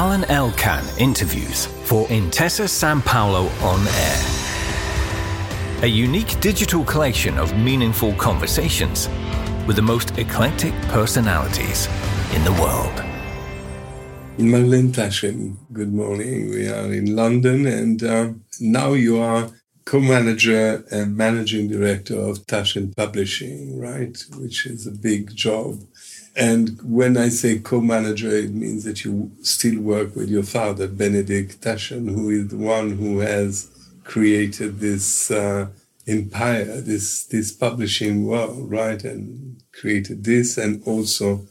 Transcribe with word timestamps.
Alain 0.00 0.24
Elkann 0.30 0.82
interviews 0.98 1.66
for 1.84 2.06
Intesa 2.08 2.66
San 2.66 3.02
Paolo 3.02 3.48
On 3.60 3.86
Air. 3.86 5.82
A 5.82 5.86
unique 5.86 6.40
digital 6.40 6.82
collection 6.84 7.36
of 7.36 7.54
meaningful 7.58 8.14
conversations 8.14 9.10
with 9.66 9.76
the 9.76 9.82
most 9.82 10.16
eclectic 10.16 10.72
personalities 10.88 11.86
in 12.34 12.42
the 12.44 12.52
world. 12.52 12.96
Taschen, 14.38 15.56
good 15.74 15.92
morning. 15.92 16.48
We 16.48 16.66
are 16.68 16.90
in 16.90 17.14
London, 17.14 17.66
and 17.66 18.02
uh, 18.02 18.30
now 18.58 18.94
you 18.94 19.20
are 19.20 19.50
co-manager 19.84 20.82
and 20.90 21.14
managing 21.14 21.68
director 21.68 22.18
of 22.18 22.46
Taschen 22.46 22.96
Publishing, 22.96 23.78
right? 23.78 24.16
Which 24.38 24.64
is 24.64 24.86
a 24.86 24.92
big 24.92 25.36
job. 25.36 25.82
And 26.40 26.80
when 26.82 27.18
I 27.18 27.28
say 27.28 27.58
co-manager, 27.58 28.30
it 28.30 28.54
means 28.54 28.84
that 28.84 29.04
you 29.04 29.30
still 29.42 29.78
work 29.82 30.16
with 30.16 30.30
your 30.30 30.42
father, 30.42 30.88
Benedikt 30.88 31.60
Taschen, 31.60 32.08
who 32.08 32.30
is 32.30 32.48
the 32.48 32.56
one 32.56 32.92
who 32.92 33.18
has 33.18 33.68
created 34.04 34.80
this 34.80 35.30
uh, 35.30 35.66
empire, 36.06 36.80
this 36.80 37.24
this 37.24 37.52
publishing 37.52 38.24
world, 38.24 38.70
right? 38.70 39.04
And 39.04 39.62
created 39.72 40.24
this, 40.24 40.56
and 40.56 40.82
also 40.86 41.46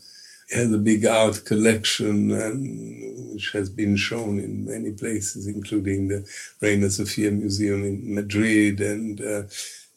has 0.51 0.73
a 0.73 0.79
big 0.79 1.05
art 1.05 1.45
collection, 1.45 2.31
and 2.31 3.33
which 3.33 3.51
has 3.51 3.69
been 3.69 3.95
shown 3.95 4.39
in 4.39 4.65
many 4.65 4.91
places, 4.91 5.45
including 5.45 6.07
the 6.07 6.27
Reina 6.61 6.89
Sofia 6.89 7.29
Museum 7.29 7.83
in 7.83 8.15
Madrid 8.15 8.81
and. 8.81 9.21
Uh, 9.21 9.43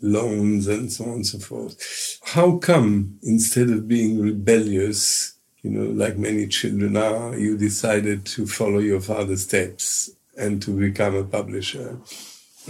loans 0.02 0.66
and 0.66 0.92
so 0.92 1.04
on 1.04 1.12
and 1.12 1.26
so 1.26 1.38
forth. 1.38 2.18
How 2.24 2.58
come 2.58 3.18
instead 3.22 3.70
of 3.70 3.88
being 3.88 4.20
rebellious, 4.20 5.34
you 5.62 5.70
know, 5.70 5.90
like 5.92 6.18
many 6.18 6.46
children 6.48 6.96
are, 6.96 7.38
you 7.38 7.56
decided 7.56 8.26
to 8.26 8.46
follow 8.46 8.80
your 8.80 9.00
father's 9.00 9.44
steps 9.44 10.10
and 10.36 10.60
to 10.62 10.76
become 10.76 11.14
a 11.14 11.24
publisher? 11.24 11.98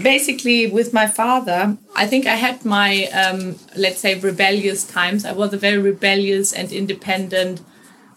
Basically, 0.00 0.66
with 0.66 0.92
my 0.92 1.06
father, 1.06 1.76
I 1.94 2.06
think 2.06 2.26
I 2.26 2.36
had 2.36 2.64
my, 2.64 3.06
um, 3.08 3.56
let's 3.76 4.00
say, 4.00 4.18
rebellious 4.18 4.84
times. 4.84 5.24
I 5.24 5.32
was 5.32 5.52
a 5.52 5.58
very 5.58 5.78
rebellious 5.78 6.52
and 6.52 6.72
independent 6.72 7.60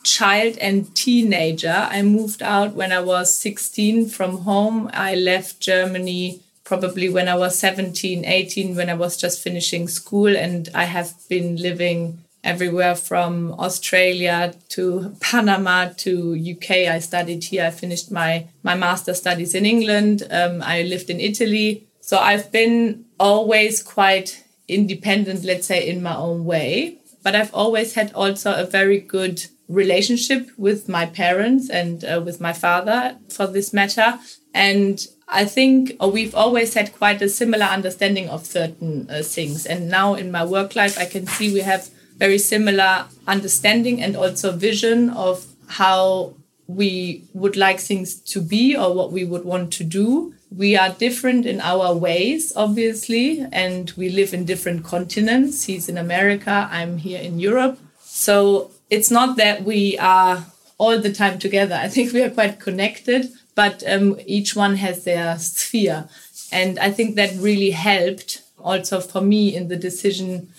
child 0.03 0.57
and 0.59 0.93
teenager. 0.95 1.87
I 1.89 2.01
moved 2.01 2.41
out 2.41 2.75
when 2.75 2.93
I 2.93 3.01
was 3.01 3.37
16 3.37 4.07
from 4.07 4.39
home. 4.39 4.89
I 4.93 5.15
left 5.15 5.59
Germany 5.59 6.41
probably 6.65 7.07
when 7.07 7.29
I 7.29 7.35
was 7.35 7.57
17, 7.57 8.25
18, 8.25 8.75
when 8.75 8.89
I 8.89 8.95
was 8.95 9.15
just 9.15 9.41
finishing 9.41 9.87
school. 9.87 10.35
And 10.35 10.67
I 10.73 10.85
have 10.85 11.13
been 11.29 11.55
living 11.55 12.19
everywhere 12.43 12.95
from 12.95 13.53
Australia 13.53 14.53
to 14.69 15.15
Panama 15.21 15.89
to 15.97 16.33
UK. 16.35 16.71
I 16.89 16.99
studied 16.99 17.45
here. 17.45 17.65
I 17.65 17.71
finished 17.71 18.11
my, 18.11 18.47
my 18.63 18.75
master 18.75 19.13
studies 19.13 19.55
in 19.55 19.65
England. 19.65 20.23
Um, 20.29 20.61
I 20.61 20.81
lived 20.81 21.09
in 21.09 21.19
Italy. 21.19 21.87
So 22.01 22.17
I've 22.17 22.51
been 22.51 23.05
always 23.19 23.81
quite 23.81 24.43
independent, 24.67 25.43
let's 25.43 25.67
say, 25.67 25.87
in 25.87 26.03
my 26.03 26.15
own 26.15 26.45
way. 26.45 26.97
But 27.23 27.35
I've 27.35 27.53
always 27.53 27.93
had 27.93 28.11
also 28.13 28.53
a 28.53 28.65
very 28.65 28.99
good 28.99 29.45
relationship 29.67 30.49
with 30.57 30.87
my 30.87 31.05
parents 31.07 31.69
and 31.69 32.05
uh, 32.05 32.21
with 32.23 32.39
my 32.39 32.53
father 32.53 33.17
for 33.29 33.47
this 33.47 33.73
matter. 33.73 34.19
And 34.53 35.05
I 35.27 35.45
think 35.45 35.95
uh, 36.01 36.07
we've 36.07 36.35
always 36.35 36.73
had 36.73 36.95
quite 36.95 37.21
a 37.21 37.29
similar 37.29 37.65
understanding 37.65 38.29
of 38.29 38.45
certain 38.45 39.09
uh, 39.09 39.23
things. 39.23 39.65
And 39.65 39.89
now 39.89 40.13
in 40.13 40.31
my 40.31 40.45
work 40.45 40.75
life, 40.75 40.97
I 40.97 41.05
can 41.05 41.25
see 41.27 41.51
we 41.51 41.61
have 41.61 41.89
very 42.17 42.37
similar 42.37 43.05
understanding 43.27 44.01
and 44.01 44.15
also 44.15 44.51
vision 44.51 45.09
of 45.09 45.45
how 45.67 46.35
we 46.67 47.23
would 47.33 47.55
like 47.55 47.79
things 47.79 48.15
to 48.15 48.41
be 48.41 48.75
or 48.75 48.93
what 48.93 49.11
we 49.11 49.23
would 49.23 49.45
want 49.45 49.73
to 49.73 49.83
do. 49.83 50.33
We 50.55 50.77
are 50.77 50.89
different 50.89 51.45
in 51.45 51.59
our 51.59 51.93
ways, 51.93 52.53
obviously, 52.55 53.45
and 53.51 53.91
we 53.97 54.09
live 54.09 54.33
in 54.33 54.45
different 54.45 54.83
continents. 54.83 55.65
He's 55.65 55.89
in 55.89 55.97
America, 55.97 56.69
I'm 56.71 56.97
here 56.97 57.19
in 57.19 57.39
Europe. 57.39 57.77
So 57.99 58.71
it's 58.89 59.11
not 59.11 59.37
that 59.37 59.63
we 59.63 59.97
are 59.97 60.45
all 60.77 60.99
the 60.99 61.11
time 61.11 61.39
together. 61.39 61.75
I 61.75 61.87
think 61.89 62.13
we 62.13 62.23
are 62.23 62.29
quite 62.29 62.59
connected, 62.59 63.31
but 63.55 63.83
um, 63.87 64.19
each 64.25 64.55
one 64.55 64.75
has 64.75 65.03
their 65.03 65.37
sphere. 65.39 66.07
And 66.51 66.77
I 66.79 66.91
think 66.91 67.15
that 67.15 67.35
really 67.35 67.71
helped 67.71 68.43
also 68.59 68.99
for 68.99 69.21
me 69.21 69.55
in 69.55 69.67
the 69.67 69.75
decision 69.75 70.49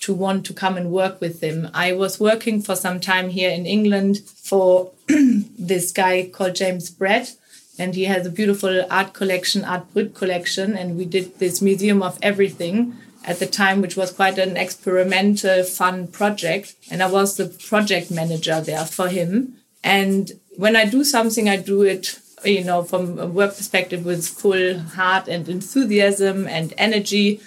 to 0.00 0.14
want 0.14 0.46
to 0.46 0.52
come 0.52 0.76
and 0.76 0.90
work 0.90 1.20
with 1.20 1.42
him. 1.42 1.68
I 1.74 1.92
was 1.92 2.20
working 2.20 2.62
for 2.62 2.76
some 2.76 3.00
time 3.00 3.30
here 3.30 3.50
in 3.50 3.66
England 3.66 4.20
for 4.20 4.92
this 5.08 5.92
guy 5.92 6.30
called 6.32 6.54
James 6.54 6.90
Brett, 6.90 7.34
and 7.78 7.94
he 7.94 8.04
has 8.04 8.26
a 8.26 8.30
beautiful 8.30 8.86
art 8.90 9.12
collection, 9.12 9.64
Art 9.64 9.92
Brut 9.92 10.14
collection, 10.14 10.76
and 10.76 10.96
we 10.96 11.04
did 11.04 11.38
this 11.38 11.60
museum 11.60 12.02
of 12.02 12.18
everything 12.22 12.96
at 13.24 13.40
the 13.40 13.46
time, 13.46 13.80
which 13.82 13.96
was 13.96 14.12
quite 14.12 14.38
an 14.38 14.56
experimental, 14.56 15.64
fun 15.64 16.06
project. 16.06 16.74
And 16.90 17.02
I 17.02 17.10
was 17.10 17.36
the 17.36 17.46
project 17.46 18.10
manager 18.10 18.60
there 18.60 18.84
for 18.84 19.08
him. 19.08 19.56
And 19.82 20.32
when 20.56 20.76
I 20.76 20.86
do 20.86 21.04
something, 21.04 21.48
I 21.48 21.56
do 21.56 21.82
it, 21.82 22.18
you 22.44 22.64
know, 22.64 22.82
from 22.82 23.18
a 23.18 23.26
work 23.26 23.56
perspective 23.56 24.04
with 24.04 24.26
full 24.26 24.78
heart 24.78 25.28
and 25.28 25.48
enthusiasm 25.48 26.46
and 26.46 26.74
energy. 26.76 27.40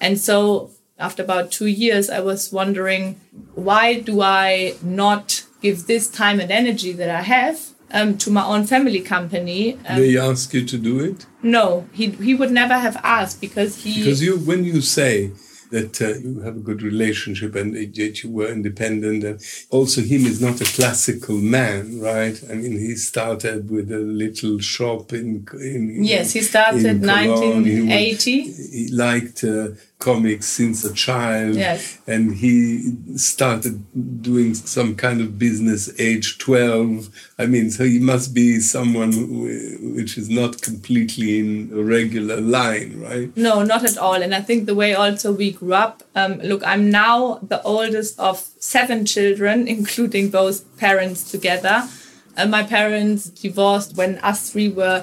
And 0.00 0.18
so 0.18 0.70
after 0.98 1.22
about 1.22 1.50
two 1.50 1.66
years, 1.66 2.10
I 2.10 2.20
was 2.20 2.52
wondering, 2.52 3.20
why 3.54 4.00
do 4.00 4.20
I 4.20 4.74
not 4.82 5.44
give 5.60 5.86
this 5.86 6.08
time 6.08 6.40
and 6.40 6.50
energy 6.50 6.92
that 6.92 7.08
I 7.08 7.22
have 7.22 7.72
um, 7.92 8.16
to 8.18 8.30
my 8.30 8.44
own 8.44 8.64
family 8.64 9.00
company. 9.00 9.78
Um, 9.86 10.00
they 10.00 10.18
ask 10.18 10.52
you 10.54 10.64
to 10.66 10.78
do 10.78 11.00
it? 11.00 11.26
No, 11.42 11.86
he 11.92 12.10
he 12.10 12.34
would 12.34 12.50
never 12.50 12.74
have 12.74 12.96
asked 13.02 13.40
because 13.40 13.82
he 13.84 13.98
because 13.98 14.22
you 14.22 14.38
when 14.38 14.64
you 14.64 14.80
say 14.80 15.30
that 15.72 16.00
uh, 16.00 16.18
you 16.18 16.40
have 16.40 16.56
a 16.56 16.60
good 16.60 16.82
relationship 16.82 17.54
and 17.56 17.74
that 17.74 18.22
you 18.22 18.30
were 18.30 18.48
independent. 18.48 19.24
And 19.24 19.40
also, 19.70 20.02
him 20.02 20.26
is 20.26 20.40
not 20.40 20.60
a 20.60 20.64
classical 20.64 21.36
man, 21.36 21.98
right? 21.98 22.38
I 22.50 22.54
mean, 22.54 22.78
he 22.78 22.94
started 22.94 23.70
with 23.70 23.90
a 23.90 23.98
little 23.98 24.58
shop 24.60 25.12
in. 25.12 25.46
in 25.54 26.04
yes, 26.04 26.32
he 26.32 26.42
started 26.42 26.84
in 26.84 27.00
1980. 27.00 28.42
He, 28.42 28.52
he 28.52 28.88
liked. 28.92 29.42
Uh, 29.42 29.70
comics 30.08 30.46
since 30.58 30.78
a 30.84 30.92
child. 31.06 31.54
Yes. 31.54 31.80
and 32.12 32.24
he 32.42 32.58
started 33.16 33.74
doing 34.30 34.50
some 34.54 34.90
kind 35.04 35.18
of 35.24 35.28
business 35.46 35.82
age 36.08 36.26
12 36.38 37.08
i 37.42 37.44
mean 37.52 37.66
so 37.70 37.84
he 37.84 37.98
must 38.12 38.28
be 38.34 38.48
someone 38.76 39.12
who, 39.12 39.26
which 39.98 40.12
is 40.22 40.28
not 40.40 40.52
completely 40.68 41.28
in 41.42 41.48
a 41.80 41.82
regular 41.96 42.38
line 42.40 42.90
right? 43.06 43.28
No 43.36 43.54
not 43.72 43.82
at 43.90 43.96
all. 44.04 44.20
And 44.24 44.34
i 44.34 44.42
think 44.48 44.58
the 44.66 44.74
way 44.82 44.90
also 45.02 45.28
we 45.42 45.48
grew 45.52 45.74
up 45.86 46.02
um, 46.20 46.32
look 46.50 46.62
i'm 46.72 46.84
now 46.90 47.38
the 47.52 47.60
oldest 47.74 48.12
of 48.28 48.36
seven 48.58 48.98
children 49.14 49.56
including 49.76 50.24
both 50.40 50.56
parents 50.86 51.20
together. 51.34 51.76
Uh, 52.36 52.46
my 52.46 52.62
parents 52.76 53.20
divorced 53.44 53.90
when 53.98 54.12
us 54.30 54.50
three 54.50 54.70
were 54.80 55.00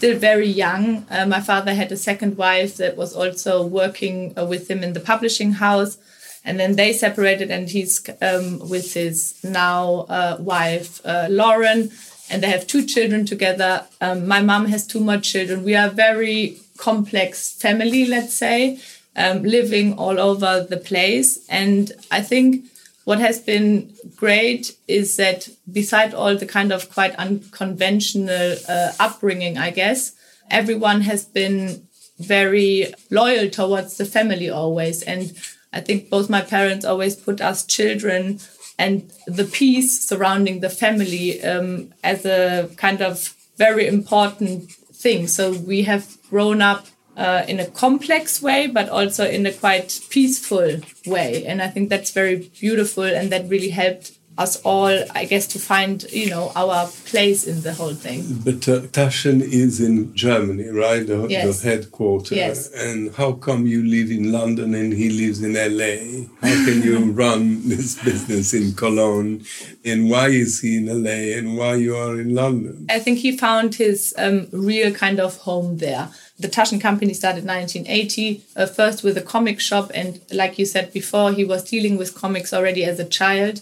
still 0.00 0.18
very 0.18 0.48
young. 0.48 1.04
Uh, 1.10 1.26
my 1.26 1.42
father 1.42 1.74
had 1.74 1.92
a 1.92 1.96
second 2.10 2.38
wife 2.38 2.78
that 2.78 2.96
was 2.96 3.14
also 3.14 3.62
working 3.62 4.32
uh, 4.38 4.46
with 4.46 4.70
him 4.70 4.82
in 4.82 4.94
the 4.94 5.06
publishing 5.12 5.52
house. 5.52 5.98
And 6.42 6.58
then 6.58 6.76
they 6.76 6.94
separated, 6.94 7.50
and 7.50 7.68
he's 7.68 8.08
um, 8.22 8.66
with 8.70 8.94
his 8.94 9.38
now 9.44 10.06
uh, 10.08 10.38
wife, 10.40 11.02
uh, 11.04 11.26
Lauren, 11.28 11.90
and 12.30 12.42
they 12.42 12.48
have 12.48 12.66
two 12.66 12.86
children 12.86 13.26
together. 13.26 13.84
Um, 14.00 14.26
my 14.26 14.40
mom 14.40 14.64
has 14.72 14.86
two 14.86 15.00
more 15.00 15.18
children. 15.18 15.64
We 15.64 15.76
are 15.76 15.90
very 15.90 16.56
complex 16.78 17.52
family, 17.52 18.06
let's 18.06 18.32
say, 18.32 18.80
um, 19.16 19.42
living 19.42 19.98
all 19.98 20.18
over 20.18 20.66
the 20.66 20.78
place. 20.78 21.46
And 21.50 21.92
I 22.10 22.22
think 22.22 22.64
what 23.04 23.18
has 23.18 23.40
been 23.40 23.94
great 24.16 24.76
is 24.86 25.16
that 25.16 25.48
beside 25.70 26.14
all 26.14 26.36
the 26.36 26.46
kind 26.46 26.72
of 26.72 26.92
quite 26.92 27.14
unconventional 27.16 28.56
uh, 28.68 28.92
upbringing, 29.00 29.58
I 29.58 29.70
guess, 29.70 30.12
everyone 30.50 31.02
has 31.02 31.24
been 31.24 31.86
very 32.18 32.92
loyal 33.10 33.48
towards 33.48 33.96
the 33.96 34.04
family 34.04 34.50
always. 34.50 35.02
And 35.02 35.32
I 35.72 35.80
think 35.80 36.10
both 36.10 36.28
my 36.28 36.42
parents 36.42 36.84
always 36.84 37.16
put 37.16 37.40
us 37.40 37.64
children 37.64 38.40
and 38.78 39.12
the 39.26 39.44
peace 39.44 40.06
surrounding 40.08 40.60
the 40.60 40.70
family 40.70 41.42
um, 41.42 41.92
as 42.02 42.24
a 42.24 42.70
kind 42.76 43.02
of 43.02 43.34
very 43.56 43.86
important 43.86 44.72
thing. 44.72 45.26
So 45.26 45.52
we 45.52 45.82
have 45.82 46.16
grown 46.30 46.62
up 46.62 46.86
uh, 47.16 47.44
in 47.48 47.60
a 47.60 47.66
complex 47.66 48.40
way, 48.40 48.66
but 48.66 48.88
also 48.88 49.28
in 49.28 49.46
a 49.46 49.52
quite 49.52 50.00
peaceful 50.10 50.80
way. 51.06 51.44
And 51.46 51.60
I 51.60 51.68
think 51.68 51.88
that's 51.88 52.10
very 52.10 52.50
beautiful, 52.60 53.04
and 53.04 53.30
that 53.32 53.48
really 53.48 53.70
helped 53.70 54.12
us 54.38 54.60
all, 54.62 54.96
I 55.14 55.24
guess, 55.24 55.46
to 55.48 55.58
find 55.58 56.02
you 56.10 56.30
know 56.30 56.52
our 56.56 56.86
place 57.04 57.46
in 57.46 57.60
the 57.62 57.74
whole 57.74 57.94
thing. 57.94 58.24
But 58.44 58.68
uh, 58.68 58.86
Taschen 58.88 59.42
is 59.42 59.80
in 59.80 60.14
Germany, 60.14 60.68
right? 60.68 61.06
The, 61.06 61.26
yes. 61.28 61.60
the 61.60 61.68
headquarters. 61.68 62.36
Yes. 62.36 62.72
And 62.72 63.14
how 63.14 63.32
come 63.32 63.66
you 63.66 63.84
live 63.84 64.10
in 64.10 64.32
London 64.32 64.74
and 64.74 64.92
he 64.92 65.10
lives 65.10 65.42
in 65.42 65.54
LA? 65.54 66.26
How 66.40 66.64
can 66.64 66.82
you 66.82 67.12
run 67.12 67.68
this 67.68 68.02
business 68.02 68.54
in 68.54 68.72
Cologne? 68.74 69.44
And 69.84 70.10
why 70.10 70.28
is 70.28 70.60
he 70.60 70.78
in 70.78 70.86
LA? 70.86 71.36
And 71.38 71.56
why 71.56 71.74
you 71.74 71.96
are 71.96 72.18
in 72.18 72.34
London? 72.34 72.86
I 72.88 72.98
think 72.98 73.18
he 73.18 73.36
found 73.36 73.74
his 73.74 74.14
um, 74.16 74.48
real 74.52 74.92
kind 74.92 75.20
of 75.20 75.36
home 75.38 75.78
there 75.78 76.10
the 76.40 76.48
Taschen 76.48 76.80
company 76.80 77.12
started 77.12 77.44
1980, 77.44 78.42
uh, 78.56 78.66
first 78.66 79.02
with 79.02 79.18
a 79.18 79.22
comic 79.22 79.60
shop. 79.60 79.90
And 79.94 80.20
like 80.32 80.58
you 80.58 80.64
said 80.64 80.90
before, 80.92 81.32
he 81.32 81.44
was 81.44 81.64
dealing 81.64 81.98
with 81.98 82.14
comics 82.14 82.54
already 82.54 82.82
as 82.82 82.98
a 82.98 83.04
child. 83.04 83.60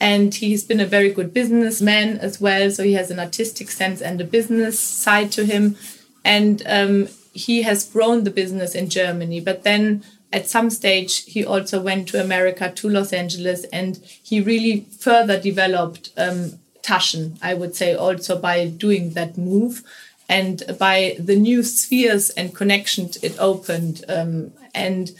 And 0.00 0.34
he's 0.34 0.64
been 0.64 0.80
a 0.80 0.86
very 0.86 1.10
good 1.10 1.34
businessman 1.34 2.18
as 2.18 2.40
well. 2.40 2.70
So 2.70 2.84
he 2.84 2.94
has 2.94 3.10
an 3.10 3.18
artistic 3.18 3.70
sense 3.70 4.00
and 4.00 4.20
a 4.20 4.24
business 4.24 4.78
side 4.78 5.32
to 5.32 5.44
him. 5.44 5.76
And 6.24 6.62
um, 6.66 7.08
he 7.32 7.62
has 7.62 7.88
grown 7.88 8.24
the 8.24 8.30
business 8.30 8.74
in 8.74 8.88
Germany. 8.88 9.40
But 9.40 9.64
then 9.64 10.04
at 10.32 10.48
some 10.48 10.70
stage, 10.70 11.24
he 11.24 11.44
also 11.44 11.80
went 11.80 12.08
to 12.08 12.20
America, 12.20 12.70
to 12.70 12.88
Los 12.88 13.12
Angeles, 13.12 13.64
and 13.72 13.98
he 14.22 14.40
really 14.40 14.86
further 14.98 15.40
developed 15.40 16.10
um, 16.16 16.58
Taschen, 16.82 17.38
I 17.42 17.54
would 17.54 17.74
say, 17.74 17.94
also 17.94 18.38
by 18.38 18.66
doing 18.66 19.10
that 19.10 19.38
move 19.38 19.82
and 20.28 20.62
by 20.78 21.16
the 21.18 21.36
new 21.36 21.62
spheres 21.62 22.30
and 22.30 22.54
connections 22.54 23.16
it 23.22 23.36
opened. 23.38 24.04
Um, 24.08 24.52
and 24.74 25.12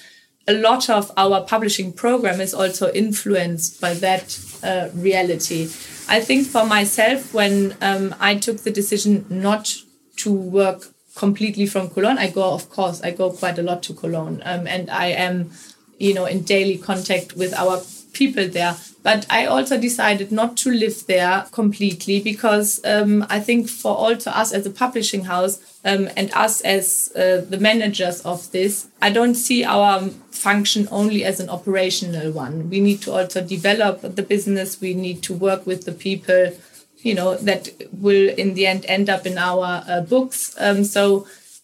a 0.48 0.54
lot 0.54 0.88
of 0.88 1.12
our 1.16 1.42
publishing 1.42 1.92
program 1.92 2.40
is 2.40 2.54
also 2.54 2.90
influenced 2.92 3.80
by 3.80 3.92
that 3.94 4.38
uh, 4.64 4.88
reality. 4.94 5.64
I 6.08 6.20
think 6.20 6.46
for 6.46 6.64
myself, 6.64 7.34
when 7.34 7.76
um, 7.82 8.14
I 8.18 8.36
took 8.36 8.58
the 8.64 8.70
decision 8.70 9.26
not 9.28 9.76
to 10.16 10.32
work 10.32 10.86
completely 11.14 11.66
from 11.66 11.90
Cologne, 11.90 12.16
I 12.16 12.30
go, 12.30 12.54
of 12.54 12.70
course, 12.70 13.02
I 13.02 13.10
go 13.10 13.30
quite 13.30 13.58
a 13.58 13.62
lot 13.62 13.82
to 13.84 13.94
Cologne, 13.94 14.40
um, 14.44 14.66
and 14.66 14.88
I 14.88 15.08
am, 15.08 15.50
you 15.98 16.14
know, 16.14 16.24
in 16.24 16.42
daily 16.42 16.78
contact 16.78 17.36
with 17.36 17.52
our 17.52 17.82
people 18.14 18.48
there. 18.48 18.74
But 19.08 19.24
I 19.30 19.46
also 19.46 19.80
decided 19.80 20.30
not 20.30 20.58
to 20.58 20.70
live 20.70 21.06
there 21.06 21.46
completely 21.50 22.20
because 22.20 22.78
um, 22.84 23.24
I 23.30 23.40
think 23.40 23.70
for 23.70 23.96
also 23.96 24.30
us 24.30 24.52
as 24.52 24.66
a 24.66 24.70
publishing 24.70 25.24
house 25.24 25.58
um, 25.82 26.10
and 26.14 26.30
us 26.34 26.60
as 26.60 27.10
uh, 27.16 27.40
the 27.48 27.56
managers 27.56 28.20
of 28.26 28.52
this, 28.52 28.88
I 29.00 29.08
don't 29.08 29.34
see 29.34 29.64
our 29.64 30.10
function 30.30 30.88
only 30.90 31.24
as 31.24 31.40
an 31.40 31.48
operational 31.48 32.32
one. 32.32 32.68
We 32.68 32.80
need 32.80 33.00
to 33.04 33.12
also 33.12 33.40
develop 33.42 34.02
the 34.02 34.22
business. 34.22 34.78
We 34.78 34.92
need 34.92 35.22
to 35.22 35.32
work 35.32 35.66
with 35.66 35.86
the 35.86 35.92
people, 35.92 36.52
you 36.98 37.14
know, 37.14 37.34
that 37.36 37.70
will 37.90 38.28
in 38.36 38.52
the 38.52 38.66
end 38.66 38.84
end 38.88 39.08
up 39.08 39.24
in 39.24 39.38
our 39.38 39.84
uh, 39.88 40.02
books. 40.02 40.54
Um, 40.58 40.84
so 40.84 41.20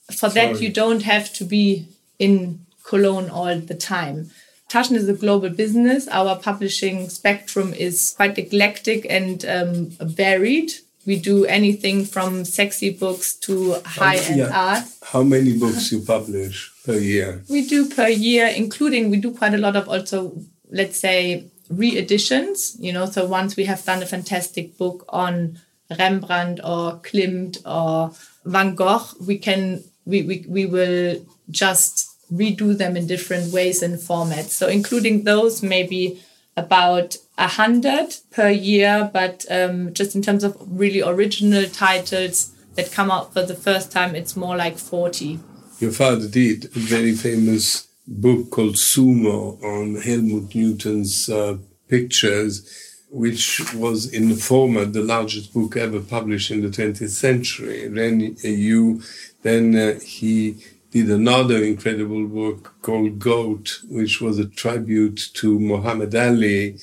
for 0.07 0.31
Sorry. 0.31 0.35
that, 0.35 0.63
you 0.63 0.73
don't 0.73 1.03
have 1.03 1.31
to 1.35 1.45
be 1.45 1.89
in 2.19 2.65
Cologne 2.85 3.29
all 3.29 3.59
the 3.61 3.75
time. 3.75 4.31
Taschen 4.75 4.97
is 4.97 5.09
a 5.09 5.15
global 5.15 5.51
business. 5.51 6.09
Our 6.09 6.37
publishing 6.37 7.09
spectrum 7.09 7.73
is 7.75 8.13
quite 8.17 8.37
eclectic 8.37 9.07
and 9.09 9.45
um, 9.45 9.91
varied. 10.01 10.73
We 11.07 11.15
do 11.21 11.45
anything 11.45 12.05
from 12.05 12.45
sexy 12.45 12.91
books 12.91 13.37
to 13.47 13.75
high 13.85 14.17
end 14.17 14.39
yeah. 14.39 14.51
art. 14.53 14.85
How 15.13 15.23
many 15.23 15.57
books 15.57 15.93
you 15.93 16.01
publish 16.01 16.73
per 16.85 16.95
year? 16.95 17.45
We 17.49 17.69
do 17.69 17.89
per 17.89 18.09
year, 18.09 18.47
including 18.49 19.11
we 19.11 19.19
do 19.19 19.33
quite 19.33 19.55
a 19.55 19.59
lot 19.59 19.77
of 19.77 19.89
also, 19.89 20.43
let's 20.73 20.99
say, 20.99 21.45
re-editions. 21.71 22.77
You 22.81 22.93
know, 22.95 23.07
so 23.07 23.27
once 23.27 23.55
we 23.55 23.67
have 23.67 23.85
done 23.85 24.03
a 24.03 24.07
fantastic 24.07 24.77
book 24.77 25.05
on 25.09 25.61
Rembrandt 26.01 26.59
or 26.65 26.99
Klimt 26.99 27.59
or 27.65 28.13
Van 28.45 28.75
Gogh, 28.75 29.07
we 29.25 29.39
can 29.39 29.85
we 30.05 30.23
we, 30.23 30.45
we 30.49 30.67
will 30.67 31.25
just 31.49 32.14
redo 32.33 32.77
them 32.77 32.97
in 32.97 33.07
different 33.07 33.53
ways 33.53 33.83
and 33.83 33.99
formats. 33.99 34.51
So 34.51 34.69
including 34.69 35.25
those, 35.25 35.63
maybe 35.63 36.21
about 36.57 37.17
a 37.37 37.49
hundred 37.49 38.17
per 38.31 38.49
year, 38.49 39.11
but 39.13 39.45
um, 39.51 39.93
just 39.93 40.15
in 40.15 40.23
terms 40.23 40.45
of 40.45 40.57
really 40.67 41.03
original 41.03 41.67
titles 41.67 42.53
that 42.75 42.93
come 42.93 43.11
out 43.11 43.33
for 43.33 43.43
the 43.43 43.55
first 43.55 43.91
time, 43.93 44.15
it's 44.15 44.37
more 44.37 44.57
like 44.57 44.79
40. 44.79 45.41
Your 45.81 45.93
father 45.93 46.29
did 46.29 46.67
a 46.67 46.79
very 46.79 47.13
famous 47.13 47.89
book 48.07 48.51
called 48.51 48.75
Sumo 48.75 49.63
on 49.63 50.01
Helmut 50.01 50.55
Newton's 50.55 51.29
uh, 51.29 51.59
pictures, 51.89 52.69
which 53.11 53.75
was 53.75 54.13
in 54.13 54.29
the 54.29 54.37
format 54.37 54.93
the 54.93 55.03
largest 55.03 55.53
book 55.53 55.77
ever 55.77 56.01
published 56.01 56.51
in 56.51 56.63
the 56.63 56.69
20th 56.69 57.09
century. 57.11 57.89
Then 57.89 58.37
uh, 58.45 58.49
you, 58.49 59.03
then 59.43 59.77
uh, 59.77 60.01
he 60.01 60.57
did 60.95 61.11
another 61.11 61.61
incredible 61.65 62.25
book 62.29 62.73
called 62.81 63.19
Goat, 63.19 63.81
which 63.89 64.21
was 64.21 64.39
a 64.39 64.47
tribute 64.47 65.21
to 65.35 65.59
Muhammad 65.59 66.15
Ali, 66.15 66.79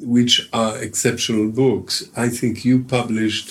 which 0.00 0.48
are 0.54 0.78
exceptional 0.78 1.50
books. 1.50 2.08
I 2.16 2.30
think 2.30 2.64
you 2.64 2.82
published 2.82 3.50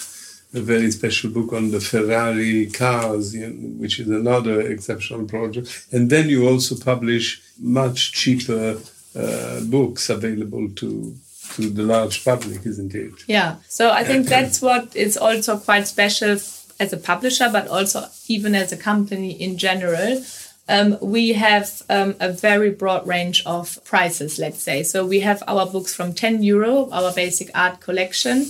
a 0.55 0.59
very 0.59 0.89
special 0.89 1.29
book 1.29 1.53
on 1.53 1.69
the 1.69 1.79
Ferrari 1.79 2.65
cars, 2.71 3.35
which 3.81 3.99
is 3.99 4.09
another 4.09 4.59
exceptional 4.61 5.25
project. 5.27 5.87
And 5.91 6.09
then 6.09 6.29
you 6.29 6.49
also 6.49 6.75
publish 6.75 7.39
much 7.59 8.11
cheaper 8.11 8.79
uh, 9.15 9.61
books 9.61 10.09
available 10.09 10.67
to 10.77 11.15
to 11.55 11.69
the 11.69 11.83
large 11.83 12.23
public, 12.23 12.65
isn't 12.65 12.95
it? 12.95 13.11
Yeah. 13.27 13.57
So 13.67 13.91
I 13.91 14.05
think 14.05 14.27
that's 14.27 14.61
what 14.61 14.95
is 14.95 15.17
also 15.17 15.57
quite 15.57 15.85
special 15.85 16.37
as 16.81 16.91
a 16.91 16.97
publisher, 16.97 17.49
but 17.51 17.67
also 17.67 18.07
even 18.27 18.55
as 18.55 18.71
a 18.71 18.77
company 18.77 19.31
in 19.31 19.57
general. 19.57 20.23
Um, 20.67 20.97
we 21.01 21.33
have 21.33 21.81
um, 21.89 22.15
a 22.19 22.31
very 22.31 22.71
broad 22.71 23.05
range 23.05 23.43
of 23.45 23.83
prices, 23.83 24.39
let's 24.39 24.61
say. 24.61 24.83
So 24.83 25.05
we 25.05 25.19
have 25.19 25.43
our 25.47 25.65
books 25.65 25.93
from 25.93 26.13
10 26.13 26.43
euro, 26.43 26.89
our 26.91 27.11
basic 27.13 27.49
art 27.53 27.81
collection, 27.81 28.45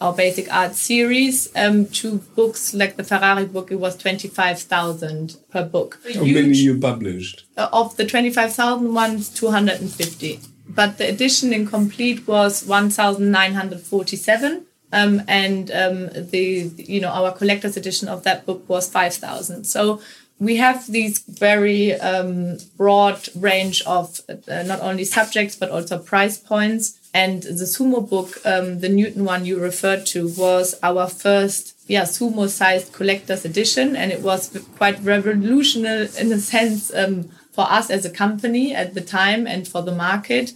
our 0.00 0.12
basic 0.12 0.52
art 0.52 0.74
series, 0.74 1.54
um, 1.56 1.86
to 2.00 2.18
books 2.36 2.74
like 2.74 2.96
the 2.96 3.04
Ferrari 3.04 3.46
book, 3.46 3.70
it 3.70 3.80
was 3.80 3.96
25,000 3.96 5.36
per 5.50 5.64
book. 5.64 5.98
How 6.04 6.24
Huge, 6.24 6.34
many 6.34 6.58
you 6.58 6.78
published? 6.78 7.44
Uh, 7.56 7.68
of 7.72 7.96
the 7.96 8.06
25,000 8.06 8.94
ones, 8.94 9.28
250. 9.28 10.40
But 10.68 10.98
the 10.98 11.08
edition 11.08 11.52
in 11.52 11.66
complete 11.66 12.26
was 12.26 12.64
1,947. 12.64 14.67
Um, 14.92 15.22
and 15.28 15.70
um, 15.70 16.08
the 16.12 16.72
you 16.76 17.00
know 17.00 17.10
our 17.10 17.32
collector's 17.32 17.76
edition 17.76 18.08
of 18.08 18.24
that 18.24 18.46
book 18.46 18.68
was 18.68 18.90
five 18.90 19.14
thousand. 19.14 19.64
So 19.64 20.00
we 20.40 20.56
have 20.56 20.86
these 20.86 21.18
very 21.18 21.94
um, 21.94 22.58
broad 22.76 23.28
range 23.34 23.82
of 23.82 24.20
uh, 24.28 24.62
not 24.62 24.80
only 24.80 25.04
subjects 25.04 25.56
but 25.56 25.70
also 25.70 25.98
price 25.98 26.38
points. 26.38 26.98
And 27.12 27.42
the 27.42 27.64
sumo 27.64 28.08
book, 28.08 28.38
um, 28.44 28.80
the 28.80 28.88
Newton 28.88 29.24
one 29.24 29.44
you 29.44 29.58
referred 29.58 30.06
to, 30.06 30.28
was 30.28 30.74
our 30.82 31.08
first 31.08 31.74
yeah 31.86 32.02
sumo 32.02 32.48
sized 32.48 32.92
collector's 32.92 33.44
edition, 33.44 33.96
and 33.96 34.12
it 34.12 34.22
was 34.22 34.56
quite 34.76 35.00
revolutionary 35.02 36.08
in 36.18 36.32
a 36.32 36.38
sense 36.38 36.94
um, 36.94 37.30
for 37.52 37.66
us 37.68 37.90
as 37.90 38.04
a 38.04 38.10
company 38.10 38.74
at 38.74 38.94
the 38.94 39.00
time 39.00 39.46
and 39.46 39.66
for 39.66 39.82
the 39.82 39.94
market 39.94 40.52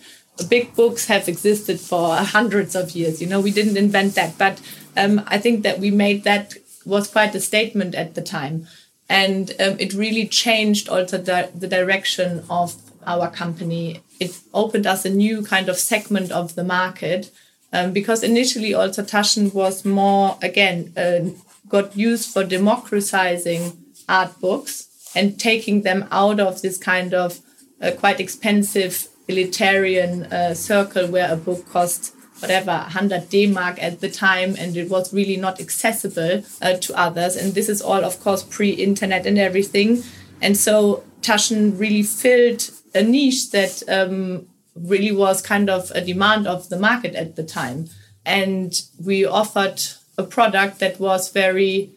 big 0.48 0.74
books 0.74 1.06
have 1.06 1.28
existed 1.28 1.80
for 1.80 2.16
hundreds 2.16 2.74
of 2.74 2.92
years. 2.92 3.20
You 3.20 3.28
know, 3.28 3.40
we 3.40 3.50
didn't 3.50 3.76
invent 3.76 4.14
that, 4.14 4.38
but 4.38 4.60
um, 4.96 5.22
I 5.26 5.38
think 5.38 5.62
that 5.62 5.78
we 5.78 5.90
made 5.90 6.24
that 6.24 6.54
was 6.84 7.08
quite 7.08 7.34
a 7.34 7.40
statement 7.40 7.94
at 7.94 8.14
the 8.14 8.22
time, 8.22 8.66
and 9.08 9.50
um, 9.60 9.76
it 9.78 9.92
really 9.92 10.26
changed 10.26 10.88
also 10.88 11.18
the, 11.18 11.50
the 11.54 11.68
direction 11.68 12.44
of 12.50 12.74
our 13.06 13.30
company. 13.30 14.00
It 14.20 14.40
opened 14.54 14.86
us 14.86 15.04
a 15.04 15.10
new 15.10 15.42
kind 15.42 15.68
of 15.68 15.76
segment 15.76 16.30
of 16.30 16.54
the 16.54 16.64
market 16.64 17.30
um, 17.72 17.92
because 17.92 18.22
initially 18.22 18.74
also 18.74 19.02
Taschen 19.02 19.52
was 19.52 19.84
more 19.84 20.38
again 20.42 20.92
uh, 20.96 21.30
got 21.68 21.96
used 21.96 22.32
for 22.32 22.44
democratizing 22.44 23.76
art 24.08 24.38
books 24.40 24.88
and 25.14 25.38
taking 25.38 25.82
them 25.82 26.06
out 26.10 26.40
of 26.40 26.62
this 26.62 26.78
kind 26.78 27.14
of 27.14 27.40
uh, 27.80 27.90
quite 27.92 28.20
expensive 28.20 29.08
elitarian 29.28 30.30
uh, 30.32 30.54
circle 30.54 31.06
where 31.06 31.32
a 31.32 31.36
book 31.36 31.68
cost 31.68 32.14
whatever 32.40 32.72
100 32.72 33.28
D-mark 33.28 33.80
at 33.80 34.00
the 34.00 34.10
time 34.10 34.56
and 34.58 34.76
it 34.76 34.90
was 34.90 35.14
really 35.14 35.36
not 35.36 35.60
accessible 35.60 36.42
uh, 36.60 36.74
to 36.74 36.92
others. 36.98 37.36
And 37.36 37.54
this 37.54 37.68
is 37.68 37.80
all 37.80 38.04
of 38.04 38.18
course 38.20 38.42
pre-internet 38.42 39.26
and 39.26 39.38
everything. 39.38 40.02
And 40.40 40.56
so 40.56 41.04
Taschen 41.20 41.78
really 41.78 42.02
filled 42.02 42.68
a 42.94 43.02
niche 43.02 43.52
that 43.52 43.82
um, 43.88 44.48
really 44.74 45.12
was 45.12 45.40
kind 45.40 45.70
of 45.70 45.90
a 45.92 46.00
demand 46.00 46.46
of 46.46 46.68
the 46.68 46.78
market 46.78 47.14
at 47.14 47.36
the 47.36 47.44
time. 47.44 47.88
And 48.26 48.80
we 49.02 49.24
offered 49.24 49.80
a 50.18 50.24
product 50.24 50.80
that 50.80 50.98
was 50.98 51.30
very 51.30 51.90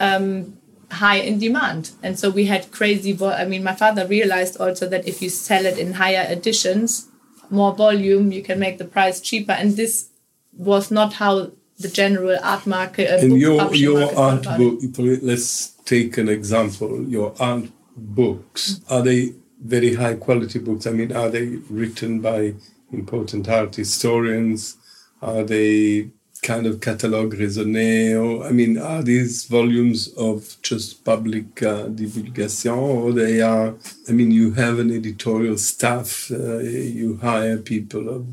um, 0.00 0.58
high 0.90 1.16
in 1.16 1.38
demand. 1.38 1.92
And 2.02 2.18
so 2.18 2.30
we 2.30 2.46
had 2.46 2.70
crazy, 2.70 3.12
vo- 3.12 3.32
I 3.32 3.44
mean, 3.44 3.62
my 3.62 3.74
father 3.74 4.06
realized 4.06 4.60
also 4.60 4.88
that 4.88 5.06
if 5.06 5.22
you 5.22 5.28
sell 5.28 5.66
it 5.66 5.78
in 5.78 5.94
higher 5.94 6.26
editions, 6.30 7.08
more 7.50 7.74
volume, 7.74 8.32
you 8.32 8.42
can 8.42 8.58
make 8.58 8.78
the 8.78 8.84
price 8.84 9.20
cheaper. 9.20 9.52
And 9.52 9.76
this 9.76 10.10
was 10.52 10.90
not 10.90 11.14
how 11.14 11.52
the 11.78 11.88
general 11.88 12.38
art 12.42 12.66
market. 12.66 13.10
Uh, 13.10 13.24
and 13.24 13.38
your 13.38 13.74
your 13.74 14.18
art 14.18 14.44
book. 14.44 14.80
Let's 14.98 15.68
take 15.84 16.18
an 16.18 16.28
example. 16.28 17.02
Your 17.08 17.34
art 17.40 17.64
books 17.96 18.80
are 18.88 19.02
they 19.02 19.34
very 19.62 19.94
high 19.94 20.14
quality 20.14 20.58
books? 20.58 20.86
I 20.86 20.92
mean, 20.92 21.12
are 21.12 21.28
they 21.28 21.46
written 21.68 22.20
by 22.20 22.54
important 22.92 23.48
art 23.48 23.76
historians? 23.76 24.76
Are 25.22 25.42
they 25.42 26.10
kind 26.42 26.66
of 26.66 26.80
catalogue 26.80 27.34
raisonné? 27.34 28.14
Or 28.14 28.44
I 28.44 28.52
mean, 28.52 28.78
are 28.78 29.02
these 29.02 29.44
volumes 29.44 30.08
of 30.14 30.56
just 30.62 31.04
public 31.04 31.62
uh, 31.62 31.88
divulgation, 31.88 32.72
or 32.72 33.12
they 33.12 33.40
are? 33.40 33.74
I 34.08 34.12
mean, 34.12 34.30
you 34.30 34.52
have 34.52 34.78
an 34.78 34.90
editorial 34.90 35.58
staff. 35.58 36.30
Uh, 36.30 36.58
you 36.58 37.16
hire 37.16 37.58
people 37.58 38.08
of 38.08 38.26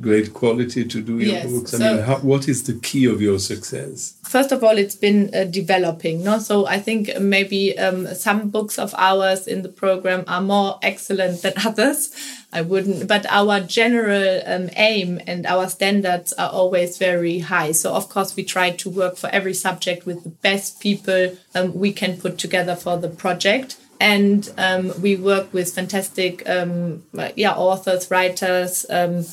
great 0.00 0.32
quality 0.32 0.84
to 0.84 1.00
do 1.02 1.18
your 1.18 1.34
Yes, 1.34 1.50
books. 1.50 1.74
I 1.74 1.78
so- 1.78 1.94
mean, 1.96 2.04
how, 2.04 2.16
what 2.16 2.48
is 2.48 2.62
the 2.64 2.74
key 2.80 3.04
of 3.06 3.20
your 3.20 3.38
success? 3.38 4.14
first 4.24 4.50
of 4.52 4.64
all 4.64 4.76
it's 4.78 4.96
been 4.96 5.30
uh, 5.34 5.44
developing 5.44 6.24
no 6.24 6.38
so 6.38 6.66
i 6.66 6.78
think 6.78 7.02
maybe 7.20 7.78
um, 7.78 8.06
some 8.14 8.48
books 8.48 8.78
of 8.78 8.92
ours 8.96 9.46
in 9.46 9.62
the 9.62 9.68
program 9.68 10.24
are 10.26 10.40
more 10.40 10.78
excellent 10.82 11.42
than 11.42 11.52
others 11.64 12.10
i 12.52 12.60
wouldn't 12.60 13.06
but 13.06 13.24
our 13.28 13.60
general 13.60 14.40
um, 14.46 14.68
aim 14.76 15.20
and 15.26 15.46
our 15.46 15.68
standards 15.68 16.32
are 16.32 16.50
always 16.50 16.96
very 16.98 17.38
high 17.40 17.70
so 17.70 17.92
of 17.94 18.08
course 18.08 18.34
we 18.34 18.42
try 18.42 18.70
to 18.70 18.88
work 18.90 19.16
for 19.16 19.28
every 19.28 19.54
subject 19.54 20.04
with 20.06 20.24
the 20.24 20.30
best 20.30 20.80
people 20.80 21.36
um, 21.54 21.72
we 21.74 21.92
can 21.92 22.16
put 22.16 22.38
together 22.38 22.74
for 22.74 22.96
the 22.96 23.08
project 23.08 23.76
and 24.00 24.52
um, 24.58 24.90
we 25.00 25.14
work 25.16 25.52
with 25.52 25.72
fantastic 25.72 26.42
um, 26.48 27.04
yeah 27.36 27.54
authors 27.54 28.10
writers 28.10 28.84
um, 28.90 29.24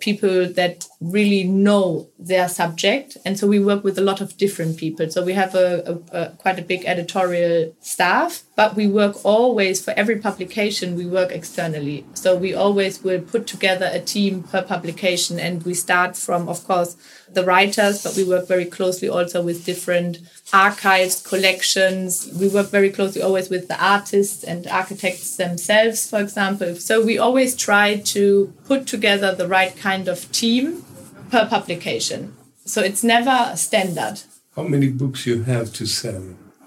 people 0.00 0.46
that 0.54 0.86
really 1.00 1.44
know 1.44 2.08
their 2.18 2.48
subject. 2.48 3.16
And 3.24 3.38
so 3.38 3.46
we 3.46 3.60
work 3.60 3.84
with 3.84 3.98
a 3.98 4.02
lot 4.02 4.20
of 4.20 4.36
different 4.36 4.78
people. 4.78 5.10
So 5.10 5.22
we 5.22 5.34
have 5.34 5.54
a, 5.54 6.00
a, 6.12 6.18
a 6.18 6.28
quite 6.30 6.58
a 6.58 6.62
big 6.62 6.84
editorial 6.86 7.74
staff 7.80 8.42
but 8.56 8.74
we 8.74 8.86
work 8.86 9.22
always 9.22 9.84
for 9.84 9.90
every 9.92 10.16
publication 10.16 10.96
we 10.96 11.04
work 11.04 11.30
externally. 11.30 12.06
So 12.14 12.34
we 12.34 12.54
always 12.54 13.04
will 13.04 13.20
put 13.20 13.46
together 13.46 13.90
a 13.92 14.00
team 14.00 14.42
per 14.44 14.62
publication 14.62 15.38
and 15.38 15.62
we 15.62 15.74
start 15.74 16.16
from 16.16 16.48
of 16.48 16.64
course 16.64 16.96
the 17.30 17.44
writers 17.44 18.02
but 18.02 18.16
we 18.16 18.24
work 18.24 18.48
very 18.48 18.64
closely 18.64 19.10
also 19.10 19.42
with 19.42 19.66
different 19.66 20.20
archives 20.54 21.20
collections. 21.20 22.30
We 22.34 22.48
work 22.48 22.70
very 22.70 22.90
closely 22.90 23.20
always 23.20 23.50
with 23.50 23.68
the 23.68 23.84
artists 23.84 24.42
and 24.42 24.66
architects 24.66 25.36
themselves 25.36 26.08
for 26.08 26.20
example. 26.20 26.76
So 26.76 27.04
we 27.04 27.18
always 27.18 27.54
try 27.54 27.96
to 28.16 28.54
put 28.64 28.86
together 28.86 29.34
the 29.34 29.46
right 29.46 29.76
kind 29.76 30.08
of 30.08 30.32
team 30.32 30.82
per 31.30 31.46
publication 31.46 32.34
so 32.64 32.80
it's 32.82 33.04
never 33.04 33.56
standard 33.56 34.20
How 34.56 34.62
many 34.64 34.88
books 34.88 35.26
you 35.26 35.42
have 35.44 35.72
to 35.74 35.86
sell? 35.86 36.22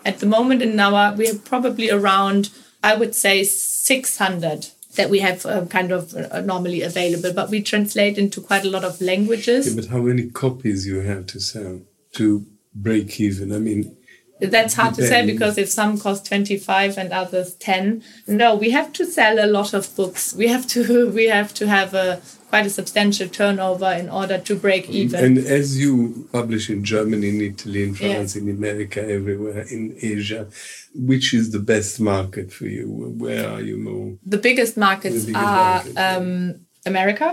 at 0.06 0.20
the 0.20 0.26
moment 0.26 0.62
in 0.62 0.80
our 0.80 1.14
we 1.16 1.28
have 1.28 1.44
probably 1.44 1.90
around 1.92 2.50
i 2.84 2.96
would 2.96 3.14
say 3.14 3.44
600 3.44 4.68
that 4.96 5.10
we 5.10 5.20
have 5.20 5.46
uh, 5.46 5.66
kind 5.66 5.92
of 5.92 6.16
uh, 6.16 6.42
normally 6.42 6.82
available 6.82 7.34
but 7.34 7.50
we 7.50 7.62
translate 7.62 8.18
into 8.18 8.42
quite 8.42 8.66
a 8.66 8.70
lot 8.70 8.84
of 8.84 9.00
languages 9.02 9.68
Yeah, 9.68 9.76
but 9.82 9.90
how 9.92 10.00
many 10.00 10.30
copies 10.30 10.88
you 10.88 11.00
have 11.02 11.26
to 11.28 11.40
sell 11.40 11.82
to 12.16 12.46
break 12.74 13.20
even? 13.20 13.52
I 13.54 13.60
mean, 13.60 13.96
That's 14.42 14.74
hard 14.76 14.96
to 14.96 15.06
say 15.06 15.26
because 15.26 15.58
if 15.58 15.70
some 15.70 16.00
cost 16.00 16.26
25 16.26 16.98
and 16.98 17.12
others 17.12 17.56
10. 17.56 18.02
No, 18.28 18.56
we 18.56 18.70
have 18.72 18.94
to 18.94 19.06
sell 19.06 19.36
a 19.44 19.48
lot 19.48 19.74
of 19.74 19.94
books. 19.96 20.34
We 20.34 20.48
have 20.48 20.66
to 20.68 21.10
we 21.20 21.26
have 21.28 21.54
to 21.56 21.68
have 21.68 21.94
a 21.94 22.22
quite 22.50 22.66
a 22.66 22.70
substantial 22.70 23.28
turnover 23.40 23.92
in 24.02 24.10
order 24.10 24.38
to 24.48 24.54
break 24.56 24.90
even. 24.90 25.24
and 25.26 25.38
as 25.60 25.68
you 25.82 26.28
publish 26.32 26.66
in 26.70 26.84
Germany, 26.84 27.30
in 27.30 27.42
Italy, 27.52 27.82
in 27.84 27.90
Yeah. 27.94 28.00
France, 28.14 28.36
in 28.36 28.50
America, 28.50 29.00
everywhere, 29.18 29.62
in 29.76 29.84
Asia, 30.14 30.42
which 31.12 31.28
is 31.40 31.46
the 31.52 31.60
best 31.74 32.00
market 32.14 32.48
for 32.58 32.68
you? 32.78 32.86
Where 33.24 33.46
are 33.54 33.62
you 33.70 33.78
more? 33.90 34.08
the 34.36 34.42
biggest 34.50 34.76
markets 34.88 35.20
The 35.26 35.28
biggest 35.34 35.46
are 35.46 35.74
market, 35.76 35.94
yeah. 35.94 36.16
um, 36.18 36.56
America, 36.86 37.28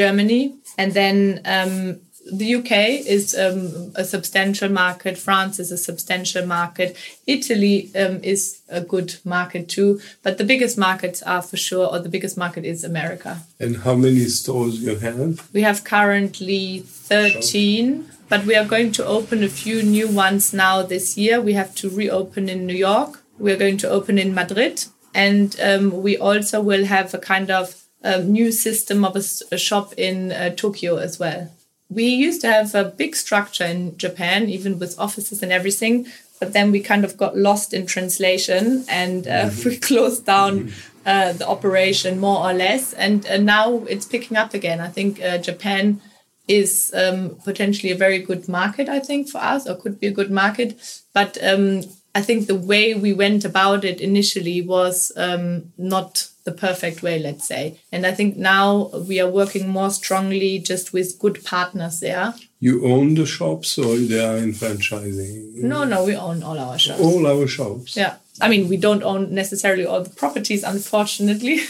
Germany, 0.00 0.42
and 0.80 0.88
then 1.00 1.16
um, 1.56 2.00
the 2.32 2.54
UK 2.54 2.72
is 3.06 3.34
um, 3.38 3.92
a 3.94 4.04
substantial 4.04 4.70
market. 4.70 5.18
France 5.18 5.58
is 5.58 5.70
a 5.70 5.76
substantial 5.76 6.46
market. 6.46 6.96
Italy 7.26 7.90
um, 7.94 8.20
is 8.22 8.62
a 8.68 8.80
good 8.80 9.16
market 9.24 9.68
too. 9.68 10.00
But 10.22 10.38
the 10.38 10.44
biggest 10.44 10.78
markets 10.78 11.22
are 11.22 11.42
for 11.42 11.58
sure, 11.58 11.86
or 11.86 11.98
the 11.98 12.08
biggest 12.08 12.38
market 12.38 12.64
is 12.64 12.84
America. 12.84 13.42
And 13.60 13.76
how 13.76 13.94
many 13.94 14.24
stores 14.26 14.82
you 14.82 14.96
have? 14.96 15.52
We 15.52 15.62
have 15.62 15.84
currently 15.84 16.80
13, 16.80 18.08
but 18.28 18.46
we 18.46 18.56
are 18.56 18.64
going 18.64 18.92
to 18.92 19.06
open 19.06 19.44
a 19.44 19.48
few 19.48 19.82
new 19.82 20.08
ones 20.08 20.54
now 20.54 20.82
this 20.82 21.18
year. 21.18 21.40
We 21.40 21.52
have 21.52 21.74
to 21.76 21.90
reopen 21.90 22.48
in 22.48 22.66
New 22.66 22.76
York. 22.76 23.22
We 23.38 23.52
are 23.52 23.58
going 23.58 23.76
to 23.78 23.90
open 23.90 24.16
in 24.16 24.34
Madrid. 24.34 24.86
And 25.14 25.54
um, 25.60 26.02
we 26.02 26.16
also 26.16 26.62
will 26.62 26.86
have 26.86 27.12
a 27.12 27.18
kind 27.18 27.50
of 27.50 27.82
um, 28.02 28.32
new 28.32 28.50
system 28.50 29.04
of 29.04 29.16
a 29.16 29.58
shop 29.58 29.92
in 29.98 30.32
uh, 30.32 30.50
Tokyo 30.56 30.96
as 30.96 31.18
well. 31.18 31.50
We 31.94 32.06
used 32.06 32.40
to 32.42 32.52
have 32.52 32.74
a 32.74 32.84
big 32.84 33.16
structure 33.16 33.64
in 33.64 33.96
Japan, 33.96 34.48
even 34.48 34.78
with 34.78 34.98
offices 34.98 35.42
and 35.42 35.52
everything. 35.52 36.06
But 36.40 36.52
then 36.52 36.72
we 36.72 36.80
kind 36.80 37.04
of 37.04 37.16
got 37.16 37.36
lost 37.36 37.72
in 37.72 37.86
translation 37.86 38.84
and 38.88 39.28
uh, 39.28 39.50
we 39.64 39.76
closed 39.76 40.26
down 40.26 40.72
uh, 41.06 41.32
the 41.32 41.46
operation 41.46 42.18
more 42.18 42.44
or 42.48 42.52
less. 42.52 42.92
And 42.92 43.26
uh, 43.26 43.36
now 43.36 43.84
it's 43.88 44.06
picking 44.06 44.36
up 44.36 44.54
again. 44.54 44.80
I 44.80 44.88
think 44.88 45.22
uh, 45.22 45.38
Japan 45.38 46.00
is 46.48 46.92
um, 46.96 47.36
potentially 47.44 47.92
a 47.92 47.96
very 47.96 48.18
good 48.18 48.48
market, 48.48 48.88
I 48.88 48.98
think, 48.98 49.28
for 49.28 49.38
us, 49.38 49.68
or 49.68 49.76
could 49.76 50.00
be 50.00 50.08
a 50.08 50.12
good 50.12 50.30
market. 50.30 50.78
But 51.14 51.38
um, 51.42 51.82
I 52.14 52.22
think 52.22 52.46
the 52.46 52.54
way 52.54 52.94
we 52.94 53.12
went 53.12 53.44
about 53.44 53.84
it 53.84 54.00
initially 54.00 54.60
was 54.62 55.12
um, 55.16 55.72
not 55.78 56.28
the 56.44 56.52
perfect 56.52 57.02
way, 57.02 57.18
let's 57.18 57.46
say. 57.46 57.80
And 57.90 58.06
I 58.06 58.12
think 58.12 58.36
now 58.36 58.90
we 59.08 59.20
are 59.20 59.30
working 59.30 59.68
more 59.68 59.90
strongly 59.90 60.58
just 60.58 60.92
with 60.92 61.18
good 61.18 61.44
partners 61.44 62.00
there. 62.00 62.34
You 62.60 62.86
own 62.86 63.14
the 63.14 63.26
shops 63.26 63.78
or 63.78 63.96
they 63.96 64.24
are 64.24 64.36
in 64.36 64.52
franchising? 64.52 65.54
No, 65.54 65.84
no, 65.84 66.04
we 66.04 66.14
own 66.14 66.42
all 66.42 66.58
our 66.58 66.78
shops. 66.78 67.00
All 67.00 67.26
our 67.26 67.46
shops. 67.46 67.96
Yeah. 67.96 68.16
I 68.40 68.48
mean, 68.48 68.68
we 68.68 68.76
don't 68.76 69.02
own 69.02 69.34
necessarily 69.34 69.84
all 69.84 70.02
the 70.02 70.10
properties, 70.10 70.64
unfortunately, 70.64 71.60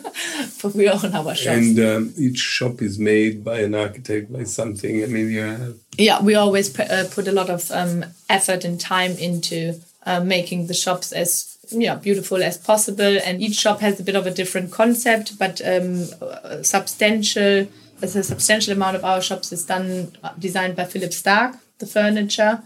but 0.62 0.74
we 0.74 0.88
own 0.88 1.14
our 1.14 1.34
shops. 1.34 1.46
And 1.56 1.78
um, 1.78 2.12
each 2.18 2.38
shop 2.38 2.82
is 2.82 2.98
made 2.98 3.44
by 3.44 3.60
an 3.60 3.74
architect, 3.74 4.32
by 4.32 4.42
something. 4.44 5.02
I 5.02 5.06
mean, 5.06 5.30
you 5.30 5.40
have 5.42 5.76
yeah, 5.98 6.22
we 6.22 6.34
always 6.34 6.68
pu- 6.70 6.82
uh, 6.82 7.08
put 7.10 7.26
a 7.28 7.32
lot 7.32 7.50
of 7.50 7.70
um, 7.72 8.04
effort 8.30 8.64
and 8.64 8.80
time 8.80 9.12
into 9.12 9.80
uh, 10.08 10.20
making 10.24 10.66
the 10.66 10.74
shops 10.74 11.12
as 11.12 11.58
yeah 11.70 11.96
beautiful 12.06 12.42
as 12.42 12.56
possible. 12.56 13.14
And 13.26 13.42
each 13.42 13.56
shop 13.64 13.80
has 13.80 14.00
a 14.00 14.02
bit 14.02 14.16
of 14.16 14.26
a 14.26 14.30
different 14.40 14.72
concept, 14.72 15.38
but 15.38 15.60
um, 15.72 16.06
uh, 16.22 16.62
substantial. 16.62 17.68
A 18.00 18.06
substantial 18.06 18.72
amount 18.74 18.94
of 18.94 19.04
our 19.04 19.20
shops 19.20 19.50
is 19.50 19.64
done 19.66 20.12
uh, 20.22 20.30
designed 20.38 20.76
by 20.76 20.84
Philippe 20.84 21.16
Starck, 21.20 21.56
the 21.80 21.86
furniture. 21.86 22.62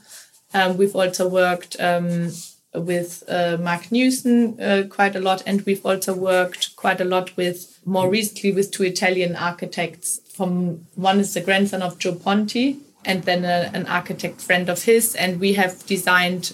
Um, 0.53 0.77
we've 0.77 0.95
also 0.95 1.27
worked 1.27 1.75
um, 1.81 2.33
with 2.75 3.25
uh, 3.29 3.57
Marc 3.59 3.91
Newson 3.91 4.61
uh, 4.61 4.85
quite 4.91 5.17
a 5.17 5.21
lot, 5.21 5.43
and 5.47 5.63
we've 5.63 5.87
also 5.87 6.15
worked 6.15 6.77
quite 6.77 7.01
a 7.01 7.07
lot 7.07 7.35
with 7.39 7.81
more 7.87 8.11
recently 8.11 8.53
with 8.53 8.71
two 8.71 8.85
Italian 8.85 9.35
architects. 9.35 10.21
From 10.37 10.87
one 10.97 11.19
is 11.19 11.33
the 11.33 11.41
grandson 11.41 11.81
of 11.81 11.99
Gio 11.99 12.23
Ponti, 12.23 12.77
and 13.05 13.25
then 13.25 13.47
a, 13.47 13.71
an 13.73 13.87
architect 13.87 14.43
friend 14.43 14.69
of 14.69 14.85
his, 14.85 15.15
and 15.15 15.41
we 15.41 15.55
have 15.55 15.87
designed 15.87 16.53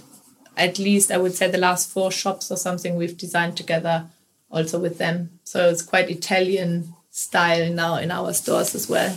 at 0.59 0.79
least 0.79 1.11
I 1.11 1.17
would 1.19 1.35
say 1.35 1.51
the 1.51 1.59
last 1.59 1.91
four 1.91 2.11
shops 2.11 2.51
or 2.51 2.57
something 2.57 2.97
we've 2.97 3.17
designed 3.17 3.57
together 3.57 4.07
also 4.51 4.79
with 4.79 4.99
them. 4.99 5.39
So 5.45 5.69
it's 5.69 5.83
quite 5.83 6.11
Italian 6.11 6.95
style 7.11 7.73
now 7.73 7.97
in 7.97 8.11
our 8.11 8.33
stores 8.33 8.75
as 8.75 8.89
well. 8.89 9.17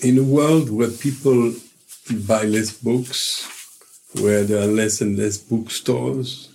in 0.00 0.18
a 0.18 0.22
world 0.22 0.70
where 0.70 0.90
people 0.90 1.54
buy 2.26 2.44
less 2.44 2.72
books, 2.72 3.48
where 4.20 4.44
there 4.44 4.62
are 4.62 4.66
less 4.66 5.00
and 5.00 5.18
less 5.18 5.38
bookstores, 5.38 6.48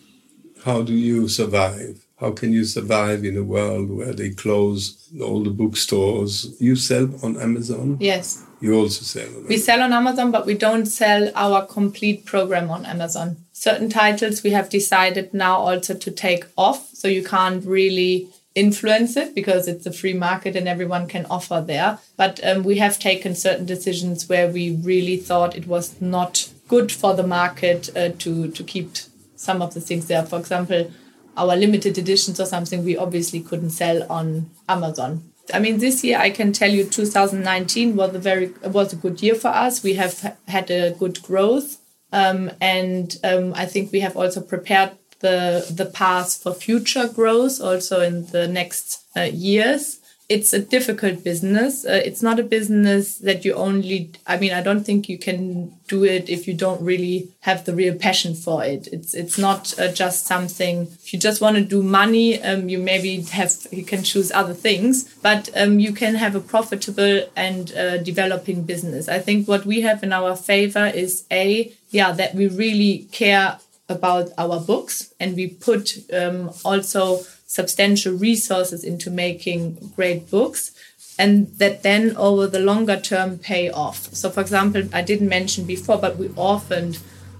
how 0.63 0.81
do 0.81 0.93
you 0.93 1.27
survive? 1.27 2.03
How 2.19 2.31
can 2.31 2.51
you 2.51 2.65
survive 2.65 3.23
in 3.23 3.37
a 3.37 3.43
world 3.43 3.91
where 3.91 4.13
they 4.13 4.31
close 4.31 5.07
all 5.21 5.43
the 5.43 5.51
bookstores? 5.51 6.55
You 6.59 6.75
sell 6.75 7.09
on 7.23 7.39
Amazon? 7.39 7.97
Yes. 7.99 8.43
You 8.59 8.73
also 8.73 9.03
sell 9.03 9.27
on 9.37 9.47
We 9.47 9.57
sell 9.57 9.81
on 9.81 9.93
Amazon, 9.93 10.31
but 10.31 10.45
we 10.45 10.55
don't 10.55 10.87
sell 10.87 11.29
our 11.35 11.65
complete 11.65 12.25
program 12.25 12.71
on 12.71 12.85
Amazon. 12.85 13.37
Certain 13.59 13.89
titles 13.89 14.43
we 14.43 14.51
have 14.51 14.69
decided 14.69 15.33
now 15.33 15.55
also 15.57 15.95
to 15.95 16.11
take 16.11 16.45
off, 16.55 16.93
so 16.93 17.07
you 17.07 17.23
can't 17.23 17.65
really 17.65 18.29
influence 18.53 19.17
it 19.17 19.33
because 19.33 19.67
it's 19.67 19.87
a 19.87 19.91
free 19.91 20.13
market 20.13 20.55
and 20.55 20.67
everyone 20.67 21.07
can 21.07 21.25
offer 21.25 21.59
there. 21.65 21.97
But 22.17 22.39
um, 22.47 22.61
we 22.61 22.77
have 22.77 22.99
taken 22.99 23.33
certain 23.33 23.65
decisions 23.65 24.29
where 24.29 24.47
we 24.47 24.75
really 24.75 25.17
thought 25.17 25.57
it 25.57 25.65
was 25.65 25.99
not 25.99 26.51
good 26.67 26.91
for 26.91 27.15
the 27.15 27.25
market 27.25 27.89
uh, 27.97 28.09
to 28.19 28.51
to 28.51 28.63
keep 28.63 28.89
some 29.35 29.63
of 29.63 29.73
the 29.73 29.81
things 29.81 30.05
there. 30.05 30.23
For 30.23 30.37
example, 30.37 30.91
our 31.35 31.55
limited 31.55 31.97
editions 31.97 32.39
or 32.39 32.45
something 32.45 32.85
we 32.85 32.95
obviously 32.95 33.39
couldn't 33.39 33.71
sell 33.71 34.05
on 34.07 34.51
Amazon. 34.69 35.31
I 35.51 35.57
mean, 35.57 35.79
this 35.79 36.03
year 36.03 36.19
I 36.19 36.29
can 36.29 36.53
tell 36.53 36.69
you 36.69 36.83
2019 36.83 37.95
was 37.95 38.13
a 38.13 38.19
very 38.19 38.53
was 38.63 38.93
a 38.93 38.97
good 38.97 39.23
year 39.23 39.33
for 39.33 39.47
us. 39.47 39.81
We 39.81 39.95
have 39.95 40.37
had 40.47 40.69
a 40.69 40.91
good 40.91 41.23
growth, 41.23 41.77
um, 42.11 42.51
and 42.61 43.17
um, 43.23 43.53
I 43.53 43.65
think 43.65 43.91
we 43.91 43.99
have 44.01 44.15
also 44.15 44.41
prepared 44.41 44.91
the 45.19 45.65
the 45.73 45.85
path 45.85 46.41
for 46.41 46.53
future 46.53 47.07
growth 47.07 47.59
also 47.59 48.01
in 48.01 48.27
the 48.27 48.47
next 48.47 49.03
uh, 49.15 49.21
years 49.21 49.99
it's 50.29 50.51
a 50.51 50.59
difficult 50.59 51.23
business. 51.23 51.85
Uh, 51.85 52.01
it's 52.03 52.21
not 52.21 52.37
a 52.37 52.43
business 52.43 53.17
that 53.19 53.45
you 53.45 53.53
only, 53.53 54.11
I 54.25 54.37
mean, 54.37 54.51
I 54.51 54.61
don't 54.61 54.83
think 54.83 55.07
you 55.07 55.17
can 55.17 55.73
do 55.87 56.03
it 56.03 56.29
if 56.29 56.47
you 56.47 56.53
don't 56.53 56.81
really 56.81 57.29
have 57.41 57.63
the 57.63 57.73
real 57.73 57.95
passion 57.95 58.35
for 58.35 58.61
it. 58.63 58.87
It's, 58.91 59.13
it's 59.13 59.37
not 59.37 59.77
uh, 59.79 59.89
just 59.93 60.25
something, 60.25 60.81
if 60.83 61.13
you 61.13 61.19
just 61.19 61.39
want 61.39 61.55
to 61.55 61.63
do 61.63 61.81
money, 61.81 62.41
um, 62.43 62.67
you 62.67 62.77
maybe 62.77 63.21
have, 63.21 63.53
you 63.71 63.85
can 63.85 64.03
choose 64.03 64.29
other 64.33 64.53
things, 64.53 65.05
but 65.21 65.49
um, 65.55 65.79
you 65.79 65.93
can 65.93 66.15
have 66.15 66.35
a 66.35 66.41
profitable 66.41 67.21
and 67.37 67.73
uh, 67.73 67.97
developing 67.97 68.63
business. 68.63 69.07
I 69.07 69.19
think 69.19 69.47
what 69.47 69.65
we 69.65 69.79
have 69.81 70.03
in 70.03 70.11
our 70.11 70.35
favor 70.35 70.87
is 70.87 71.25
A, 71.31 71.71
yeah, 71.89 72.11
that 72.11 72.35
we 72.35 72.49
really 72.49 73.07
care 73.13 73.59
about 73.87 74.31
our 74.37 74.59
books 74.59 75.13
and 75.21 75.37
we 75.37 75.47
put 75.47 75.97
um, 76.13 76.51
also 76.65 77.21
substantial 77.47 78.13
resources 78.13 78.83
into 78.83 79.09
making 79.09 79.91
great 79.95 80.29
books 80.29 80.71
and 81.17 81.47
that 81.57 81.81
then 81.81 82.15
over 82.15 82.45
the 82.45 82.59
longer 82.59 82.99
term 82.99 83.39
pay 83.39 83.69
off. 83.71 84.13
So, 84.13 84.29
for 84.29 84.41
example, 84.41 84.83
I 84.93 85.01
didn't 85.01 85.29
mention 85.29 85.65
before, 85.65 85.97
but 85.97 86.17
we 86.17 86.29
often, 86.35 86.95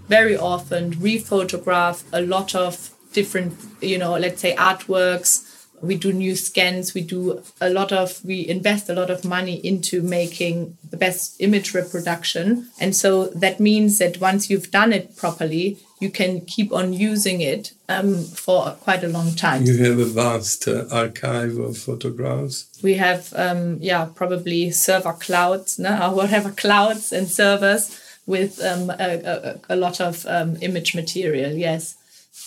very 0.07 0.35
often, 0.35 0.95
rephotograph 0.95 2.03
a 2.11 2.21
lot 2.21 2.55
of 2.55 2.89
different, 3.13 3.53
you 3.81 3.97
know, 3.97 4.13
let's 4.13 4.41
say 4.41 4.55
artworks. 4.55 5.53
We 5.79 5.95
do 5.95 6.11
new 6.11 6.35
scans. 6.35 6.95
We 6.95 7.01
do 7.01 7.43
a 7.61 7.69
lot 7.69 7.91
of, 7.91 8.25
we 8.25 8.47
invest 8.47 8.89
a 8.89 8.93
lot 8.93 9.11
of 9.11 9.23
money 9.23 9.55
into 9.55 10.01
making 10.01 10.75
the 10.89 10.97
best 10.97 11.39
image 11.39 11.75
reproduction. 11.75 12.69
And 12.79 12.95
so 12.95 13.27
that 13.27 13.59
means 13.59 13.99
that 13.99 14.19
once 14.19 14.49
you've 14.49 14.71
done 14.71 14.91
it 14.91 15.15
properly, 15.15 15.77
you 15.99 16.09
can 16.11 16.41
keep 16.41 16.71
on 16.71 16.93
using 16.93 17.41
it 17.41 17.73
um, 17.89 18.23
for 18.23 18.71
quite 18.81 19.03
a 19.03 19.07
long 19.07 19.33
time. 19.33 19.63
You 19.63 19.83
have 19.83 19.99
a 19.99 20.05
vast 20.05 20.67
uh, 20.67 20.85
archive 20.91 21.57
of 21.57 21.77
photographs. 21.77 22.67
We 22.83 22.95
have, 22.95 23.33
um, 23.35 23.77
yeah, 23.81 24.07
probably 24.13 24.69
server 24.71 25.13
clouds, 25.13 25.79
no? 25.79 26.09
or 26.09 26.15
whatever 26.15 26.51
clouds 26.51 27.11
and 27.11 27.27
servers 27.27 27.99
with 28.27 28.63
um, 28.63 28.91
a, 28.91 29.21
a, 29.23 29.59
a, 29.69 29.75
lot 29.75 29.99
of 29.99 30.25
um, 30.27 30.57
image 30.61 30.93
material. 30.93 31.53
Yes, 31.53 31.95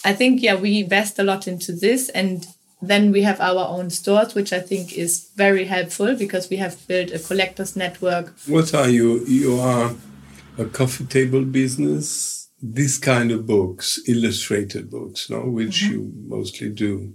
I 0.05 0.13
think 0.13 0.43
yeah 0.43 0.55
we 0.55 0.81
invest 0.81 1.19
a 1.19 1.25
lot 1.25 1.49
into 1.49 1.73
this, 1.73 2.09
and 2.11 2.47
then 2.81 3.11
we 3.11 3.23
have 3.23 3.41
our 3.41 3.67
own 3.67 3.91
stores, 3.91 4.35
which 4.35 4.53
I 4.53 4.61
think 4.61 4.93
is 4.93 5.31
very 5.35 5.65
helpful 5.65 6.15
because 6.15 6.49
we 6.51 6.59
have 6.59 6.87
built 6.87 7.11
a 7.11 7.19
collectors 7.19 7.77
network. 7.77 8.33
What 8.47 8.75
are 8.75 8.89
you? 8.89 9.25
You 9.25 9.59
are 9.59 9.95
a 10.59 10.67
coffee 10.67 11.07
table 11.07 11.45
business 11.45 12.40
this 12.63 12.99
kind 12.99 13.31
of 13.31 13.47
books, 13.47 14.01
illustrated 14.07 14.91
books, 14.91 15.31
no, 15.31 15.41
which 15.41 15.85
mm-hmm. 15.85 15.93
you 15.93 16.13
mostly 16.27 16.69
do, 16.69 17.15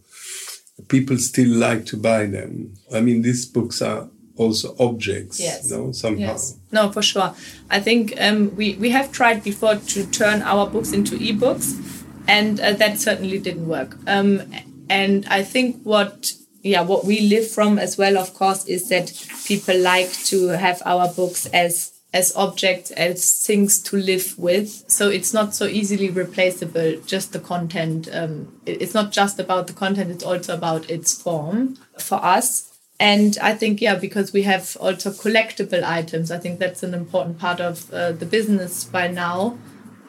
people 0.88 1.18
still 1.18 1.50
like 1.50 1.86
to 1.88 1.98
buy 1.98 2.25
them. 2.25 2.74
I 2.94 3.02
mean, 3.02 3.22
these 3.22 3.46
books 3.46 3.82
are 3.82 4.10
also 4.38 4.75
objects, 4.80 5.40
yes. 5.40 5.70
no, 5.70 5.92
somehow. 5.92 6.34
Yes. 6.34 6.58
No, 6.72 6.92
for 6.92 7.02
sure. 7.02 7.34
I 7.70 7.80
think 7.80 8.14
um, 8.20 8.56
we 8.56 8.75
we 8.75 8.90
have 8.90 9.12
tried 9.12 9.44
before 9.44 9.75
to 9.75 10.06
turn 10.08 10.42
our 10.42 10.68
books 10.68 10.92
into 10.92 11.18
ebooks, 11.18 12.04
and 12.28 12.60
uh, 12.60 12.74
that 12.74 13.00
certainly 13.00 13.40
didn't 13.40 13.68
work. 13.68 13.98
Um, 14.08 14.42
and 14.90 15.25
I 15.28 15.44
think 15.44 15.82
what 15.84 16.34
yeah 16.64 16.82
what 16.82 17.06
we 17.06 17.22
live 17.22 17.50
from 17.50 17.80
as 17.80 17.98
well, 17.98 18.18
of 18.18 18.34
course, 18.34 18.66
is 18.66 18.90
that 18.90 19.14
people 19.46 19.78
like 19.80 20.12
to 20.25 20.50
have 20.50 20.82
our 20.86 21.08
books 21.14 21.46
as 21.48 21.95
as 22.16 22.34
objects, 22.38 22.92
as 22.92 23.46
things 23.46 23.78
to 23.84 23.98
live 23.98 24.40
with. 24.40 24.90
So 24.90 25.10
it's 25.10 25.34
not 25.34 25.54
so 25.54 25.66
easily 25.66 26.10
replaceable, 26.10 26.96
just 27.06 27.34
the 27.34 27.42
content. 27.42 28.08
Um, 28.10 28.54
it's 28.66 28.94
not 28.94 29.12
just 29.12 29.38
about 29.38 29.68
the 29.68 29.74
content, 29.74 30.10
it's 30.10 30.24
also 30.24 30.54
about 30.54 30.90
its 30.90 31.14
form 31.14 31.78
for 32.00 32.24
us. 32.24 32.72
And 33.02 33.38
I 33.42 33.54
think, 33.54 33.82
yeah, 33.82 33.96
because 33.96 34.32
we 34.32 34.44
have 34.44 34.78
also 34.80 35.12
collectible 35.12 35.84
items, 35.84 36.32
I 36.32 36.38
think 36.38 36.60
that's 36.60 36.84
an 36.84 36.94
important 36.94 37.38
part 37.38 37.60
of 37.60 37.94
uh, 37.94 38.14
the 38.14 38.26
business 38.26 38.86
by 38.86 39.10
now. 39.10 39.58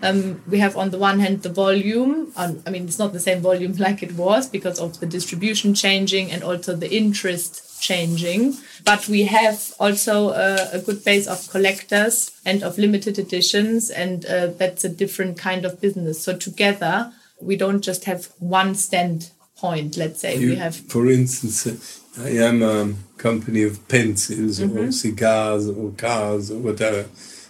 Um, 0.01 0.43
we 0.47 0.61
have 0.61 0.77
on 0.77 0.91
the 0.91 0.99
one 0.99 1.19
hand 1.19 1.43
the 1.43 1.49
volume. 1.49 2.31
Um, 2.37 2.63
I 2.65 2.71
mean, 2.71 2.85
it's 2.85 3.01
not 3.01 3.15
the 3.15 3.27
same 3.29 3.41
volume 3.41 3.73
like 3.79 4.05
it 4.05 4.13
was 4.13 4.49
because 4.49 4.79
of 4.79 5.01
the 5.01 5.07
distribution 5.07 5.75
changing 5.75 6.31
and 6.31 6.45
also 6.45 6.77
the 6.77 6.95
interest 6.97 7.66
changing. 7.89 8.57
But 8.85 9.09
we 9.09 9.25
have 9.25 9.59
also 9.79 10.31
a, 10.31 10.69
a 10.73 10.79
good 10.87 11.05
base 11.05 11.27
of 11.27 11.49
collectors 11.51 12.15
and 12.45 12.63
of 12.63 12.79
limited 12.79 13.19
editions, 13.19 13.91
and 13.91 14.25
uh, 14.27 14.49
that's 14.61 14.85
a 14.85 14.89
different 15.03 15.39
kind 15.39 15.65
of 15.65 15.81
business. 15.81 16.23
So 16.23 16.37
together, 16.37 17.13
we 17.41 17.57
don't 17.57 17.83
just 17.83 18.05
have 18.05 18.27
one 18.39 18.75
stand 18.75 19.31
point. 19.57 19.97
Let's 19.97 20.21
say 20.21 20.37
you, 20.37 20.51
we 20.51 20.57
have, 20.57 20.77
for 20.77 21.11
instance. 21.11 22.03
I 22.19 22.31
am 22.49 22.63
a 22.63 22.95
company 23.19 23.63
of 23.63 23.87
pencils 23.89 24.59
mm 24.59 24.69
-hmm. 24.69 24.77
or 24.77 24.81
mm-hmm. 24.81 25.01
cigars 25.03 25.65
or 25.67 25.93
cars 25.97 26.51
or 26.51 26.61
whatever. 26.69 27.05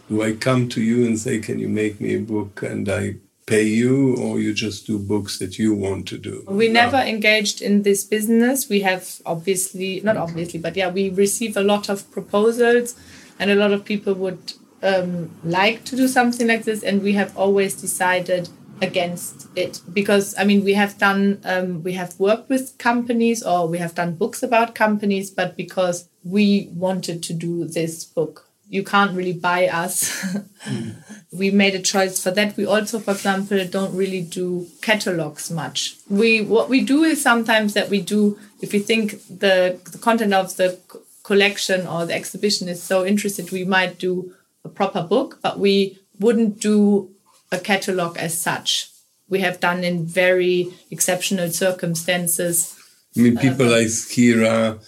Do 0.08 0.22
I 0.28 0.32
come 0.46 0.66
to 0.68 0.80
you 0.80 1.06
and 1.06 1.18
say, 1.18 1.40
"Can 1.40 1.58
you 1.58 1.68
make 1.68 1.94
me 2.04 2.16
a 2.16 2.20
book?" 2.32 2.62
and 2.62 2.88
I 2.88 3.16
pay 3.46 3.62
you 3.62 4.16
or 4.16 4.40
you 4.40 4.52
just 4.52 4.86
do 4.86 4.98
books 4.98 5.38
that 5.38 5.58
you 5.58 5.72
want 5.72 6.06
to 6.08 6.18
do? 6.18 6.44
We 6.48 6.68
never 6.68 6.96
engaged 6.96 7.62
in 7.62 7.82
this 7.82 8.04
business. 8.04 8.68
We 8.68 8.80
have 8.80 9.20
obviously, 9.24 10.00
not 10.02 10.16
obviously, 10.16 10.58
but 10.58 10.76
yeah, 10.76 10.90
we 10.90 11.10
receive 11.10 11.56
a 11.56 11.62
lot 11.62 11.88
of 11.88 12.10
proposals 12.10 12.96
and 13.38 13.50
a 13.50 13.54
lot 13.54 13.72
of 13.72 13.84
people 13.84 14.14
would 14.14 14.54
um, 14.82 15.30
like 15.44 15.84
to 15.84 15.96
do 15.96 16.08
something 16.08 16.48
like 16.48 16.64
this. 16.64 16.82
And 16.82 17.02
we 17.02 17.12
have 17.12 17.36
always 17.36 17.80
decided 17.80 18.48
against 18.82 19.48
it 19.56 19.80
because 19.92 20.34
I 20.36 20.44
mean, 20.44 20.64
we 20.64 20.74
have 20.74 20.98
done, 20.98 21.40
um, 21.44 21.82
we 21.82 21.92
have 21.92 22.18
worked 22.18 22.48
with 22.48 22.76
companies 22.78 23.42
or 23.42 23.68
we 23.68 23.78
have 23.78 23.94
done 23.94 24.16
books 24.16 24.42
about 24.42 24.74
companies, 24.74 25.30
but 25.30 25.56
because 25.56 26.08
we 26.24 26.68
wanted 26.74 27.22
to 27.22 27.32
do 27.32 27.64
this 27.64 28.04
book 28.04 28.45
you 28.68 28.82
can't 28.82 29.16
really 29.16 29.32
buy 29.32 29.68
us. 29.68 30.24
mm. 30.64 30.96
We 31.32 31.50
made 31.50 31.74
a 31.74 31.82
choice 31.82 32.22
for 32.22 32.30
that. 32.30 32.56
We 32.56 32.64
also, 32.64 32.98
for 32.98 33.10
example, 33.10 33.62
don't 33.66 33.94
really 33.94 34.22
do 34.22 34.68
catalogs 34.80 35.50
much. 35.50 35.96
We 36.08 36.40
what 36.40 36.70
we 36.70 36.80
do 36.80 37.02
is 37.02 37.20
sometimes 37.20 37.74
that 37.74 37.90
we 37.90 38.00
do 38.00 38.38
if 38.62 38.72
we 38.72 38.78
think 38.78 39.20
the, 39.28 39.78
the 39.92 39.98
content 39.98 40.32
of 40.32 40.56
the 40.56 40.78
collection 41.24 41.86
or 41.86 42.06
the 42.06 42.14
exhibition 42.14 42.68
is 42.68 42.82
so 42.82 43.04
interesting, 43.04 43.48
we 43.52 43.64
might 43.64 43.98
do 43.98 44.32
a 44.64 44.68
proper 44.68 45.02
book, 45.02 45.40
but 45.42 45.58
we 45.58 45.98
wouldn't 46.18 46.60
do 46.60 47.10
a 47.52 47.58
catalog 47.58 48.16
as 48.16 48.40
such. 48.40 48.88
We 49.28 49.40
have 49.40 49.60
done 49.60 49.82
in 49.84 50.06
very 50.06 50.72
exceptional 50.90 51.50
circumstances. 51.50 52.76
I 53.16 53.20
mean, 53.20 53.36
people 53.36 53.66
uh, 53.66 53.70
like 53.78 53.88
Skira 53.88 54.78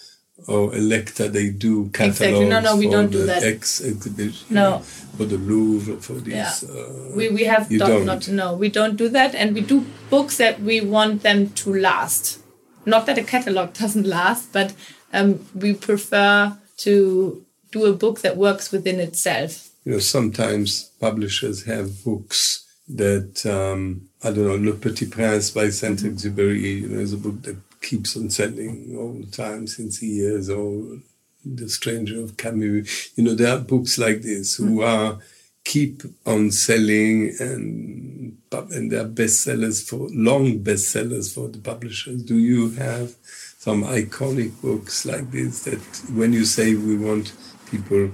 or 0.47 0.75
Electa, 0.75 1.29
they 1.29 1.49
do 1.49 1.89
catalogs 1.89 2.21
exactly. 2.21 2.49
no, 2.49 2.59
no, 2.59 2.75
we 2.75 2.85
for 2.85 2.91
don't 2.91 3.11
the 3.11 3.17
do 3.17 3.25
that. 3.25 3.43
Ex 3.43 3.83
exhibition, 3.83 4.47
no, 4.49 4.79
for 4.79 5.25
the 5.25 5.37
Louvre, 5.37 5.97
for 6.01 6.13
these. 6.13 6.33
Yeah. 6.33 6.53
Uh, 6.69 7.15
we 7.15 7.29
we 7.29 7.43
have 7.43 7.69
don't, 7.69 7.79
don't. 7.79 8.05
not 8.05 8.27
no, 8.27 8.53
we 8.55 8.69
don't 8.69 8.95
do 8.95 9.09
that, 9.09 9.35
and 9.35 9.53
we 9.53 9.61
do 9.61 9.85
books 10.09 10.37
that 10.37 10.59
we 10.61 10.81
want 10.81 11.23
them 11.23 11.49
to 11.51 11.73
last. 11.73 12.39
Not 12.85 13.05
that 13.05 13.17
a 13.17 13.23
catalog 13.23 13.73
doesn't 13.73 14.05
last, 14.05 14.53
but 14.53 14.73
um, 15.13 15.45
we 15.53 15.73
prefer 15.73 16.57
to 16.77 17.45
do 17.71 17.85
a 17.85 17.93
book 17.93 18.21
that 18.21 18.37
works 18.37 18.71
within 18.71 18.99
itself. 18.99 19.69
You 19.85 19.93
know, 19.93 19.99
sometimes 19.99 20.91
publishers 20.99 21.65
have 21.65 22.03
books 22.03 22.65
that 22.87 23.45
um, 23.45 24.09
I 24.23 24.31
don't 24.31 24.47
know, 24.47 24.71
Le 24.71 24.75
Petit 24.75 25.05
Prince 25.05 25.51
by 25.51 25.69
Saint-Exupéry. 25.69 26.81
You 26.81 26.89
know, 26.89 26.99
is 26.99 27.13
a 27.13 27.17
book 27.17 27.41
that 27.43 27.57
keeps 27.81 28.17
on 28.17 28.29
selling 28.29 28.95
all 28.97 29.13
the 29.13 29.31
time 29.31 29.67
since 29.67 29.99
he 29.99 30.07
years 30.07 30.49
or 30.49 30.97
the 31.45 31.69
stranger 31.69 32.21
of 32.21 32.37
camus 32.37 33.11
you 33.15 33.23
know 33.23 33.33
there 33.33 33.55
are 33.55 33.61
books 33.61 33.97
like 33.97 34.21
this 34.21 34.55
who 34.55 34.79
mm-hmm. 34.79 34.83
are 34.83 35.19
keep 35.63 36.01
on 36.25 36.51
selling 36.51 37.33
and 37.39 38.37
and 38.51 38.91
they're 38.91 39.05
bestsellers 39.05 39.87
for 39.87 40.09
long 40.11 40.59
bestsellers 40.59 41.33
for 41.33 41.47
the 41.47 41.59
publishers 41.59 42.23
do 42.23 42.37
you 42.37 42.71
have 42.71 43.15
some 43.59 43.83
iconic 43.83 44.59
books 44.61 45.05
like 45.05 45.29
this 45.31 45.63
that 45.63 45.79
when 46.13 46.33
you 46.33 46.43
say 46.43 46.75
we 46.75 46.97
want 46.97 47.33
people 47.69 48.11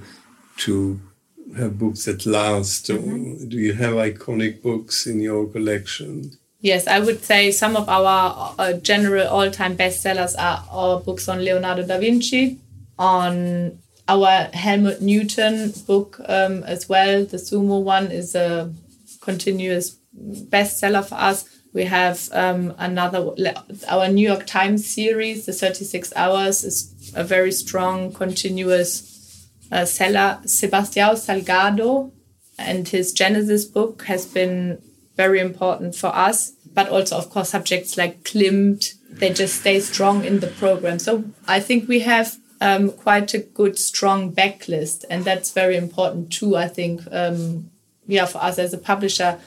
to 0.56 1.00
have 1.56 1.78
books 1.78 2.04
that 2.04 2.26
last 2.26 2.86
mm-hmm. 2.86 3.42
or 3.42 3.48
do 3.48 3.56
you 3.56 3.72
have 3.72 3.94
iconic 3.94 4.62
books 4.62 5.06
in 5.06 5.20
your 5.20 5.46
collection 5.46 6.30
Yes, 6.60 6.86
I 6.86 7.00
would 7.00 7.22
say 7.22 7.50
some 7.50 7.76
of 7.76 7.88
our 7.88 8.54
uh, 8.58 8.72
general 8.74 9.28
all 9.28 9.50
time 9.50 9.76
bestsellers 9.76 10.34
are 10.38 10.64
our 10.70 11.00
books 11.00 11.28
on 11.28 11.44
Leonardo 11.44 11.86
da 11.86 11.98
Vinci, 11.98 12.58
on 12.98 13.78
our 14.08 14.48
Helmut 14.54 15.02
Newton 15.02 15.72
book 15.86 16.18
um, 16.26 16.62
as 16.64 16.88
well. 16.88 17.24
The 17.24 17.36
Sumo 17.36 17.82
one 17.82 18.10
is 18.10 18.34
a 18.34 18.72
continuous 19.20 19.96
bestseller 20.16 21.04
for 21.06 21.16
us. 21.16 21.48
We 21.74 21.84
have 21.84 22.30
um, 22.32 22.74
another, 22.78 23.34
our 23.88 24.08
New 24.08 24.26
York 24.26 24.46
Times 24.46 24.86
series, 24.88 25.44
the 25.44 25.52
36 25.52 26.12
Hours, 26.16 26.64
is 26.64 27.12
a 27.14 27.22
very 27.22 27.52
strong, 27.52 28.12
continuous 28.12 29.50
uh, 29.70 29.84
seller. 29.84 30.40
Sebastião 30.44 31.12
Salgado 31.16 32.12
and 32.58 32.88
his 32.88 33.12
Genesis 33.12 33.66
book 33.66 34.04
has 34.04 34.24
been 34.24 34.80
very 35.16 35.40
important 35.40 35.94
for 35.94 36.14
us. 36.14 36.52
But 36.74 36.88
also, 36.90 37.16
of 37.16 37.30
course, 37.30 37.50
subjects 37.50 37.96
like 37.96 38.22
Klimt, 38.22 38.94
they 39.10 39.32
just 39.32 39.60
stay 39.60 39.80
strong 39.80 40.24
in 40.24 40.40
the 40.40 40.48
program. 40.48 40.98
So 40.98 41.24
I 41.46 41.58
think 41.60 41.88
we 41.88 42.00
have 42.00 42.36
um, 42.60 42.90
quite 42.90 43.32
a 43.34 43.38
good, 43.38 43.78
strong 43.78 44.32
backlist. 44.32 45.04
And 45.08 45.24
that's 45.24 45.52
very 45.52 45.76
important 45.76 46.32
too, 46.32 46.56
I 46.56 46.68
think. 46.68 47.02
Um, 47.10 47.70
yeah, 48.06 48.26
for 48.26 48.42
us 48.42 48.58
as 48.58 48.72
a 48.72 48.78
publisher, 48.78 49.38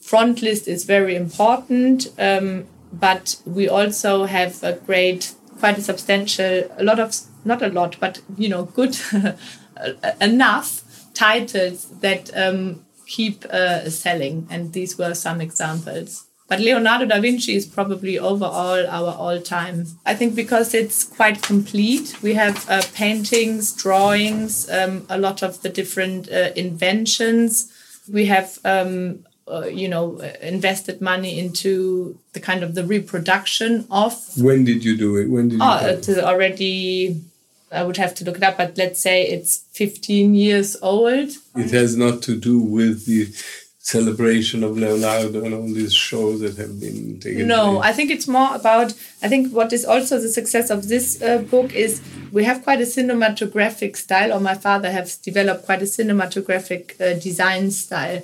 front 0.00 0.40
list 0.40 0.68
is 0.68 0.84
very 0.84 1.16
important, 1.16 2.06
um, 2.18 2.64
but 2.92 3.36
we 3.44 3.68
also 3.68 4.24
have 4.24 4.62
a 4.62 4.72
great, 4.72 5.34
quite 5.58 5.76
a 5.78 5.82
substantial, 5.82 6.70
a 6.78 6.84
lot 6.84 7.00
of, 7.00 7.14
not 7.44 7.60
a 7.60 7.68
lot, 7.68 7.96
but 7.98 8.20
you 8.38 8.48
know, 8.48 8.64
good 8.64 8.96
enough 10.20 10.82
titles 11.12 11.86
that 12.00 12.30
um, 12.36 12.85
keep 13.06 13.44
uh, 13.46 13.88
selling. 13.90 14.46
And 14.50 14.72
these 14.72 14.98
were 14.98 15.14
some 15.14 15.40
examples. 15.40 16.26
But 16.48 16.60
Leonardo 16.60 17.06
da 17.06 17.20
Vinci 17.20 17.56
is 17.56 17.66
probably 17.66 18.18
overall 18.18 18.86
our 18.86 19.14
all 19.14 19.40
time. 19.40 19.86
I 20.04 20.14
think 20.14 20.36
because 20.36 20.74
it's 20.74 21.02
quite 21.02 21.42
complete. 21.42 22.22
We 22.22 22.34
have 22.34 22.68
uh, 22.70 22.82
paintings, 22.94 23.72
drawings, 23.72 24.70
um, 24.70 25.06
a 25.08 25.18
lot 25.18 25.42
of 25.42 25.62
the 25.62 25.68
different 25.68 26.30
uh, 26.30 26.52
inventions. 26.54 27.72
We 28.08 28.26
have 28.26 28.60
um, 28.64 29.24
uh, 29.48 29.66
you 29.66 29.88
know 29.88 30.18
invested 30.40 31.00
money 31.00 31.38
into 31.38 32.18
the 32.32 32.40
kind 32.40 32.62
of 32.62 32.74
the 32.74 32.84
reproduction 32.84 33.86
of 33.90 34.14
when 34.36 34.64
did 34.64 34.84
you 34.84 34.96
do 34.96 35.16
it 35.16 35.28
when 35.30 35.48
did 35.48 35.60
you 35.60 35.64
oh, 35.64 36.00
to 36.00 36.26
already 36.26 37.20
i 37.72 37.82
would 37.82 37.96
have 37.96 38.14
to 38.14 38.24
look 38.24 38.36
it 38.36 38.42
up 38.42 38.56
but 38.56 38.76
let's 38.76 39.00
say 39.00 39.26
it's 39.26 39.64
15 39.72 40.34
years 40.34 40.76
old 40.82 41.30
it 41.54 41.70
has 41.70 41.96
not 41.96 42.22
to 42.22 42.38
do 42.38 42.58
with 42.58 43.06
the 43.06 43.32
celebration 43.78 44.64
of 44.64 44.76
leonardo 44.76 45.44
and 45.44 45.54
all 45.54 45.72
these 45.72 45.94
shows 45.94 46.40
that 46.40 46.56
have 46.56 46.80
been 46.80 47.20
taken 47.20 47.46
no 47.46 47.74
place. 47.74 47.84
i 47.84 47.92
think 47.92 48.10
it's 48.10 48.26
more 48.26 48.54
about 48.54 48.92
i 49.22 49.28
think 49.28 49.52
what 49.52 49.72
is 49.72 49.84
also 49.84 50.18
the 50.18 50.28
success 50.28 50.70
of 50.70 50.88
this 50.88 51.22
uh, 51.22 51.38
book 51.38 51.72
is 51.72 52.02
we 52.32 52.42
have 52.42 52.64
quite 52.64 52.80
a 52.80 52.84
cinematographic 52.84 53.96
style 53.96 54.32
or 54.32 54.40
my 54.40 54.54
father 54.54 54.90
has 54.90 55.16
developed 55.16 55.64
quite 55.64 55.82
a 55.82 55.84
cinematographic 55.84 57.00
uh, 57.00 57.18
design 57.20 57.70
style 57.70 58.22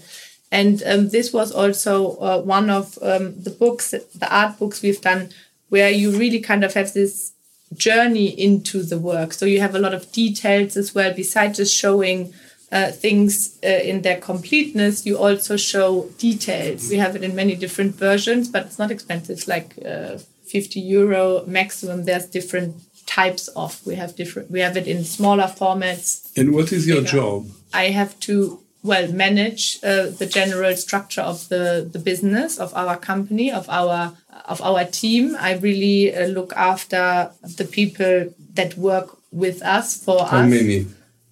and 0.53 0.83
um, 0.85 1.09
this 1.09 1.33
was 1.33 1.51
also 1.51 2.17
uh, 2.19 2.39
one 2.43 2.69
of 2.69 2.99
um, 3.01 3.43
the 3.43 3.49
books, 3.51 3.93
the 3.93 4.29
art 4.31 4.59
books 4.59 4.83
we've 4.83 5.01
done, 5.01 5.31
where 5.71 5.89
you 5.89 6.11
really 6.11 6.41
kind 6.41 6.63
of 6.63 6.75
have 6.75 6.93
this 6.93 7.33
journey 7.77 8.27
into 8.27 8.83
the 8.83 8.99
work. 8.99 9.33
So 9.33 9.47
you 9.47 9.61
have 9.61 9.75
a 9.75 9.79
lot 9.79 9.95
of 9.95 10.11
details 10.13 10.77
as 10.77 10.95
well, 10.95 11.13
besides 11.15 11.59
just 11.59 11.75
showing 11.75 12.33
uh, 12.71 12.91
things 12.91 13.59
uh, 13.63 13.69
in 13.69 14.03
their 14.03 14.19
completeness, 14.19 15.05
you 15.05 15.19
also 15.19 15.57
show 15.57 16.09
details. 16.19 16.89
We 16.89 16.97
have 16.97 17.15
it 17.15 17.23
in 17.23 17.35
many 17.35 17.55
different 17.55 17.95
versions, 17.97 18.49
but 18.49 18.65
it's 18.67 18.79
not 18.79 18.91
expensive, 18.91 19.37
it's 19.37 19.49
like 19.49 19.75
uh, 19.85 20.19
50 20.47 20.81
euro 20.81 21.45
maximum. 21.47 22.05
There's 22.05 22.27
different 22.27 22.77
types 23.07 23.49
of. 23.49 23.85
We 23.87 23.97
have 23.97 24.17
different. 24.17 24.51
We 24.51 24.61
have 24.61 24.77
it 24.77 24.87
in 24.87 25.05
smaller 25.05 25.45
formats. 25.45 26.31
And 26.37 26.55
what 26.55 26.73
is 26.73 26.87
your 26.87 26.99
bigger. 26.99 27.09
job? 27.09 27.47
I 27.75 27.85
have 27.91 28.19
to 28.21 28.62
well 28.83 29.11
manage 29.13 29.79
uh, 29.85 30.07
the 30.07 30.27
general 30.27 30.77
structure 30.77 31.21
of 31.21 31.49
the 31.49 31.89
the 31.93 31.99
business 31.99 32.59
of 32.59 32.75
our 32.75 32.97
company 32.97 33.51
of 33.51 33.69
our 33.69 34.17
of 34.47 34.61
our 34.63 34.85
team. 34.85 35.37
I 35.39 35.55
really 35.55 36.15
uh, 36.15 36.27
look 36.27 36.53
after 36.55 37.31
the 37.43 37.65
people 37.65 38.35
that 38.55 38.77
work 38.77 39.17
with 39.31 39.63
us 39.63 40.03
for 40.03 40.27
How 40.27 40.39
us. 40.39 40.51
many? 40.51 40.87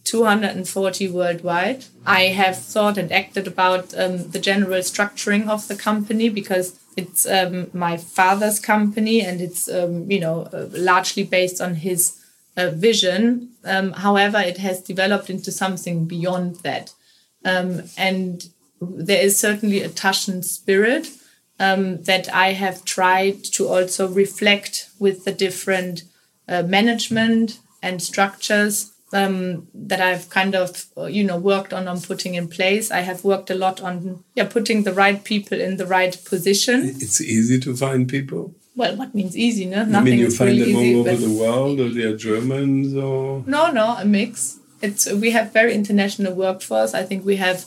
240 0.04 1.08
worldwide. 1.08 1.84
I 2.06 2.22
have 2.22 2.58
thought 2.58 2.98
and 2.98 3.12
acted 3.12 3.46
about 3.46 3.94
um, 3.96 4.30
the 4.30 4.40
general 4.40 4.80
structuring 4.80 5.48
of 5.48 5.68
the 5.68 5.76
company 5.76 6.28
because 6.28 6.80
it's 6.96 7.26
um, 7.26 7.70
my 7.72 7.96
father's 7.96 8.58
company 8.58 9.20
and 9.20 9.40
it's 9.40 9.68
um, 9.68 10.10
you 10.10 10.20
know 10.20 10.48
uh, 10.52 10.66
largely 10.72 11.24
based 11.24 11.60
on 11.60 11.74
his 11.76 12.18
uh, 12.56 12.70
vision. 12.70 13.50
Um, 13.64 13.92
however 13.92 14.38
it 14.38 14.58
has 14.58 14.80
developed 14.80 15.28
into 15.30 15.52
something 15.52 16.06
beyond 16.06 16.56
that 16.56 16.92
um, 17.44 17.82
and 17.96 18.48
there 18.80 19.22
is 19.22 19.38
certainly 19.38 19.82
a 19.82 19.88
Taschen 19.88 20.42
spirit 20.42 21.08
um, 21.58 22.02
that 22.04 22.32
I 22.32 22.52
have 22.52 22.84
tried 22.84 23.44
to 23.44 23.68
also 23.68 24.08
reflect 24.08 24.90
with 24.98 25.24
the 25.24 25.32
different 25.32 26.04
uh, 26.48 26.62
management 26.62 27.58
and 27.82 28.02
structures 28.02 28.92
um, 29.12 29.68
that 29.74 30.00
I've 30.00 30.30
kind 30.30 30.54
of 30.54 30.86
you 31.08 31.24
know 31.24 31.36
worked 31.36 31.72
on 31.72 31.88
on 31.88 32.00
putting 32.00 32.34
in 32.34 32.48
place. 32.48 32.90
I 32.90 33.00
have 33.00 33.24
worked 33.24 33.50
a 33.50 33.54
lot 33.54 33.80
on 33.80 34.24
yeah 34.34 34.46
putting 34.46 34.84
the 34.84 34.92
right 34.92 35.22
people 35.22 35.60
in 35.60 35.76
the 35.76 35.86
right 35.86 36.16
position. 36.24 36.82
It's 36.84 37.20
easy 37.20 37.58
to 37.60 37.76
find 37.76 38.08
people. 38.08 38.54
Well, 38.76 38.96
what 38.96 39.14
means 39.14 39.36
easy? 39.36 39.66
No, 39.66 39.84
nothing. 39.84 39.96
I 39.96 40.00
mean, 40.02 40.18
you 40.20 40.30
find 40.30 40.50
really 40.50 40.72
them 40.72 40.80
easy, 40.80 40.94
all 40.94 41.08
over 41.08 41.26
the 41.26 41.38
world, 41.38 41.80
or 41.80 41.88
they 41.88 42.04
are 42.04 42.16
Germans, 42.16 42.94
or 42.94 43.42
no, 43.46 43.70
no, 43.70 43.96
a 43.98 44.04
mix 44.04 44.60
it's 44.82 45.10
we 45.10 45.30
have 45.30 45.52
very 45.52 45.74
international 45.74 46.34
workforce. 46.34 46.94
I 46.94 47.04
think 47.04 47.24
we 47.24 47.36
have 47.36 47.64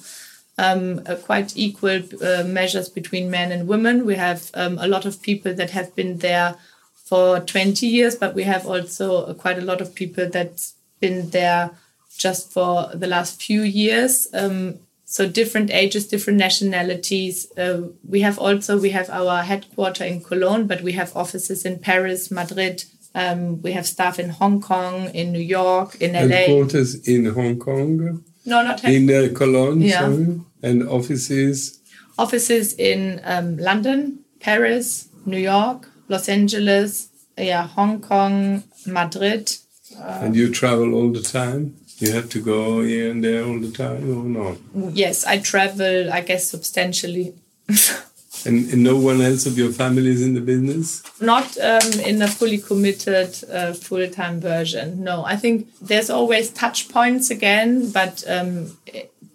um, 0.57 1.03
quite 1.23 1.57
equal 1.57 2.01
uh, 2.21 2.43
measures 2.43 2.89
between 2.89 3.31
men 3.31 3.51
and 3.51 3.67
women. 3.67 4.05
We 4.05 4.15
have 4.15 4.51
um, 4.53 4.77
a 4.79 4.87
lot 4.87 5.05
of 5.05 5.21
people 5.21 5.53
that 5.55 5.71
have 5.71 5.95
been 5.95 6.19
there 6.19 6.55
for 6.95 7.39
20 7.39 7.85
years, 7.85 8.15
but 8.15 8.33
we 8.33 8.43
have 8.43 8.65
also 8.65 9.33
quite 9.33 9.57
a 9.57 9.61
lot 9.65 9.81
of 9.81 9.95
people 9.95 10.29
that's 10.29 10.75
been 10.99 11.29
there 11.31 11.71
just 12.17 12.51
for 12.51 12.89
the 12.93 13.07
last 13.07 13.41
few 13.41 13.61
years. 13.61 14.27
Um, 14.33 14.79
so 15.05 15.27
different 15.27 15.69
ages, 15.69 16.07
different 16.07 16.39
nationalities. 16.39 17.51
Uh, 17.57 17.89
we 18.07 18.21
have 18.21 18.39
also 18.39 18.79
we 18.79 18.91
have 18.91 19.09
our 19.09 19.43
headquarter 19.43 20.03
in 20.03 20.23
Cologne, 20.23 20.65
but 20.65 20.81
we 20.81 20.93
have 20.93 21.15
offices 21.15 21.65
in 21.65 21.79
Paris, 21.79 22.31
Madrid, 22.31 22.85
um, 23.15 23.61
we 23.61 23.73
have 23.73 23.85
staff 23.85 24.19
in 24.19 24.29
Hong 24.29 24.61
Kong, 24.61 25.09
in 25.13 25.31
New 25.31 25.39
York, 25.39 25.95
in 26.01 26.13
LA. 26.13 26.35
Headquarters 26.35 27.07
in 27.07 27.25
Hong 27.25 27.59
Kong? 27.59 28.23
No, 28.45 28.63
not 28.63 28.83
In 28.83 29.09
uh, 29.09 29.29
Cologne, 29.33 29.81
yeah. 29.81 29.99
sorry. 30.01 30.41
And 30.61 30.87
offices? 30.87 31.79
Offices 32.17 32.73
in 32.73 33.21
um, 33.23 33.57
London, 33.57 34.19
Paris, 34.39 35.07
New 35.25 35.37
York, 35.37 35.89
Los 36.09 36.27
Angeles, 36.27 37.09
yeah, 37.37 37.67
Hong 37.67 38.01
Kong, 38.01 38.63
Madrid. 38.85 39.51
Uh, 39.97 40.19
and 40.23 40.35
you 40.35 40.51
travel 40.51 40.93
all 40.93 41.11
the 41.11 41.21
time? 41.21 41.75
You 41.99 42.11
have 42.13 42.29
to 42.29 42.41
go 42.41 42.81
here 42.81 43.11
and 43.11 43.23
there 43.23 43.45
all 43.45 43.59
the 43.59 43.71
time 43.71 44.09
or 44.09 44.23
not? 44.23 44.57
Yes, 44.93 45.25
I 45.25 45.37
travel, 45.37 46.11
I 46.11 46.21
guess, 46.21 46.49
substantially. 46.49 47.35
And, 48.45 48.69
and, 48.71 48.83
no 48.83 48.97
one 48.97 49.21
else 49.21 49.45
of 49.45 49.57
your 49.57 49.71
family 49.71 50.07
is 50.07 50.21
in 50.21 50.33
the 50.33 50.41
business? 50.41 51.03
Not 51.21 51.57
um, 51.57 51.99
in 51.99 52.21
a 52.21 52.27
fully 52.27 52.57
committed 52.57 53.37
uh, 53.49 53.73
full 53.73 54.07
time 54.09 54.39
version. 54.41 55.03
No, 55.03 55.23
I 55.23 55.35
think 55.35 55.67
there's 55.81 56.09
always 56.09 56.49
touch 56.51 56.89
points 56.89 57.29
again, 57.29 57.91
but 57.91 58.23
um, 58.27 58.77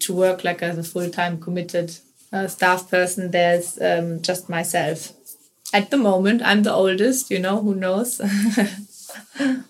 to 0.01 0.15
work 0.15 0.45
like 0.45 0.63
as 0.63 0.79
a 0.79 0.83
full 0.83 1.11
time 1.11 1.41
committed 1.41 1.97
uh, 2.33 2.47
staff 2.47 2.91
person, 2.91 3.31
there's 3.31 3.81
um, 3.81 4.21
just 4.23 4.49
myself. 4.49 5.13
At 5.73 5.91
the 5.91 5.99
moment, 5.99 6.43
I'm 6.43 6.63
the 6.63 6.73
oldest, 6.73 7.31
you 7.31 7.39
know, 7.39 7.61
who 7.61 7.75
knows? 7.75 8.21
and 9.39 9.65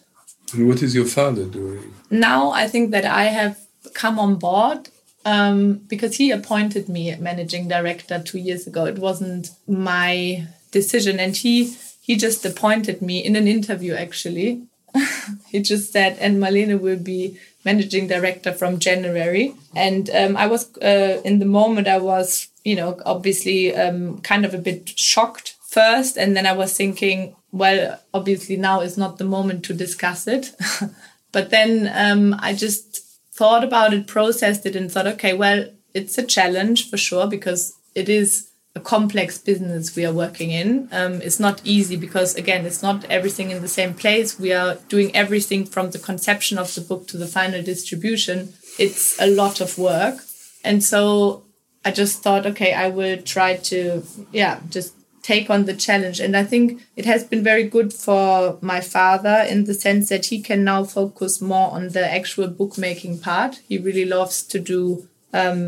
what 0.55 0.83
is 0.83 0.94
your 0.94 1.07
father 1.07 1.44
doing? 1.44 1.92
Now 2.11 2.51
I 2.51 2.68
think 2.68 2.90
that 2.92 3.05
I 3.05 3.24
have 3.24 3.59
come 3.94 4.18
on 4.18 4.37
board 4.37 4.88
um, 5.28 5.74
because 5.88 6.16
he 6.16 6.30
appointed 6.30 6.88
me 6.88 7.14
managing 7.16 7.68
director 7.68 8.18
two 8.18 8.38
years 8.38 8.66
ago. 8.66 8.86
It 8.86 8.98
wasn't 8.98 9.50
my 9.66 10.46
decision, 10.70 11.20
and 11.20 11.36
he 11.36 11.76
he 12.00 12.16
just 12.16 12.46
appointed 12.46 13.02
me 13.02 13.18
in 13.18 13.36
an 13.36 13.46
interview. 13.46 13.92
Actually, 13.92 14.62
he 15.48 15.60
just 15.60 15.92
said, 15.92 16.16
"And 16.18 16.42
Marlene 16.42 16.80
will 16.80 16.98
be 16.98 17.38
managing 17.62 18.08
director 18.08 18.52
from 18.52 18.78
January." 18.78 19.54
And 19.76 20.08
um, 20.10 20.36
I 20.36 20.46
was 20.46 20.74
uh, 20.78 21.20
in 21.24 21.40
the 21.40 21.52
moment, 21.60 21.88
I 21.88 21.98
was 21.98 22.48
you 22.64 22.76
know 22.76 22.98
obviously 23.04 23.76
um, 23.76 24.20
kind 24.22 24.46
of 24.46 24.54
a 24.54 24.64
bit 24.68 24.98
shocked 24.98 25.56
first, 25.68 26.16
and 26.16 26.34
then 26.34 26.46
I 26.46 26.52
was 26.52 26.74
thinking, 26.74 27.36
well, 27.52 28.00
obviously 28.14 28.56
now 28.56 28.80
is 28.80 28.96
not 28.96 29.18
the 29.18 29.24
moment 29.24 29.64
to 29.66 29.74
discuss 29.74 30.26
it. 30.26 30.52
but 31.32 31.50
then 31.50 31.90
um, 31.92 32.34
I 32.38 32.54
just 32.54 33.08
thought 33.38 33.62
about 33.62 33.94
it, 33.94 34.07
processed 34.07 34.66
it, 34.66 34.74
and 34.74 34.90
thought, 34.90 35.07
okay, 35.07 35.33
well, 35.33 35.64
it's 35.94 36.18
a 36.18 36.27
challenge 36.37 36.90
for 36.90 36.96
sure 36.96 37.27
because 37.27 37.79
it 37.94 38.09
is 38.09 38.51
a 38.74 38.81
complex 38.81 39.38
business 39.38 39.94
we 39.94 40.05
are 40.05 40.12
working 40.12 40.51
in. 40.51 40.88
Um, 40.92 41.14
it's 41.22 41.40
not 41.40 41.61
easy 41.64 41.96
because, 41.96 42.35
again, 42.35 42.66
it's 42.66 42.83
not 42.83 43.05
everything 43.05 43.51
in 43.51 43.62
the 43.62 43.68
same 43.68 43.94
place. 43.94 44.38
We 44.38 44.53
are 44.53 44.77
doing 44.88 45.14
everything 45.14 45.66
from 45.66 45.90
the 45.90 45.98
conception 45.98 46.59
of 46.59 46.74
the 46.74 46.81
book 46.81 47.07
to 47.09 47.16
the 47.16 47.27
final 47.27 47.62
distribution. 47.62 48.55
It's 48.79 49.20
a 49.20 49.29
lot 49.42 49.61
of 49.61 49.79
work. 49.79 50.16
And 50.64 50.83
so 50.83 51.44
I 51.85 51.90
just 51.92 52.22
thought, 52.22 52.44
okay, 52.46 52.72
I 52.72 52.88
will 52.88 53.18
try 53.22 53.57
to, 53.70 54.03
yeah, 54.33 54.61
just 54.68 54.94
take 55.28 55.50
on 55.50 55.66
the 55.66 55.74
challenge. 55.74 56.20
And 56.20 56.34
I 56.34 56.44
think 56.44 56.80
it 56.96 57.04
has 57.04 57.22
been 57.22 57.44
very 57.44 57.64
good 57.76 57.92
for 57.92 58.56
my 58.62 58.80
father 58.80 59.44
in 59.52 59.64
the 59.64 59.74
sense 59.74 60.08
that 60.08 60.26
he 60.26 60.40
can 60.40 60.64
now 60.64 60.84
focus 60.84 61.42
more 61.42 61.70
on 61.70 61.90
the 61.90 62.04
actual 62.18 62.48
bookmaking 62.48 63.18
part. 63.18 63.60
He 63.68 63.76
really 63.76 64.06
loves 64.06 64.42
to 64.44 64.58
do 64.58 65.06
um, 65.34 65.58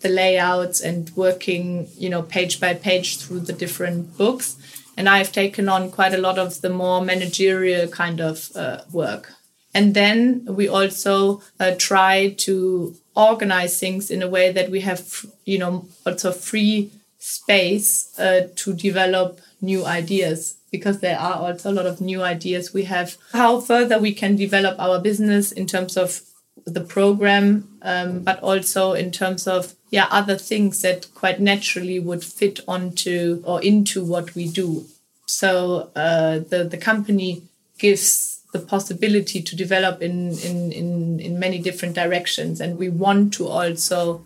the 0.00 0.08
layouts 0.08 0.80
and 0.80 1.10
working, 1.14 1.88
you 1.98 2.08
know, 2.08 2.22
page 2.22 2.60
by 2.60 2.72
page 2.72 3.18
through 3.18 3.40
the 3.40 3.52
different 3.52 4.16
books. 4.16 4.56
And 4.96 5.06
I've 5.06 5.32
taken 5.32 5.68
on 5.68 5.90
quite 5.90 6.14
a 6.14 6.24
lot 6.26 6.38
of 6.38 6.62
the 6.62 6.70
more 6.70 7.04
managerial 7.04 7.88
kind 7.88 8.20
of 8.20 8.36
uh, 8.56 8.78
work. 8.90 9.34
And 9.74 9.92
then 9.92 10.46
we 10.46 10.66
also 10.66 11.42
uh, 11.60 11.72
try 11.76 12.34
to 12.46 12.94
organize 13.14 13.78
things 13.78 14.10
in 14.10 14.22
a 14.22 14.28
way 14.36 14.52
that 14.52 14.70
we 14.70 14.80
have, 14.80 15.26
you 15.44 15.58
know, 15.58 15.84
also 16.06 16.32
free 16.32 16.90
space 17.24 18.18
uh, 18.18 18.48
to 18.54 18.74
develop 18.74 19.40
new 19.62 19.86
ideas 19.86 20.56
because 20.70 21.00
there 21.00 21.18
are 21.18 21.36
also 21.36 21.70
a 21.70 21.76
lot 21.78 21.86
of 21.86 21.98
new 21.98 22.22
ideas 22.22 22.74
we 22.74 22.84
have 22.84 23.16
how 23.32 23.58
further 23.58 23.98
we 23.98 24.12
can 24.12 24.36
develop 24.36 24.78
our 24.78 25.00
business 25.00 25.50
in 25.50 25.66
terms 25.66 25.96
of 25.96 26.20
the 26.66 26.82
program 26.82 27.66
um, 27.80 28.20
but 28.20 28.38
also 28.42 28.92
in 28.92 29.10
terms 29.10 29.46
of 29.46 29.74
yeah 29.88 30.06
other 30.10 30.36
things 30.36 30.82
that 30.82 31.06
quite 31.14 31.40
naturally 31.40 31.98
would 31.98 32.22
fit 32.22 32.60
onto 32.68 33.42
or 33.46 33.62
into 33.62 34.04
what 34.04 34.34
we 34.34 34.46
do 34.46 34.84
so 35.24 35.90
uh, 35.96 36.38
the 36.50 36.62
the 36.70 36.76
company 36.76 37.42
gives 37.78 38.34
the 38.52 38.60
possibility 38.60 39.42
to 39.42 39.56
develop 39.56 40.00
in, 40.00 40.30
in, 40.38 40.70
in, 40.70 41.18
in 41.18 41.38
many 41.40 41.58
different 41.58 41.94
directions. 41.94 42.60
And 42.60 42.78
we 42.78 42.88
want 42.88 43.34
to 43.34 43.48
also 43.48 44.24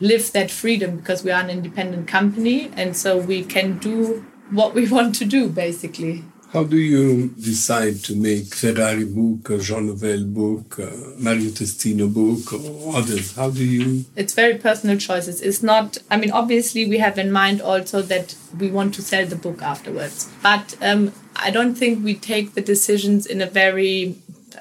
live 0.00 0.32
that 0.32 0.50
freedom 0.50 0.96
because 0.96 1.22
we 1.22 1.30
are 1.30 1.42
an 1.42 1.50
independent 1.50 2.08
company. 2.08 2.70
And 2.74 2.96
so 2.96 3.18
we 3.18 3.44
can 3.44 3.78
do 3.78 4.24
what 4.50 4.74
we 4.74 4.88
want 4.96 5.14
to 5.16 5.24
do, 5.24 5.48
basically. 5.48 6.24
How 6.52 6.64
do 6.64 6.78
you 6.78 7.28
decide 7.28 8.02
to 8.06 8.16
make 8.16 8.52
Ferrari 8.56 9.04
book, 9.04 9.50
a 9.50 9.58
Jean 9.58 9.86
Nouvel 9.86 10.24
book, 10.24 10.78
Mario 11.16 11.50
Testino 11.50 12.12
book, 12.12 12.52
or 12.52 12.96
others? 12.96 13.36
How 13.36 13.50
do 13.50 13.64
you? 13.64 14.04
It's 14.16 14.34
very 14.34 14.58
personal 14.58 14.98
choices. 14.98 15.40
It's 15.42 15.62
not. 15.62 15.98
I 16.10 16.16
mean, 16.16 16.32
obviously, 16.32 16.88
we 16.88 16.98
have 16.98 17.18
in 17.18 17.30
mind 17.30 17.62
also 17.62 18.02
that 18.02 18.34
we 18.58 18.68
want 18.68 18.94
to 18.94 19.02
sell 19.02 19.26
the 19.26 19.36
book 19.36 19.62
afterwards. 19.62 20.28
But 20.42 20.76
um, 20.82 21.12
I 21.36 21.52
don't 21.52 21.76
think 21.76 22.04
we 22.04 22.16
take 22.16 22.54
the 22.54 22.60
decisions 22.60 23.26
in 23.26 23.40
a 23.40 23.46
very 23.46 24.16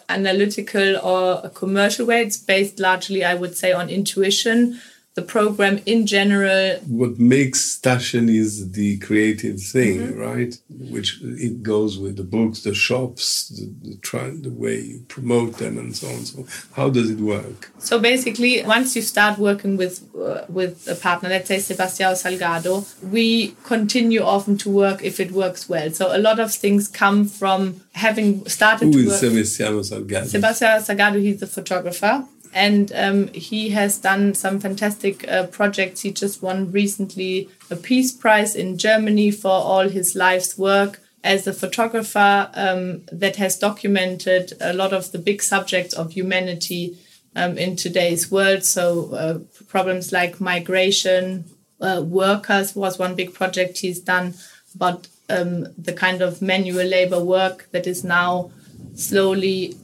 analytical 0.10 0.96
or 0.98 1.42
a 1.44 1.50
commercial 1.50 2.06
way. 2.06 2.22
It's 2.22 2.38
based 2.38 2.80
largely, 2.80 3.24
I 3.24 3.34
would 3.34 3.58
say, 3.58 3.72
on 3.72 3.90
intuition 3.90 4.80
the 5.20 5.26
program 5.26 5.82
in 5.86 6.06
general. 6.06 6.78
What 6.88 7.20
makes 7.20 7.62
Taschen 7.86 8.26
is 8.44 8.72
the 8.72 8.98
creative 9.00 9.60
thing, 9.62 9.98
mm-hmm. 10.00 10.20
right? 10.30 10.54
Which 10.96 11.10
it 11.22 11.62
goes 11.62 11.98
with 12.04 12.16
the 12.16 12.24
books, 12.24 12.58
the 12.62 12.74
shops, 12.74 13.50
the, 13.50 13.66
the, 13.90 13.96
try, 13.98 14.30
the 14.30 14.56
way 14.64 14.80
you 14.92 15.00
promote 15.08 15.58
them, 15.58 15.78
and 15.78 15.96
so 15.96 16.08
on. 16.08 16.26
So, 16.26 16.46
how 16.78 16.90
does 16.90 17.10
it 17.10 17.20
work? 17.20 17.72
So 17.80 18.00
basically, 18.00 18.64
once 18.64 18.96
you 18.96 19.02
start 19.02 19.38
working 19.38 19.76
with 19.82 19.96
uh, 20.16 20.46
with 20.48 20.88
a 20.88 20.96
partner, 20.96 21.30
let's 21.30 21.48
say 21.48 21.58
Sebastião 21.58 22.12
Salgado, 22.24 22.74
we 23.18 23.56
continue 23.64 24.22
often 24.22 24.58
to 24.64 24.70
work 24.70 25.04
if 25.04 25.20
it 25.20 25.32
works 25.32 25.68
well. 25.68 25.92
So 25.92 26.16
a 26.16 26.22
lot 26.28 26.40
of 26.40 26.54
things 26.54 26.88
come 26.88 27.26
from 27.26 27.82
having 27.94 28.48
started. 28.48 28.94
Who 28.94 29.00
is 29.00 29.22
Sebastião 29.22 29.84
Salgado? 29.84 30.28
Sebastião 30.28 30.80
Salgado, 30.80 31.22
he's 31.22 31.40
the 31.40 31.48
photographer 31.48 32.26
and 32.54 32.92
um, 32.96 33.28
he 33.30 33.70
has 33.70 33.98
done 33.98 34.34
some 34.34 34.60
fantastic 34.60 35.28
uh, 35.28 35.48
projects. 35.48 36.02
He 36.02 36.12
just 36.12 36.42
won 36.42 36.72
recently 36.72 37.50
a 37.70 37.76
Peace 37.76 38.12
Prize 38.12 38.56
in 38.56 38.78
Germany 38.78 39.32
for 39.32 39.52
all 39.52 39.90
his 39.90 40.16
life's 40.16 40.58
work 40.58 41.00
as 41.24 41.46
a 41.46 41.54
photographer 41.54 42.50
um, 42.54 43.04
that 43.12 43.36
has 43.36 43.58
documented 43.58 44.54
a 44.62 44.74
lot 44.74 44.94
of 44.94 45.12
the 45.12 45.20
big 45.20 45.42
subjects 45.42 45.94
of 45.94 46.14
humanity 46.14 46.98
um, 47.36 47.58
in 47.58 47.76
today's 47.76 48.32
world. 48.32 48.64
So, 48.64 49.14
uh, 49.14 49.40
problems 49.68 50.12
like 50.12 50.42
migration, 50.42 51.46
uh, 51.82 52.04
workers 52.06 52.76
was 52.76 52.98
one 52.98 53.16
big 53.16 53.34
project 53.34 53.80
he's 53.80 54.00
done, 54.00 54.34
but 54.76 55.08
um, 55.30 55.68
the 55.78 55.94
kind 55.94 56.22
of 56.22 56.42
manual 56.42 56.86
labor 56.86 57.24
work 57.24 57.68
that 57.72 57.86
is 57.86 58.04
now 58.04 58.52
slowly 58.96 59.76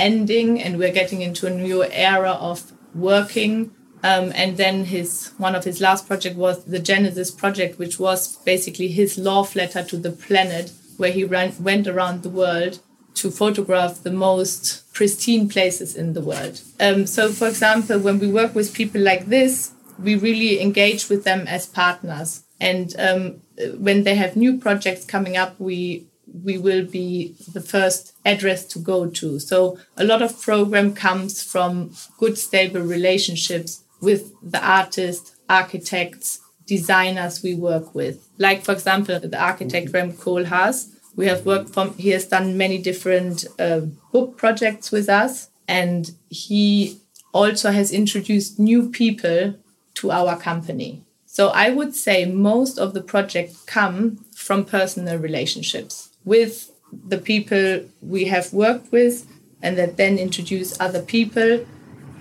ending 0.00 0.60
and 0.62 0.78
we're 0.78 0.92
getting 0.92 1.20
into 1.20 1.46
a 1.46 1.50
new 1.50 1.84
era 1.84 2.32
of 2.32 2.72
working. 2.94 3.70
Um, 4.02 4.32
and 4.34 4.56
then 4.56 4.86
his 4.86 5.32
one 5.36 5.54
of 5.54 5.64
his 5.64 5.80
last 5.80 6.06
project 6.06 6.36
was 6.36 6.64
the 6.64 6.78
genesis 6.78 7.30
project 7.30 7.78
which 7.78 7.98
was 7.98 8.36
basically 8.44 8.88
his 8.88 9.18
love 9.18 9.54
letter 9.54 9.84
to 9.84 9.98
the 9.98 10.10
planet 10.10 10.72
where 10.96 11.12
he 11.12 11.24
ran, 11.24 11.52
went 11.60 11.86
around 11.86 12.22
the 12.22 12.30
world 12.30 12.80
to 13.14 13.30
photograph 13.30 14.02
the 14.02 14.10
most 14.10 14.90
pristine 14.94 15.50
places 15.50 15.94
in 15.94 16.14
the 16.14 16.22
world. 16.22 16.62
Um, 16.80 17.06
so 17.06 17.30
for 17.30 17.46
example 17.46 17.98
when 17.98 18.18
we 18.18 18.28
work 18.28 18.54
with 18.54 18.72
people 18.72 19.02
like 19.02 19.26
this 19.26 19.72
we 19.98 20.14
really 20.14 20.62
engage 20.62 21.10
with 21.10 21.24
them 21.24 21.46
as 21.46 21.66
partners. 21.66 22.44
And 22.58 22.94
um, 22.98 23.42
when 23.76 24.04
they 24.04 24.14
have 24.14 24.34
new 24.34 24.56
projects 24.58 25.04
coming 25.04 25.36
up 25.36 25.60
we 25.60 26.09
we 26.32 26.58
will 26.58 26.84
be 26.84 27.34
the 27.52 27.60
first 27.60 28.14
address 28.24 28.64
to 28.66 28.78
go 28.78 29.06
to. 29.06 29.38
So 29.38 29.78
a 29.96 30.04
lot 30.04 30.22
of 30.22 30.40
program 30.40 30.94
comes 30.94 31.42
from 31.42 31.94
good, 32.18 32.38
stable 32.38 32.80
relationships 32.80 33.82
with 34.00 34.32
the 34.42 34.64
artists, 34.64 35.36
architects, 35.48 36.40
designers 36.66 37.42
we 37.42 37.54
work 37.54 37.94
with. 37.94 38.28
Like, 38.38 38.62
for 38.62 38.72
example, 38.72 39.18
the 39.18 39.42
architect 39.42 39.92
Rem 39.92 40.12
Koolhaas. 40.12 40.88
We 41.16 41.26
have 41.26 41.44
worked 41.44 41.70
from, 41.74 41.94
he 41.98 42.10
has 42.10 42.26
done 42.26 42.56
many 42.56 42.78
different 42.78 43.44
uh, 43.58 43.80
book 44.12 44.36
projects 44.36 44.92
with 44.92 45.08
us. 45.08 45.50
And 45.66 46.12
he 46.28 46.98
also 47.32 47.72
has 47.72 47.92
introduced 47.92 48.58
new 48.58 48.88
people 48.88 49.56
to 49.94 50.10
our 50.10 50.38
company. 50.38 51.02
So 51.26 51.48
I 51.48 51.70
would 51.70 51.94
say 51.94 52.24
most 52.24 52.78
of 52.78 52.94
the 52.94 53.02
projects 53.02 53.62
come 53.64 54.24
from 54.34 54.64
personal 54.64 55.18
relationships 55.18 56.09
with 56.24 56.70
the 57.06 57.18
people 57.18 57.82
we 58.00 58.24
have 58.26 58.52
worked 58.52 58.90
with 58.92 59.26
and 59.62 59.76
that 59.78 59.96
then 59.96 60.18
introduce 60.18 60.78
other 60.80 61.02
people. 61.02 61.64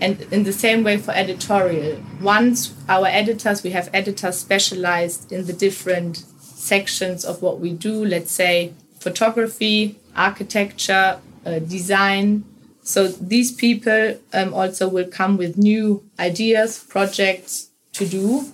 And 0.01 0.21
in 0.31 0.43
the 0.43 0.53
same 0.53 0.83
way 0.83 0.97
for 0.97 1.11
editorial 1.11 2.01
once 2.21 2.73
our 2.87 3.07
editors 3.07 3.63
we 3.63 3.71
have 3.71 3.89
editors 3.93 4.37
specialized 4.37 5.29
in 5.31 5.45
the 5.45 5.51
different 5.51 6.17
sections 6.39 7.25
of 7.25 7.41
what 7.41 7.59
we 7.59 7.73
do 7.73 8.05
let's 8.05 8.31
say 8.31 8.73
photography 8.99 9.99
architecture 10.15 11.19
uh, 11.45 11.59
design. 11.59 12.43
So 12.81 13.07
these 13.07 13.51
people 13.51 14.19
um, 14.33 14.53
also 14.53 14.87
will 14.87 15.07
come 15.07 15.37
with 15.37 15.57
new 15.57 16.03
ideas 16.19 16.83
projects 16.83 17.69
to 17.93 18.05
do. 18.05 18.45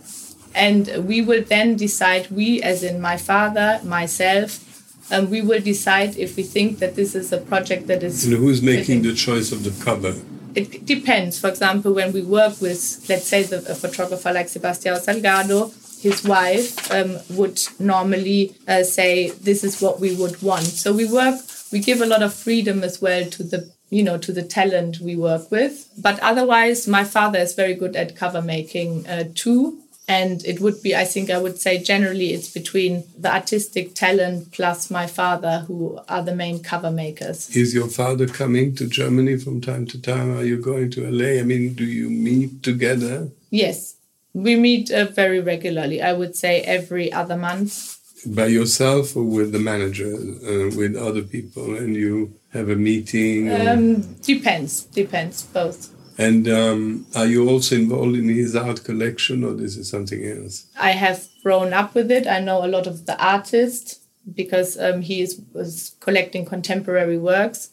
And 0.53 1.05
we 1.05 1.21
will 1.21 1.43
then 1.43 1.75
decide 1.75 2.31
we 2.31 2.61
as 2.61 2.83
in 2.83 3.01
my 3.01 3.17
father 3.17 3.81
myself 3.83 4.74
um, 5.11 5.29
we 5.29 5.41
will 5.41 5.61
decide 5.61 6.17
if 6.17 6.35
we 6.35 6.43
think 6.43 6.79
that 6.79 6.95
this 6.95 7.15
is 7.15 7.31
a 7.31 7.37
project 7.37 7.87
that 7.87 8.03
is. 8.03 8.25
And 8.25 8.35
who's 8.35 8.61
making 8.61 9.03
the 9.03 9.13
choice 9.13 9.51
of 9.51 9.63
the 9.63 9.83
cover? 9.83 10.15
It 10.55 10.85
depends. 10.85 11.39
For 11.39 11.49
example, 11.49 11.93
when 11.93 12.13
we 12.13 12.21
work 12.21 12.61
with, 12.61 13.05
let's 13.09 13.27
say, 13.27 13.43
the, 13.43 13.57
a 13.69 13.75
photographer 13.75 14.31
like 14.31 14.47
Sebastião 14.47 14.97
Salgado, 14.97 15.73
his 16.01 16.23
wife 16.23 16.91
um, 16.91 17.17
would 17.31 17.59
normally 17.79 18.55
uh, 18.67 18.83
say, 18.83 19.29
"This 19.29 19.63
is 19.63 19.81
what 19.81 19.99
we 19.99 20.15
would 20.15 20.41
want." 20.41 20.65
So 20.65 20.93
we 20.93 21.05
work. 21.11 21.35
We 21.71 21.79
give 21.79 22.01
a 22.01 22.05
lot 22.05 22.23
of 22.23 22.33
freedom 22.33 22.83
as 22.83 23.01
well 23.01 23.25
to 23.25 23.43
the 23.43 23.75
you 23.89 24.03
know 24.03 24.17
to 24.17 24.31
the 24.31 24.41
talent 24.41 24.99
we 24.99 25.15
work 25.15 25.51
with 25.51 25.87
but 25.97 26.19
otherwise 26.19 26.87
my 26.87 27.03
father 27.03 27.37
is 27.39 27.53
very 27.53 27.75
good 27.75 27.95
at 27.95 28.15
cover 28.15 28.41
making 28.41 29.05
uh, 29.07 29.25
too 29.35 29.79
and 30.07 30.45
it 30.45 30.59
would 30.59 30.81
be 30.81 30.95
i 30.95 31.03
think 31.03 31.29
i 31.29 31.37
would 31.37 31.59
say 31.59 31.77
generally 31.77 32.33
it's 32.33 32.51
between 32.51 33.03
the 33.17 33.33
artistic 33.33 33.95
talent 33.95 34.51
plus 34.51 34.91
my 34.91 35.07
father 35.07 35.63
who 35.67 35.99
are 36.07 36.21
the 36.21 36.35
main 36.35 36.61
cover 36.61 36.91
makers. 36.91 37.55
Is 37.55 37.73
your 37.73 37.87
father 37.87 38.27
coming 38.27 38.75
to 38.75 38.87
germany 38.87 39.37
from 39.37 39.61
time 39.61 39.85
to 39.87 40.01
time? 40.01 40.37
Are 40.37 40.43
you 40.43 40.57
going 40.57 40.91
to 40.91 41.09
la 41.09 41.39
i 41.39 41.43
mean 41.43 41.73
do 41.73 41.85
you 41.85 42.09
meet 42.09 42.63
together? 42.63 43.29
Yes. 43.49 43.95
We 44.33 44.57
meet 44.57 44.91
uh, 44.91 45.05
very 45.05 45.39
regularly 45.39 46.01
i 46.01 46.13
would 46.13 46.35
say 46.35 46.61
every 46.61 47.11
other 47.11 47.37
month. 47.37 47.97
By 48.27 48.47
yourself 48.47 49.15
or 49.15 49.23
with 49.23 49.51
the 49.51 49.59
manager 49.59 50.13
uh, 50.13 50.75
with 50.75 50.95
other 50.95 51.21
people? 51.21 51.75
And 51.75 51.95
you 51.95 52.33
have 52.53 52.69
a 52.69 52.75
meeting 52.75 53.51
um, 53.51 54.01
depends 54.21 54.83
depends 54.85 55.43
both 55.43 55.94
and 56.17 56.47
um, 56.47 57.05
are 57.15 57.25
you 57.25 57.49
also 57.49 57.75
involved 57.75 58.15
in 58.15 58.29
his 58.29 58.55
art 58.55 58.83
collection, 58.83 59.43
or 59.43 59.53
this 59.53 59.75
is 59.77 59.89
something 59.89 60.25
else? 60.25 60.67
I 60.79 60.91
have 60.91 61.27
grown 61.43 61.73
up 61.73 61.93
with 61.93 62.11
it. 62.11 62.27
I 62.27 62.39
know 62.39 62.63
a 62.63 62.67
lot 62.67 62.87
of 62.87 63.05
the 63.05 63.21
artists 63.23 63.99
because 64.33 64.79
um, 64.79 65.01
he 65.01 65.21
is 65.21 65.41
was 65.53 65.95
collecting 65.99 66.45
contemporary 66.45 67.17
works. 67.17 67.69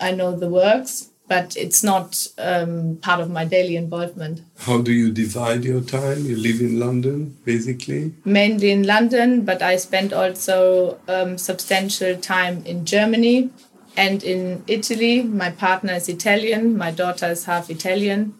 I 0.00 0.10
know 0.10 0.36
the 0.36 0.48
works, 0.48 1.10
but 1.28 1.56
it's 1.56 1.82
not 1.82 2.26
um, 2.36 2.98
part 3.00 3.20
of 3.20 3.30
my 3.30 3.44
daily 3.44 3.76
involvement. 3.76 4.42
How 4.58 4.82
do 4.82 4.92
you 4.92 5.10
divide 5.10 5.64
your 5.64 5.80
time? 5.80 6.26
You 6.26 6.36
live 6.36 6.60
in 6.60 6.78
London, 6.78 7.36
basically? 7.44 8.12
Mainly 8.24 8.70
in 8.70 8.82
London, 8.82 9.44
but 9.44 9.62
I 9.62 9.76
spend 9.76 10.12
also 10.12 10.98
um, 11.08 11.38
substantial 11.38 12.16
time 12.16 12.64
in 12.66 12.84
Germany 12.84 13.50
and 13.96 14.22
in 14.22 14.64
Italy. 14.66 15.22
My 15.22 15.50
partner 15.50 15.94
is 15.94 16.08
Italian, 16.08 16.76
my 16.76 16.90
daughter 16.90 17.26
is 17.26 17.44
half 17.44 17.70
Italian. 17.70 18.34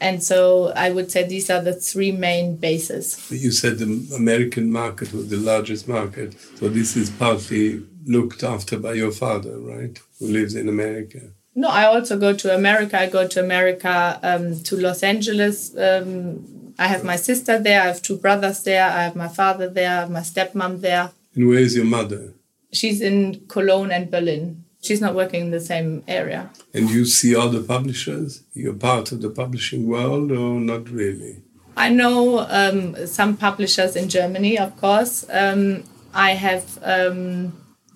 And 0.00 0.24
so 0.24 0.72
I 0.74 0.90
would 0.90 1.10
say 1.10 1.24
these 1.24 1.50
are 1.50 1.60
the 1.60 1.74
three 1.74 2.10
main 2.10 2.56
bases. 2.56 3.30
You 3.30 3.52
said 3.52 3.78
the 3.78 4.14
American 4.16 4.72
market 4.72 5.12
was 5.12 5.28
the 5.28 5.36
largest 5.36 5.86
market. 5.86 6.34
So 6.56 6.70
this 6.70 6.96
is 6.96 7.10
partly 7.10 7.82
looked 8.06 8.42
after 8.42 8.78
by 8.78 8.94
your 8.94 9.12
father, 9.12 9.58
right? 9.58 9.98
Who 10.18 10.28
lives 10.28 10.54
in 10.54 10.68
America. 10.68 11.20
No, 11.54 11.68
I 11.68 11.84
also 11.84 12.18
go 12.18 12.32
to 12.32 12.54
America. 12.54 12.98
I 12.98 13.08
go 13.08 13.28
to 13.28 13.40
America 13.40 14.18
um, 14.22 14.62
to 14.62 14.76
Los 14.76 15.02
Angeles. 15.02 15.76
Um, 15.76 16.74
I 16.78 16.86
have 16.86 17.04
my 17.04 17.16
sister 17.16 17.58
there. 17.58 17.82
I 17.82 17.86
have 17.86 18.00
two 18.00 18.16
brothers 18.16 18.62
there. 18.62 18.84
I 18.84 19.02
have 19.02 19.16
my 19.16 19.28
father 19.28 19.68
there. 19.68 19.90
I 19.90 20.00
have 20.00 20.10
my 20.10 20.20
stepmom 20.20 20.80
there. 20.80 21.10
And 21.34 21.48
where 21.48 21.58
is 21.58 21.76
your 21.76 21.84
mother? 21.84 22.32
She's 22.72 23.02
in 23.02 23.44
Cologne 23.48 23.90
and 23.90 24.10
Berlin. 24.10 24.64
She's 24.80 25.00
not 25.00 25.14
working 25.14 25.42
in 25.42 25.50
the 25.50 25.60
same 25.60 26.02
area. 26.08 26.50
And 26.72 26.88
you 26.88 27.04
see 27.04 27.36
other 27.36 27.62
publishers? 27.62 28.42
You're 28.54 28.74
part 28.74 29.12
of 29.12 29.20
the 29.20 29.30
publishing 29.30 29.86
world 29.86 30.32
or 30.32 30.58
not 30.58 30.88
really? 30.88 31.42
I 31.76 31.88
know 31.90 32.40
um, 32.48 33.06
some 33.06 33.36
publishers 33.36 33.96
in 33.96 34.08
Germany, 34.08 34.58
of 34.58 34.76
course. 34.80 35.24
Um, 35.30 35.84
I 36.12 36.32
have 36.32 36.78
um, 36.82 37.52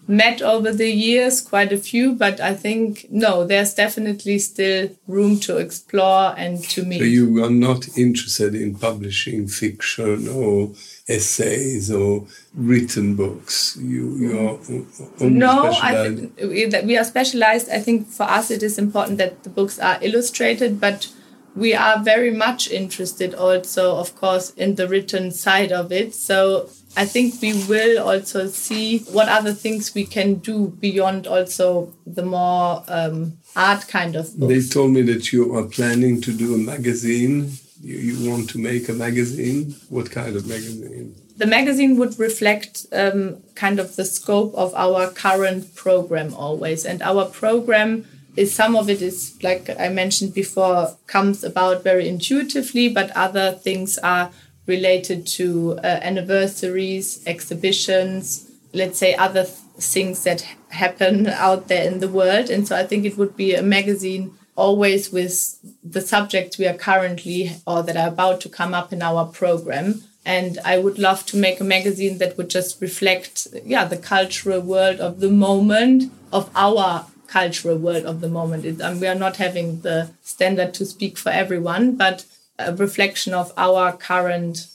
met 0.06 0.42
over 0.42 0.72
the 0.72 0.90
years 0.90 1.40
quite 1.40 1.72
a 1.72 1.78
few, 1.78 2.14
but 2.14 2.40
I 2.40 2.54
think 2.54 3.06
no, 3.10 3.44
there's 3.44 3.74
definitely 3.74 4.38
still 4.38 4.90
room 5.06 5.40
to 5.40 5.56
explore 5.58 6.34
and 6.36 6.62
to 6.64 6.84
meet. 6.84 7.00
So 7.00 7.04
you 7.04 7.44
are 7.44 7.50
not 7.50 7.96
interested 7.96 8.54
in 8.54 8.76
publishing 8.76 9.48
fiction 9.48 10.28
or 10.28 10.72
essays 11.08 11.90
or 11.90 12.26
written 12.54 13.14
books. 13.14 13.76
You 13.80 14.16
you 14.16 14.38
are 14.38 15.28
no. 15.28 15.72
I 15.82 16.30
we 16.42 16.96
are 16.96 17.04
specialized. 17.04 17.68
I 17.70 17.80
think 17.80 18.08
for 18.08 18.24
us 18.24 18.50
it 18.50 18.62
is 18.62 18.78
important 18.78 19.18
that 19.18 19.42
the 19.42 19.50
books 19.50 19.78
are 19.78 19.98
illustrated, 20.00 20.80
but 20.80 21.12
we 21.54 21.74
are 21.74 22.02
very 22.02 22.32
much 22.32 22.68
interested 22.68 23.34
also, 23.34 23.96
of 23.96 24.16
course, 24.16 24.50
in 24.50 24.74
the 24.74 24.88
written 24.88 25.30
side 25.30 25.70
of 25.72 25.92
it. 25.92 26.14
So 26.14 26.68
I 26.96 27.06
think 27.06 27.40
we 27.40 27.52
will 27.64 28.02
also 28.02 28.48
see 28.48 28.98
what 29.10 29.28
other 29.28 29.52
things 29.52 29.94
we 29.94 30.04
can 30.04 30.36
do 30.36 30.68
beyond 30.80 31.26
also 31.26 31.92
the 32.06 32.24
more 32.24 32.82
um, 32.88 33.38
art 33.54 33.86
kind 33.88 34.16
of 34.16 34.36
books. 34.36 34.52
They 34.52 34.68
told 34.68 34.92
me 34.92 35.02
that 35.02 35.32
you 35.32 35.54
are 35.54 35.64
planning 35.64 36.20
to 36.22 36.32
do 36.32 36.54
a 36.54 36.58
magazine. 36.58 37.52
You, 37.84 37.98
you 37.98 38.30
want 38.30 38.48
to 38.50 38.58
make 38.58 38.88
a 38.88 38.94
magazine. 38.94 39.76
What 39.90 40.10
kind 40.10 40.36
of 40.36 40.46
magazine? 40.46 41.14
The 41.36 41.46
magazine 41.46 41.98
would 41.98 42.18
reflect 42.18 42.86
um, 42.92 43.42
kind 43.54 43.78
of 43.78 43.96
the 43.96 44.06
scope 44.06 44.54
of 44.54 44.74
our 44.74 45.10
current 45.10 45.74
program 45.74 46.32
always. 46.32 46.86
And 46.86 47.02
our 47.02 47.26
program 47.26 48.06
is 48.36 48.54
some 48.54 48.74
of 48.74 48.88
it 48.88 49.02
is, 49.02 49.36
like 49.42 49.68
I 49.78 49.90
mentioned 49.90 50.32
before, 50.32 50.96
comes 51.06 51.44
about 51.44 51.84
very 51.84 52.08
intuitively, 52.08 52.88
but 52.88 53.10
other 53.10 53.52
things 53.52 53.98
are 53.98 54.30
related 54.66 55.26
to 55.26 55.78
uh, 55.84 56.00
anniversaries, 56.00 57.22
exhibitions, 57.26 58.50
let's 58.72 58.98
say 58.98 59.14
other 59.14 59.44
th- 59.44 59.58
things 59.78 60.24
that 60.24 60.40
happen 60.70 61.26
out 61.26 61.68
there 61.68 61.86
in 61.86 62.00
the 62.00 62.08
world. 62.08 62.48
And 62.48 62.66
so 62.66 62.76
I 62.76 62.84
think 62.84 63.04
it 63.04 63.18
would 63.18 63.36
be 63.36 63.54
a 63.54 63.62
magazine 63.62 64.38
always 64.56 65.10
with 65.10 65.58
the 65.82 66.00
subjects 66.00 66.58
we 66.58 66.66
are 66.66 66.74
currently 66.76 67.52
or 67.66 67.82
that 67.82 67.96
are 67.96 68.08
about 68.08 68.40
to 68.42 68.48
come 68.48 68.74
up 68.74 68.92
in 68.92 69.02
our 69.02 69.26
program. 69.26 70.02
And 70.26 70.58
I 70.64 70.78
would 70.78 70.98
love 70.98 71.26
to 71.26 71.36
make 71.36 71.60
a 71.60 71.64
magazine 71.64 72.18
that 72.18 72.38
would 72.38 72.48
just 72.48 72.80
reflect, 72.80 73.48
yeah, 73.64 73.84
the 73.84 73.98
cultural 73.98 74.60
world 74.60 75.00
of 75.00 75.20
the 75.20 75.30
moment, 75.30 76.10
of 76.32 76.50
our 76.54 77.06
cultural 77.26 77.76
world 77.76 78.04
of 78.06 78.20
the 78.20 78.28
moment. 78.28 78.64
It, 78.64 78.80
um, 78.80 79.00
we 79.00 79.06
are 79.06 79.14
not 79.14 79.36
having 79.36 79.80
the 79.80 80.10
standard 80.22 80.72
to 80.74 80.86
speak 80.86 81.18
for 81.18 81.30
everyone, 81.30 81.96
but 81.96 82.24
a 82.58 82.74
reflection 82.74 83.34
of 83.34 83.52
our 83.56 83.92
current. 83.92 84.66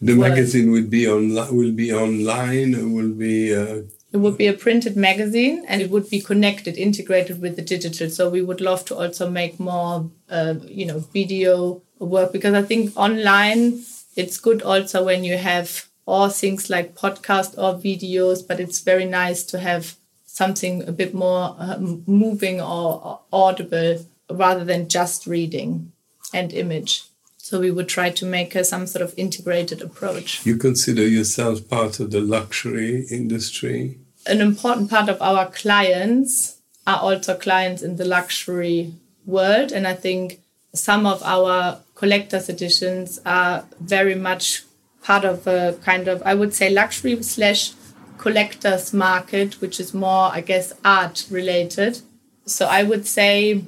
The 0.00 0.14
magazine 0.14 0.70
will 0.70 0.86
be 0.86 1.08
on 1.08 1.34
will 1.34 1.72
be 1.72 1.92
online. 1.92 2.94
Will 2.94 3.12
be. 3.12 3.56
Uh... 3.56 3.82
It 4.12 4.18
would 4.18 4.38
be 4.38 4.46
a 4.46 4.52
printed 4.52 4.96
magazine, 4.96 5.64
and 5.68 5.82
it 5.82 5.90
would 5.90 6.08
be 6.08 6.20
connected, 6.20 6.76
integrated 6.76 7.40
with 7.40 7.56
the 7.56 7.62
digital. 7.62 8.08
So 8.08 8.30
we 8.30 8.42
would 8.42 8.60
love 8.60 8.84
to 8.86 8.96
also 8.96 9.28
make 9.28 9.58
more, 9.60 10.10
uh, 10.30 10.54
you 10.66 10.86
know, 10.86 11.00
video 11.12 11.82
work 11.98 12.32
because 12.32 12.54
I 12.54 12.62
think 12.62 12.96
online 12.96 13.82
it's 14.16 14.38
good 14.38 14.62
also 14.62 15.04
when 15.04 15.24
you 15.24 15.36
have 15.36 15.86
all 16.06 16.28
things 16.28 16.70
like 16.70 16.94
podcast 16.94 17.58
or 17.58 17.78
videos, 17.78 18.46
but 18.46 18.60
it's 18.60 18.80
very 18.80 19.04
nice 19.04 19.42
to 19.44 19.58
have 19.58 19.96
something 20.24 20.86
a 20.88 20.92
bit 20.92 21.12
more 21.14 21.56
uh, 21.58 21.76
moving 21.78 22.60
or, 22.60 23.02
or 23.04 23.20
audible 23.32 24.06
rather 24.30 24.64
than 24.64 24.88
just 24.88 25.26
reading 25.26 25.92
and 26.32 26.52
image. 26.52 27.04
So 27.48 27.60
we 27.60 27.70
would 27.70 27.86
try 27.88 28.10
to 28.10 28.26
make 28.26 28.56
a, 28.56 28.64
some 28.64 28.88
sort 28.88 29.02
of 29.02 29.14
integrated 29.16 29.80
approach. 29.80 30.44
You 30.44 30.56
consider 30.56 31.06
yourself 31.06 31.68
part 31.68 32.00
of 32.00 32.10
the 32.10 32.20
luxury 32.20 33.06
industry? 33.08 34.00
An 34.26 34.40
important 34.40 34.90
part 34.90 35.08
of 35.08 35.22
our 35.22 35.46
clients 35.46 36.56
are 36.88 36.98
also 36.98 37.36
clients 37.36 37.82
in 37.82 37.98
the 37.98 38.04
luxury 38.04 38.94
world. 39.26 39.70
And 39.70 39.86
I 39.86 39.94
think 39.94 40.40
some 40.74 41.06
of 41.06 41.22
our 41.22 41.78
collector's 41.94 42.48
editions 42.48 43.20
are 43.24 43.64
very 43.78 44.16
much 44.16 44.64
part 45.04 45.24
of 45.24 45.46
a 45.46 45.78
kind 45.84 46.08
of, 46.08 46.24
I 46.24 46.34
would 46.34 46.52
say, 46.52 46.68
luxury 46.68 47.22
slash 47.22 47.74
collector's 48.18 48.92
market, 48.92 49.60
which 49.60 49.78
is 49.78 49.94
more, 49.94 50.32
I 50.32 50.40
guess, 50.40 50.72
art 50.84 51.24
related. 51.30 52.00
So 52.44 52.66
I 52.66 52.82
would 52.82 53.06
say 53.06 53.62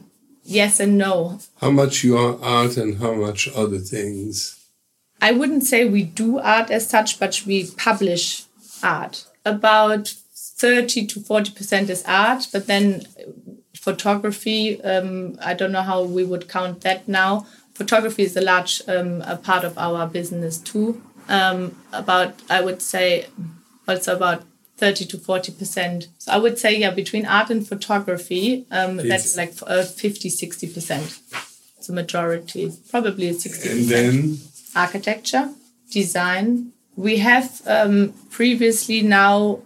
yes 0.48 0.80
and 0.80 0.96
no. 0.98 1.38
How 1.61 1.70
much 1.70 2.02
you 2.02 2.16
are 2.16 2.38
art 2.42 2.76
and 2.76 2.98
how 2.98 3.14
much 3.14 3.48
other 3.54 3.78
things? 3.78 4.58
I 5.20 5.32
wouldn't 5.32 5.64
say 5.64 5.84
we 5.84 6.04
do 6.04 6.38
art 6.38 6.70
as 6.70 6.88
such, 6.88 7.18
but 7.18 7.42
we 7.46 7.70
publish 7.76 8.44
art. 8.82 9.26
About 9.44 10.14
30 10.34 11.06
to 11.06 11.20
40% 11.20 11.88
is 11.88 12.04
art, 12.06 12.48
but 12.52 12.66
then 12.66 13.06
photography, 13.76 14.82
um, 14.82 15.38
I 15.40 15.54
don't 15.54 15.72
know 15.72 15.82
how 15.82 16.02
we 16.02 16.24
would 16.24 16.48
count 16.48 16.80
that 16.82 17.08
now. 17.08 17.46
Photography 17.74 18.24
is 18.24 18.37
a 18.37 18.40
large 18.40 18.82
um, 18.88 19.22
a 19.22 19.37
part 19.37 19.64
of 19.64 19.78
our 19.78 20.06
business 20.06 20.58
too. 20.58 21.00
Um, 21.28 21.76
about, 21.92 22.34
I 22.48 22.61
would 22.62 22.80
say, 22.80 23.26
also 23.87 24.16
about 24.16 24.42
30 24.78 25.06
to 25.06 25.18
40 25.18 25.52
percent. 25.52 26.08
So 26.18 26.32
i 26.32 26.38
would 26.38 26.58
say 26.58 26.78
yeah 26.78 26.90
between 26.90 27.26
art 27.26 27.50
and 27.50 27.66
photography 27.66 28.66
um, 28.70 28.96
that's 28.96 29.36
like 29.36 29.54
uh, 29.66 29.84
50 29.84 30.28
60 30.28 30.72
percent. 30.72 31.20
It's 31.76 31.88
a 31.88 31.92
majority 31.92 32.72
probably 32.90 33.32
60 33.32 33.68
and 33.68 33.88
then? 33.88 34.38
Architecture 34.74 35.50
design. 35.90 36.72
We 36.96 37.18
have 37.18 37.62
um, 37.66 38.14
previously 38.30 39.02
now 39.02 39.60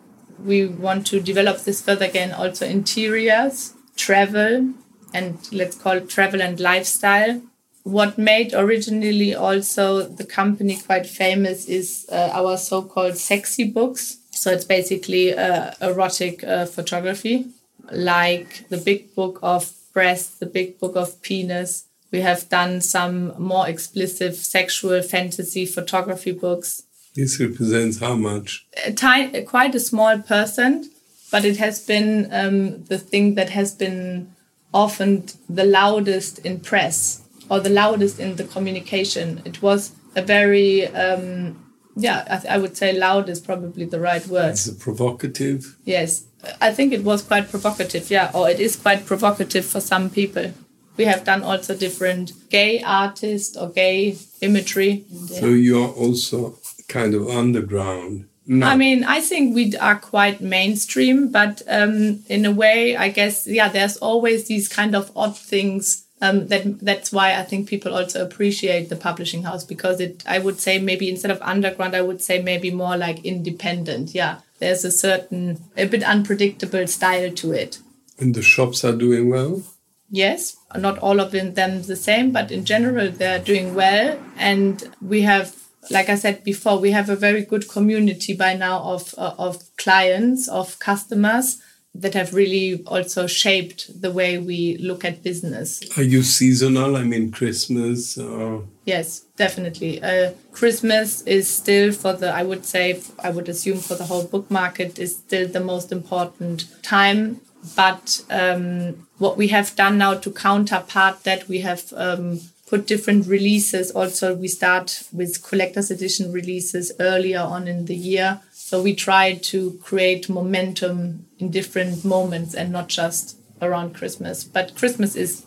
we 0.45 0.67
want 0.67 1.07
to 1.09 1.21
develop 1.21 1.61
this 1.61 1.81
further 1.81 2.07
again 2.07 2.33
also 2.33 2.67
interiors 2.67 3.75
travel 3.97 4.73
and 5.15 5.39
let's 5.53 5.77
call 5.77 5.99
it 5.99 6.09
travel 6.09 6.43
and 6.43 6.59
lifestyle. 6.59 7.43
What 7.85 8.17
made 8.17 8.55
originally 8.55 9.35
also 9.35 10.03
the 10.03 10.25
company 10.25 10.77
quite 10.77 11.07
famous 11.07 11.67
is 11.67 12.07
uh, 12.11 12.31
our 12.33 12.57
so-called 12.57 13.17
sexy 13.17 13.65
books 13.65 14.19
so 14.43 14.51
it's 14.51 14.65
basically 14.65 15.33
uh, 15.33 15.71
erotic 15.81 16.43
uh, 16.43 16.67
photography, 16.67 17.47
like 17.93 18.69
the 18.71 18.77
big 18.77 19.15
book 19.15 19.39
of 19.41 19.73
breast, 19.93 20.41
the 20.41 20.47
big 20.47 20.81
book 20.81 20.97
of 20.97 21.23
penis. 21.23 21.85
We 22.11 22.23
have 22.23 22.49
done 22.49 22.81
some 22.81 23.41
more 23.41 23.69
explicit 23.69 24.35
sexual 24.35 25.01
fantasy 25.03 25.65
photography 25.65 26.33
books. 26.33 26.83
This 27.15 27.39
represents 27.39 28.01
how 28.01 28.17
much? 28.17 28.67
A 28.85 28.93
tiny, 28.93 29.45
quite 29.45 29.77
a 29.77 29.81
small 29.81 30.19
percent, 30.19 30.87
but 31.31 31.45
it 31.45 31.59
has 31.59 31.79
been 31.87 32.29
um, 32.33 32.83
the 32.87 32.99
thing 32.99 33.37
that 33.37 33.51
has 33.51 33.73
been 33.73 34.35
often 34.75 35.27
the 35.49 35.65
loudest 35.65 36.41
in 36.41 36.59
press 36.59 37.23
or 37.49 37.61
the 37.61 37.71
loudest 37.71 38.19
in 38.19 38.35
the 38.35 38.45
communication. 38.45 39.41
It 39.45 39.63
was 39.63 39.93
a 40.17 40.23
very 40.23 40.89
um, 40.89 41.72
yeah, 41.97 42.43
I, 42.49 42.55
I, 42.55 42.59
would 42.59 42.77
say 42.77 42.97
loud 42.97 43.29
is 43.29 43.41
probably 43.41 43.85
the 43.85 44.01
right 44.01 44.27
word. 44.27 44.51
It's 44.51 44.67
a 44.67 44.75
provocative. 44.75 45.77
Yes, 45.85 46.25
I 46.61 46.73
think 46.73 46.93
it 46.93 47.05
was 47.05 47.23
quite 47.23 47.51
provocative. 47.51 48.11
Yeah, 48.11 48.31
or 48.35 48.49
it 48.49 48.61
is 48.61 48.77
quite 48.77 49.07
provocative 49.07 49.65
for 49.65 49.81
some 49.81 50.11
people. 50.11 50.53
We 50.97 51.05
have 51.05 51.25
done 51.25 51.43
also 51.43 51.75
different 51.75 52.33
gay 52.51 52.83
artists 52.83 53.57
or 53.57 53.71
gay 53.71 54.19
imagery. 54.41 55.05
So 55.27 55.47
you 55.47 55.83
are 55.83 55.89
also 55.89 56.59
kind 56.89 57.15
of 57.15 57.29
underground. 57.29 58.29
No. 58.47 58.67
I 58.67 58.77
mean, 58.77 59.05
I 59.05 59.21
think 59.21 59.55
we 59.55 59.77
are 59.77 59.97
quite 59.97 60.41
mainstream, 60.41 61.31
but 61.31 61.63
um, 61.69 62.25
in 62.29 62.45
a 62.45 62.51
way, 62.51 62.97
I 62.97 63.09
guess, 63.09 63.47
yeah, 63.47 63.69
there's 63.69 63.97
always 63.99 64.49
these 64.49 64.69
kind 64.69 64.97
of 64.97 65.13
odd 65.15 65.39
things. 65.39 66.07
Um, 66.23 66.47
that 66.47 66.79
that's 66.79 67.11
why 67.11 67.35
I 67.35 67.43
think 67.43 67.69
people 67.69 67.93
also 67.93 68.25
appreciate 68.25 68.89
the 68.89 68.95
publishing 68.95 69.43
house 69.43 69.65
because 69.65 69.99
it. 69.99 70.23
I 70.25 70.39
would 70.39 70.61
say 70.61 70.79
maybe 70.79 71.11
instead 71.11 71.33
of 71.33 71.43
underground, 71.43 71.97
I 71.97 72.03
would 72.03 72.23
say 72.23 72.41
maybe 72.41 72.71
more 72.71 72.97
like 72.97 73.25
independent. 73.25 74.15
Yeah, 74.15 74.39
there's 74.61 74.85
a 74.85 74.93
certain 74.93 75.65
a 75.77 75.87
bit 75.87 76.05
unpredictable 76.05 76.87
style 76.87 77.33
to 77.33 77.53
it. 77.53 77.81
And 78.21 78.37
the 78.37 78.43
shops 78.43 78.85
are 78.85 78.95
doing 78.95 79.29
well. 79.29 79.65
Yes, 80.11 80.57
not 80.77 80.99
all 81.01 81.19
of 81.19 81.33
them 81.33 81.55
the 81.55 81.97
same, 81.97 82.31
but 82.31 82.53
in 82.53 82.65
general 82.65 83.11
they're 83.11 83.41
doing 83.41 83.75
well, 83.75 84.17
and 84.39 84.95
we 85.01 85.23
have 85.23 85.57
like 85.91 86.09
I 86.09 86.15
said 86.15 86.45
before, 86.45 86.79
we 86.79 86.93
have 86.93 87.11
a 87.11 87.17
very 87.17 87.43
good 87.45 87.69
community 87.69 88.33
by 88.33 88.55
now 88.55 88.79
of 88.79 89.13
uh, 89.19 89.35
of 89.39 89.65
clients, 89.77 90.49
of 90.49 90.79
customers 90.79 91.61
that 91.95 92.15
have 92.15 92.33
really 92.33 92.83
also 92.85 93.27
shaped 93.27 94.01
the 94.01 94.11
way 94.11 94.39
we 94.39 94.79
look 94.79 95.05
at 95.05 95.23
business. 95.23 95.83
Are 95.99 96.03
you 96.03 96.23
seasonal? 96.23 96.97
I 96.97 97.03
mean, 97.05 97.31
Christmas. 97.31 98.17
Or... 98.17 98.65
Yes, 98.87 99.21
definitely. 99.37 100.03
Uh, 100.03 100.33
Christmas 100.53 101.21
is 101.23 101.49
still 101.49 101.93
for 101.93 102.15
the, 102.15 102.33
I 102.33 102.45
would 102.45 102.65
say, 102.65 103.03
I 103.23 103.31
would 103.31 103.49
assume 103.49 103.79
for 103.79 103.95
the 103.95 104.05
whole 104.05 104.25
book 104.25 104.51
market 104.51 104.99
is 104.99 105.17
still 105.17 105.47
the 105.47 105.61
most 105.61 105.93
important 105.93 106.67
time. 106.83 107.43
But 107.77 108.25
um, 108.31 109.07
what 109.19 109.37
we 109.37 109.49
have 109.49 109.77
done 109.77 109.99
now 109.99 110.15
to 110.15 110.31
counterpart 110.33 111.25
that, 111.25 111.47
we 111.47 111.61
have 111.61 111.93
um, 111.95 112.41
put 112.67 112.87
different 112.87 113.27
releases. 113.27 113.91
Also, 113.91 114.35
we 114.35 114.49
start 114.49 115.05
with 115.13 115.43
collector's 115.43 115.91
edition 115.91 116.33
releases 116.33 116.91
earlier 116.99 117.41
on 117.41 117.69
in 117.69 117.85
the 117.85 117.95
year. 117.95 118.41
So 118.73 118.81
we 118.81 118.95
try 118.95 119.35
to 119.35 119.79
create 119.83 120.31
momentum 120.31 121.27
in 121.39 121.51
different 121.51 122.07
moments 122.07 122.55
and 122.55 122.73
not 122.73 122.89
just 122.89 123.37
around 123.61 123.95
Christmas. 123.95 124.45
But 124.45 124.75
Christmas 124.77 125.15
is, 125.15 125.45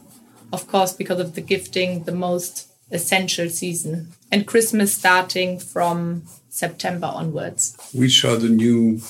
of 0.53 0.67
course, 0.67 0.93
because 0.93 1.19
of 1.19 1.33
the 1.33 1.41
gifting, 1.41 2.03
the 2.03 2.11
most 2.11 2.67
essential 2.91 3.49
season. 3.49 4.09
And 4.31 4.45
Christmas 4.45 4.93
starting 4.93 5.57
from 5.57 6.25
September 6.49 7.07
onwards. 7.07 7.75
Which 7.95 8.23
are 8.23 8.35
the 8.35 8.49
new 8.49 9.01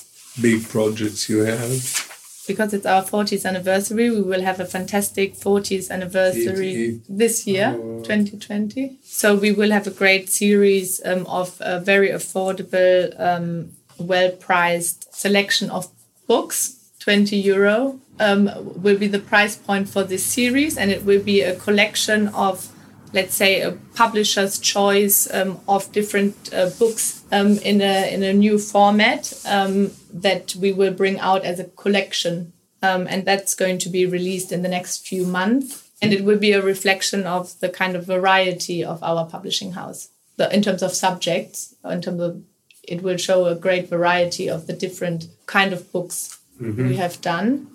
big 0.41 0.63
projects 0.69 1.27
you 1.27 1.39
have? 1.39 2.13
because 2.47 2.73
it's 2.73 2.85
our 2.85 3.03
40th 3.03 3.45
anniversary, 3.45 4.09
we 4.09 4.21
will 4.21 4.41
have 4.41 4.59
a 4.59 4.65
fantastic 4.65 5.33
40th 5.33 5.89
anniversary 5.89 7.01
this 7.09 7.47
year, 7.47 7.73
2020. 7.73 8.97
So 9.03 9.35
we 9.35 9.51
will 9.51 9.71
have 9.71 9.87
a 9.87 9.91
great 9.91 10.29
series 10.29 11.01
um, 11.05 11.25
of 11.27 11.57
a 11.59 11.79
very 11.79 12.09
affordable, 12.09 13.19
um, 13.19 13.71
well 13.99 14.31
priced 14.31 15.13
selection 15.13 15.69
of 15.69 15.87
books. 16.27 16.81
20 16.99 17.37
euro 17.37 17.99
um, 18.19 18.49
will 18.81 18.97
be 18.97 19.07
the 19.07 19.19
price 19.19 19.55
point 19.55 19.87
for 19.87 20.03
this 20.03 20.25
series, 20.25 20.75
and 20.77 20.89
it 20.89 21.05
will 21.05 21.21
be 21.21 21.41
a 21.41 21.55
collection 21.55 22.29
of 22.29 22.71
let's 23.13 23.33
say 23.33 23.61
a 23.61 23.71
publisher's 23.95 24.59
choice 24.59 25.33
um, 25.33 25.59
of 25.67 25.91
different 25.93 26.53
uh, 26.53 26.69
books 26.77 27.23
um, 27.31 27.57
in 27.59 27.81
a 27.81 28.13
in 28.13 28.23
a 28.23 28.33
new 28.33 28.59
format 28.59 29.33
um, 29.45 29.91
that 30.13 30.53
we 30.55 30.71
will 30.71 30.93
bring 30.93 31.19
out 31.19 31.43
as 31.43 31.59
a 31.59 31.63
collection, 31.63 32.53
um, 32.83 33.07
and 33.07 33.25
that's 33.25 33.55
going 33.55 33.77
to 33.77 33.89
be 33.89 34.05
released 34.05 34.51
in 34.51 34.61
the 34.61 34.69
next 34.69 35.07
few 35.07 35.25
months. 35.25 35.83
And 36.01 36.11
it 36.11 36.25
will 36.25 36.37
be 36.37 36.51
a 36.51 36.61
reflection 36.61 37.25
of 37.25 37.57
the 37.61 37.69
kind 37.69 37.95
of 37.95 38.05
variety 38.05 38.83
of 38.83 39.01
our 39.01 39.25
publishing 39.25 39.71
house, 39.71 40.09
the, 40.35 40.53
in 40.53 40.61
terms 40.61 40.83
of 40.83 40.91
subjects, 40.91 41.73
in 41.85 42.01
terms 42.01 42.21
of 42.21 42.43
it 42.87 43.01
will 43.01 43.17
show 43.17 43.45
a 43.45 43.55
great 43.55 43.89
variety 43.89 44.49
of 44.49 44.67
the 44.67 44.73
different 44.73 45.27
kind 45.45 45.73
of 45.73 45.91
books 45.91 46.39
mm-hmm. 46.61 46.89
we 46.89 46.95
have 46.95 47.21
done. 47.21 47.67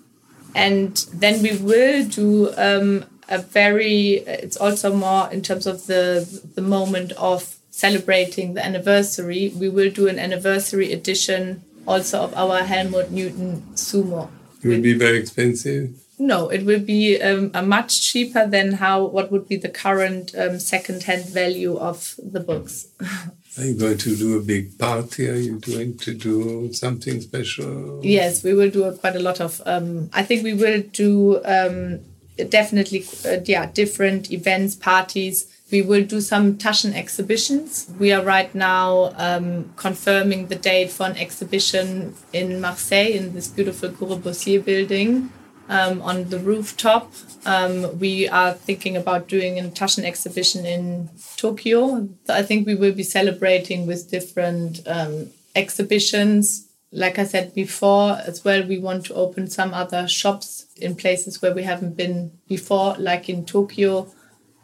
And 0.53 0.97
then 1.13 1.41
we 1.41 1.55
will 1.55 2.05
do 2.05 2.53
um, 2.57 3.05
a 3.31 3.39
very 3.39 4.17
it's 4.27 4.57
also 4.57 4.93
more 4.93 5.31
in 5.31 5.41
terms 5.41 5.65
of 5.65 5.87
the 5.87 6.27
the 6.55 6.61
moment 6.61 7.13
of 7.13 7.55
celebrating 7.71 8.53
the 8.53 8.63
anniversary 8.63 9.51
we 9.55 9.69
will 9.69 9.89
do 9.89 10.07
an 10.07 10.19
anniversary 10.19 10.91
edition 10.91 11.63
also 11.87 12.19
of 12.21 12.33
our 12.35 12.59
helmut 12.63 13.09
newton 13.09 13.63
sumo 13.73 14.29
it 14.61 14.67
will 14.67 14.81
be 14.81 14.93
very 14.93 15.17
expensive 15.17 15.89
no 16.19 16.49
it 16.49 16.65
will 16.65 16.81
be 16.81 17.19
um, 17.21 17.49
a 17.53 17.63
much 17.63 18.01
cheaper 18.01 18.45
than 18.45 18.73
how 18.73 19.05
what 19.05 19.31
would 19.31 19.47
be 19.47 19.55
the 19.55 19.69
current 19.69 20.35
um, 20.37 20.59
second-hand 20.59 21.25
value 21.29 21.77
of 21.77 22.15
the 22.21 22.41
books 22.41 22.87
Are 23.57 23.65
you 23.65 23.73
going 23.73 23.97
to 23.97 24.15
do 24.15 24.37
a 24.37 24.41
big 24.41 24.77
party? 24.79 25.29
Are 25.29 25.35
you 25.35 25.59
going 25.59 25.97
to 25.97 26.13
do 26.13 26.71
something 26.73 27.19
special? 27.19 27.99
Yes, 28.03 28.43
we 28.43 28.53
will 28.53 28.69
do 28.69 28.89
quite 28.93 29.15
a 29.15 29.19
lot 29.19 29.41
of. 29.41 29.61
Um, 29.65 30.09
I 30.13 30.23
think 30.23 30.43
we 30.43 30.53
will 30.53 30.81
do 30.81 31.43
um, 31.43 31.99
definitely 32.49 33.05
uh, 33.25 33.37
yeah 33.45 33.65
different 33.65 34.31
events 34.31 34.75
parties 34.75 35.47
we 35.71 35.81
will 35.81 36.03
do 36.03 36.19
some 36.19 36.57
Taschen 36.57 36.93
exhibitions. 36.93 37.89
We 37.97 38.11
are 38.11 38.23
right 38.23 38.53
now 38.53 39.13
um, 39.15 39.71
confirming 39.77 40.47
the 40.47 40.55
date 40.55 40.91
for 40.91 41.05
an 41.05 41.17
exhibition 41.17 42.13
in 42.33 42.59
Marseille 42.59 43.13
in 43.13 43.33
this 43.33 43.47
beautiful 43.47 43.89
Corbusier 43.89 44.63
building 44.63 45.31
um, 45.71 46.01
on 46.03 46.29
the 46.29 46.37
rooftop. 46.37 47.11
Um, 47.45 47.97
we 47.97 48.27
are 48.27 48.53
thinking 48.53 48.95
about 48.95 49.27
doing 49.27 49.57
a 49.57 49.63
Taschen 49.63 50.03
exhibition 50.03 50.65
in 50.65 51.09
Tokyo. 51.37 52.07
I 52.29 52.43
think 52.43 52.67
we 52.67 52.75
will 52.75 52.93
be 52.93 53.03
celebrating 53.03 53.87
with 53.87 54.11
different 54.11 54.81
um, 54.85 55.31
exhibitions 55.55 56.67
like 56.91 57.17
I 57.17 57.23
said 57.23 57.55
before, 57.55 58.17
as 58.25 58.43
well, 58.43 58.63
we 58.67 58.77
want 58.77 59.05
to 59.05 59.13
open 59.13 59.49
some 59.49 59.73
other 59.73 60.07
shops 60.07 60.65
in 60.75 60.95
places 60.95 61.41
where 61.41 61.53
we 61.53 61.63
haven't 61.63 61.95
been 61.95 62.31
before, 62.49 62.95
like 62.97 63.29
in 63.29 63.45
Tokyo 63.45 64.11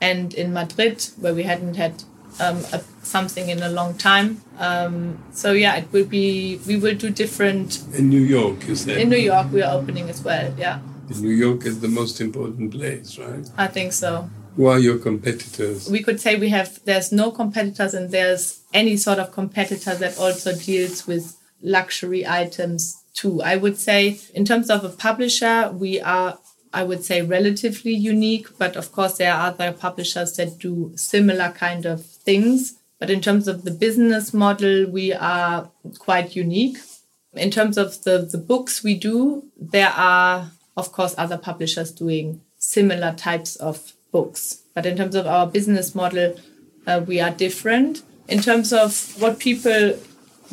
and 0.02 0.34
in 0.34 0.52
Madrid, 0.54 1.08
where 1.20 1.34
we 1.34 1.44
hadn't 1.44 1.76
had 1.76 2.04
um, 2.40 2.58
a, 2.74 2.82
something 3.02 3.48
in 3.48 3.64
a 3.64 3.70
long 3.70 3.98
time. 3.98 4.42
Um, 4.60 5.24
so 5.32 5.54
yeah, 5.54 5.78
it 5.78 5.88
will 5.94 6.06
be. 6.06 6.60
We 6.68 6.76
will 6.76 6.96
do 6.96 7.10
different. 7.10 7.82
In 7.94 8.10
New 8.10 8.22
York, 8.22 8.68
you 8.68 8.76
said. 8.76 8.98
In 8.98 9.10
New 9.10 9.18
York, 9.18 9.52
we 9.54 9.62
are 9.62 9.74
opening 9.74 10.10
as 10.10 10.22
well. 10.22 10.54
Yeah. 10.58 10.80
New 11.10 11.30
York 11.30 11.66
is 11.66 11.80
the 11.80 11.88
most 11.88 12.22
important 12.22 12.72
place, 12.72 13.18
right? 13.18 13.50
I 13.58 13.68
think 13.68 13.94
so. 13.94 14.30
Who 14.56 14.66
are 14.66 14.80
your 14.80 14.98
competitors? 14.98 15.90
We 15.90 16.02
could 16.02 16.20
say 16.20 16.36
we 16.36 16.50
have. 16.50 16.80
There's 16.84 17.12
no 17.12 17.32
competitors, 17.32 17.94
and 17.94 18.12
there's 18.12 18.62
any 18.74 18.98
sort 18.98 19.20
of 19.20 19.32
competitor 19.32 19.96
that 19.96 20.18
also 20.18 20.54
deals 20.56 21.06
with 21.08 21.38
luxury 21.62 22.26
items 22.26 23.04
too. 23.14 23.42
I 23.42 23.56
would 23.56 23.78
say, 23.78 24.20
in 24.34 24.46
terms 24.46 24.70
of 24.70 24.84
a 24.84 24.90
publisher, 24.90 25.72
we 25.72 26.02
are, 26.02 26.40
I 26.74 26.84
would 26.84 27.04
say, 27.04 27.22
relatively 27.22 27.94
unique, 27.94 28.58
but 28.58 28.76
of 28.76 28.92
course, 28.92 29.18
there 29.18 29.34
are 29.34 29.48
other 29.48 29.72
publishers 29.72 30.34
that 30.38 30.60
do 30.60 30.92
similar 30.96 31.52
kind 31.52 31.86
of 31.86 32.06
things. 32.06 32.78
But 33.00 33.10
in 33.10 33.22
terms 33.22 33.48
of 33.48 33.64
the 33.64 33.72
business 33.72 34.34
model, 34.34 34.90
we 34.90 35.14
are 35.14 35.70
quite 36.00 36.36
unique. 36.36 36.78
In 37.34 37.52
terms 37.52 37.78
of 37.78 38.04
the, 38.04 38.28
the 38.32 38.40
books 38.40 38.84
we 38.84 38.96
do, 38.96 39.44
there 39.56 39.94
are, 39.96 40.52
of 40.78 40.92
course, 40.94 41.16
other 41.18 41.38
publishers 41.38 41.92
doing 41.92 42.42
similar 42.58 43.14
types 43.14 43.58
of 43.58 43.94
books. 44.12 44.62
But 44.74 44.86
in 44.86 44.96
terms 44.96 45.16
of 45.16 45.28
our 45.28 45.48
business 45.48 45.94
model, 45.94 46.36
uh, 46.86 47.04
we 47.06 47.20
are 47.20 47.32
different. 47.32 48.04
In 48.30 48.40
terms 48.40 48.72
of 48.72 49.20
what 49.20 49.40
people 49.40 49.98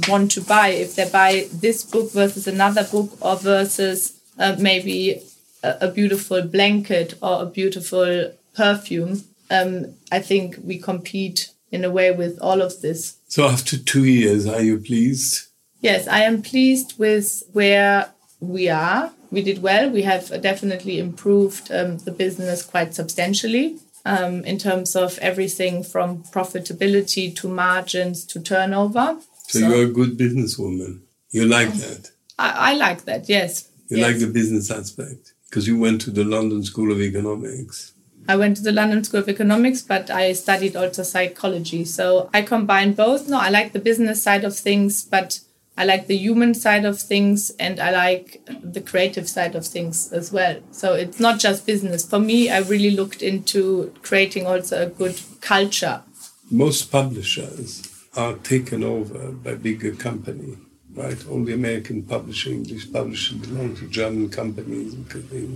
want 0.08 0.30
to 0.32 0.40
buy 0.40 0.68
if 0.68 0.96
they 0.96 1.08
buy 1.08 1.46
this 1.52 1.84
book 1.84 2.12
versus 2.12 2.46
another 2.46 2.84
book 2.84 3.10
or 3.20 3.36
versus 3.36 4.20
uh, 4.38 4.56
maybe 4.58 5.22
a, 5.62 5.76
a, 5.82 5.88
beautiful 5.90 6.42
blanket 6.42 7.14
or 7.22 7.42
a 7.42 7.46
beautiful 7.46 8.32
perfume 8.56 9.22
um, 9.50 9.94
i 10.10 10.18
think 10.18 10.56
we 10.64 10.78
compete 10.78 11.50
in 11.70 11.84
a 11.84 11.90
way 11.90 12.10
with 12.10 12.38
all 12.40 12.60
of 12.60 12.80
this 12.80 13.18
so 13.28 13.46
after 13.46 13.78
two 13.78 14.04
years 14.04 14.46
are 14.46 14.62
you 14.62 14.78
pleased 14.78 15.46
yes 15.80 16.08
i 16.08 16.20
am 16.20 16.42
pleased 16.42 16.98
with 16.98 17.42
where 17.52 18.10
we 18.40 18.68
are 18.68 19.12
we 19.34 19.42
did 19.42 19.60
well 19.62 19.90
we 19.90 20.02
have 20.02 20.24
definitely 20.40 20.98
improved 20.98 21.70
um, 21.70 21.98
the 21.98 22.10
business 22.10 22.62
quite 22.62 22.94
substantially 22.94 23.78
um, 24.06 24.44
in 24.44 24.56
terms 24.58 24.94
of 24.96 25.18
everything 25.18 25.82
from 25.82 26.22
profitability 26.24 27.34
to 27.34 27.48
margins 27.48 28.24
to 28.24 28.40
turnover 28.40 29.18
so, 29.46 29.60
so 29.60 29.68
you're 29.68 29.86
a 29.86 29.92
good 29.92 30.16
businesswoman. 30.16 31.00
You 31.30 31.44
like 31.44 31.72
that? 31.74 32.10
I, 32.38 32.72
I 32.72 32.74
like 32.74 33.04
that, 33.04 33.28
yes. 33.28 33.68
You 33.88 33.98
yes. 33.98 34.06
like 34.06 34.18
the 34.20 34.32
business 34.32 34.70
aspect 34.70 35.34
because 35.48 35.68
you 35.68 35.78
went 35.78 36.00
to 36.02 36.10
the 36.10 36.24
London 36.24 36.64
School 36.64 36.90
of 36.90 37.00
Economics. 37.00 37.92
I 38.26 38.36
went 38.36 38.56
to 38.56 38.62
the 38.62 38.72
London 38.72 39.04
School 39.04 39.20
of 39.20 39.28
Economics, 39.28 39.82
but 39.82 40.10
I 40.10 40.32
studied 40.32 40.76
also 40.76 41.02
psychology. 41.02 41.84
So 41.84 42.30
I 42.32 42.40
combine 42.40 42.94
both. 42.94 43.28
No, 43.28 43.38
I 43.38 43.50
like 43.50 43.72
the 43.72 43.78
business 43.78 44.22
side 44.22 44.44
of 44.44 44.56
things, 44.56 45.04
but 45.04 45.40
I 45.76 45.84
like 45.84 46.06
the 46.06 46.16
human 46.16 46.54
side 46.54 46.84
of 46.84 47.00
things 47.00 47.50
and 47.58 47.80
I 47.80 47.90
like 47.90 48.48
the 48.62 48.80
creative 48.80 49.28
side 49.28 49.54
of 49.56 49.66
things 49.66 50.12
as 50.12 50.32
well. 50.32 50.60
So 50.70 50.94
it's 50.94 51.18
not 51.18 51.40
just 51.40 51.66
business. 51.66 52.06
For 52.06 52.20
me, 52.20 52.50
I 52.50 52.58
really 52.58 52.92
looked 52.92 53.22
into 53.22 53.92
creating 54.02 54.46
also 54.46 54.86
a 54.86 54.90
good 54.90 55.20
culture. 55.40 56.02
Most 56.50 56.92
publishers 56.92 57.90
are 58.16 58.34
taken 58.34 58.84
over 58.84 59.32
by 59.32 59.54
bigger 59.54 59.92
company. 59.92 60.56
right? 60.94 61.28
All 61.28 61.44
the 61.44 61.54
American 61.54 62.02
publishing, 62.02 62.64
English 62.64 62.92
publishing 62.92 63.38
belong 63.38 63.76
to 63.76 63.88
German 63.88 64.28
companies 64.30 64.94
because 64.94 65.28
they, 65.28 65.46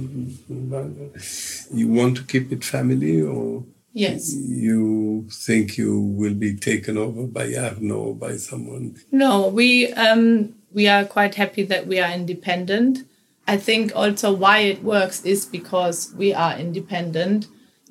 you 1.76 1.88
want 1.88 2.16
to 2.16 2.24
keep 2.24 2.52
it 2.52 2.64
family 2.64 3.22
or 3.22 3.64
Yes. 3.92 4.32
you 4.34 5.26
think 5.32 5.76
you 5.78 5.98
will 6.00 6.34
be 6.34 6.54
taken 6.56 6.96
over 6.96 7.26
by 7.26 7.54
Arnault 7.54 7.96
or 7.98 8.14
by 8.14 8.36
someone? 8.36 8.96
No, 9.10 9.48
we 9.48 9.92
um, 9.94 10.54
we 10.72 10.86
are 10.88 11.04
quite 11.04 11.34
happy 11.36 11.64
that 11.64 11.86
we 11.86 11.98
are 11.98 12.12
independent. 12.12 13.00
I 13.46 13.56
think 13.56 13.92
also 13.96 14.30
why 14.32 14.58
it 14.60 14.84
works 14.84 15.24
is 15.24 15.46
because 15.46 16.12
we 16.14 16.34
are 16.34 16.56
independent, 16.58 17.46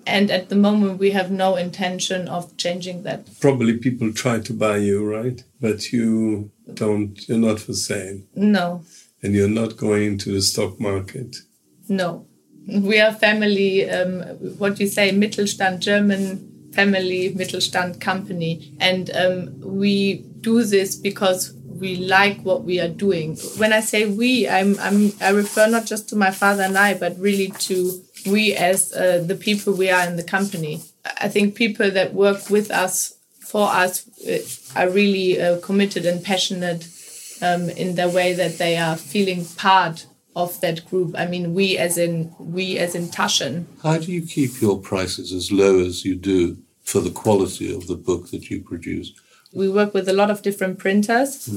and 0.05 0.29
at 0.29 0.49
the 0.49 0.55
moment 0.55 0.99
we 0.99 1.11
have 1.11 1.31
no 1.31 1.55
intention 1.55 2.27
of 2.27 2.55
changing 2.57 3.03
that. 3.03 3.27
Probably 3.41 3.75
people 3.77 4.13
try 4.13 4.39
to 4.39 4.53
buy 4.53 4.77
you, 4.77 5.03
right? 5.03 5.43
But 5.59 5.91
you 5.91 6.51
don't. 6.75 7.27
You're 7.27 7.39
not 7.39 7.59
for 7.59 7.73
sale, 7.73 8.21
No, 8.35 8.83
and 9.23 9.33
you're 9.33 9.49
not 9.49 9.77
going 9.77 10.19
to 10.19 10.31
the 10.31 10.41
stock 10.43 10.79
market. 10.79 11.37
no, 11.89 12.26
we 12.67 12.99
are 12.99 13.13
family. 13.13 13.89
Um, 13.89 14.21
what 14.57 14.79
you 14.79 14.87
say, 14.87 15.11
Mittelstand, 15.11 15.79
German 15.79 16.71
family 16.73 17.33
Mittelstand 17.33 17.99
company, 17.99 18.73
and 18.79 19.09
um, 19.15 19.59
we 19.61 20.25
do 20.41 20.63
this 20.63 20.95
because 20.95 21.53
we 21.79 21.95
like 21.95 22.41
what 22.41 22.63
we 22.63 22.79
are 22.79 22.87
doing. 22.89 23.37
When 23.57 23.71
I 23.73 23.81
say 23.81 24.05
we, 24.05 24.49
I'm, 24.49 24.77
I'm 24.79 25.13
I 25.21 25.29
refer 25.29 25.67
not 25.67 25.85
just 25.85 26.09
to 26.09 26.15
my 26.15 26.31
father 26.31 26.63
and 26.63 26.77
I, 26.77 26.93
but 26.95 27.17
really 27.19 27.49
to 27.69 28.01
we 28.25 28.53
as 28.55 28.91
uh, 28.93 29.23
the 29.25 29.35
people 29.35 29.73
we 29.73 29.89
are 29.89 30.05
in 30.07 30.15
the 30.15 30.23
company. 30.23 30.81
I 31.21 31.29
think 31.29 31.55
people 31.55 31.91
that 31.91 32.13
work 32.13 32.49
with 32.49 32.71
us 32.71 33.17
for 33.39 33.69
us 33.69 34.05
uh, 34.27 34.79
are 34.79 34.89
really 34.89 35.39
uh, 35.41 35.59
committed 35.61 36.05
and 36.05 36.23
passionate 36.23 36.87
um, 37.41 37.69
in 37.69 37.95
the 37.95 38.09
way 38.09 38.33
that 38.33 38.57
they 38.57 38.77
are 38.77 38.97
feeling 38.97 39.45
part 39.45 40.06
of 40.37 40.61
that 40.61 40.87
group. 40.89 41.15
I 41.17 41.25
mean, 41.25 41.55
we 41.55 41.77
as 41.77 41.97
in 41.97 42.33
we 42.37 42.77
as 42.77 42.93
in 42.93 43.07
Taschen. 43.07 43.65
How 43.81 43.97
do 43.97 44.11
you 44.11 44.21
keep 44.21 44.61
your 44.61 44.77
prices 44.79 45.33
as 45.33 45.51
low 45.51 45.79
as 45.79 46.05
you 46.05 46.15
do 46.15 46.57
for 46.83 47.01
the 47.01 47.09
quality 47.09 47.75
of 47.75 47.87
the 47.87 47.95
book 47.95 48.29
that 48.29 48.49
you 48.49 48.61
produce? 48.61 49.13
We 49.51 49.67
work 49.67 49.93
with 49.95 50.07
a 50.07 50.13
lot 50.13 50.29
of 50.29 50.43
different 50.43 50.77
printers. 50.77 51.49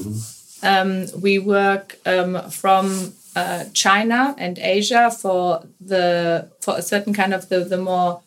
Um, 0.63 1.07
we 1.21 1.39
work 1.39 1.99
um, 2.07 2.51
from 2.51 3.13
uh, 3.37 3.65
China 3.75 4.35
and 4.39 4.59
Asia 4.59 5.11
for 5.11 5.63
the 5.81 6.49
for 6.61 6.75
a 6.79 6.83
certain 6.83 7.13
kind 7.13 7.35
of 7.35 7.49
the 7.51 7.61
the 7.61 7.77
more 7.77 8.23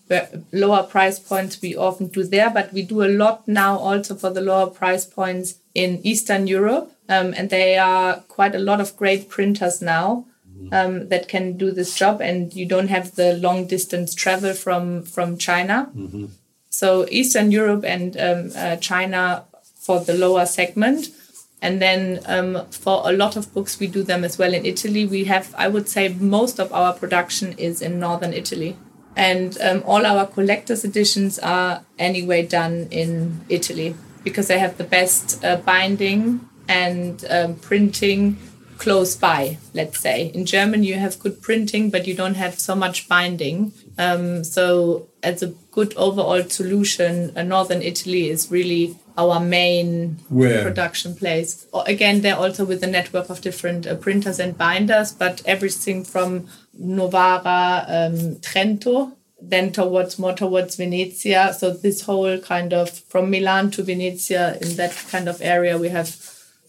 lower 0.52 0.84
price 0.84 1.18
points. 1.18 1.62
We 1.62 1.76
often 1.76 2.08
do 2.08 2.24
there, 2.24 2.52
but 2.52 2.72
we 2.74 2.84
do 2.84 3.04
a 3.04 3.12
lot 3.24 3.48
now 3.48 3.78
also 3.78 4.14
for 4.16 4.30
the 4.30 4.42
lower 4.42 4.70
price 4.70 5.06
points 5.06 5.56
in 5.74 6.00
Eastern 6.04 6.46
Europe, 6.46 6.92
um, 7.10 7.34
and 7.38 7.50
they 7.50 7.78
are 7.78 8.22
quite 8.38 8.54
a 8.54 8.66
lot 8.70 8.80
of 8.80 8.96
great 8.96 9.30
printers 9.30 9.82
now 9.82 10.26
um, 10.72 11.10
that 11.10 11.28
can 11.28 11.58
do 11.58 11.72
this 11.72 11.96
job, 11.96 12.22
and 12.22 12.54
you 12.54 12.66
don't 12.66 12.90
have 12.90 13.16
the 13.16 13.34
long 13.38 13.68
distance 13.68 14.16
travel 14.16 14.54
from 14.54 15.04
from 15.04 15.38
China. 15.38 15.92
So 16.70 17.06
Eastern 17.12 17.52
Europe 17.52 17.84
and 17.86 18.18
um, 18.18 18.52
uh, 18.56 18.78
China 18.78 19.46
for 19.76 20.00
the 20.00 20.14
lower 20.14 20.46
segment. 20.46 21.10
And 21.62 21.82
then 21.82 22.20
um, 22.26 22.66
for 22.72 23.04
a 23.06 23.14
lot 23.14 23.38
of 23.38 23.54
books, 23.54 23.80
we 23.80 23.88
do 23.88 24.04
them 24.04 24.24
as 24.24 24.38
well 24.38 24.54
in 24.54 24.66
Italy. 24.66 25.06
We 25.06 25.26
have, 25.26 25.54
I 25.58 25.68
would 25.70 25.88
say, 25.88 26.10
most 26.10 26.60
of 26.60 26.74
our 26.74 26.94
production 26.94 27.54
is 27.58 27.82
in 27.82 28.00
northern 28.00 28.34
Italy. 28.34 28.76
And 29.16 29.58
um, 29.62 29.84
all 29.86 30.06
our 30.06 30.26
collector's 30.26 30.84
editions 30.84 31.40
are 31.40 31.86
anyway 31.98 32.46
done 32.46 32.88
in 32.92 33.46
Italy 33.48 33.96
because 34.24 34.48
they 34.48 34.60
have 34.60 34.78
the 34.78 34.84
best 34.84 35.44
uh, 35.44 35.58
binding 35.58 36.50
and 36.68 37.24
um, 37.30 37.56
printing 37.56 38.38
close 38.78 39.16
by, 39.16 39.58
let's 39.74 40.00
say. 40.00 40.32
In 40.34 40.46
German, 40.46 40.84
you 40.84 40.96
have 40.96 41.20
good 41.20 41.42
printing, 41.42 41.90
but 41.90 42.08
you 42.08 42.14
don't 42.16 42.36
have 42.36 42.60
so 42.60 42.76
much 42.76 43.08
binding. 43.08 43.74
Um, 43.98 44.44
so, 44.44 45.08
as 45.22 45.44
a 45.44 45.54
good 45.72 45.94
overall 45.96 46.44
solution, 46.44 47.32
uh, 47.36 47.44
northern 47.44 47.82
Italy 47.82 48.30
is 48.30 48.52
really 48.52 48.98
our 49.18 49.40
main 49.40 50.18
Where? 50.30 50.64
production 50.64 51.16
place. 51.16 51.68
Again, 51.86 52.22
they're 52.22 52.36
also 52.36 52.66
with 52.66 52.84
a 52.84 52.88
network 52.88 53.30
of 53.30 53.42
different 53.42 53.86
uh, 53.86 53.96
printers 53.96 54.40
and 54.40 54.58
binders, 54.58 55.12
but 55.12 55.42
everything 55.46 56.04
from 56.04 56.48
Novara, 56.74 57.86
um, 57.88 58.36
Trento, 58.38 59.14
then 59.40 59.72
towards 59.72 60.18
more 60.18 60.34
towards 60.34 60.76
Venezia. 60.78 61.54
So 61.54 61.72
this 61.72 62.02
whole 62.02 62.40
kind 62.40 62.74
of 62.74 62.90
from 62.90 63.30
Milan 63.30 63.72
to 63.72 63.84
Venezia 63.84 64.58
in 64.62 64.76
that 64.78 64.92
kind 65.10 65.28
of 65.28 65.42
area, 65.42 65.78
we 65.78 65.90
have 65.90 66.08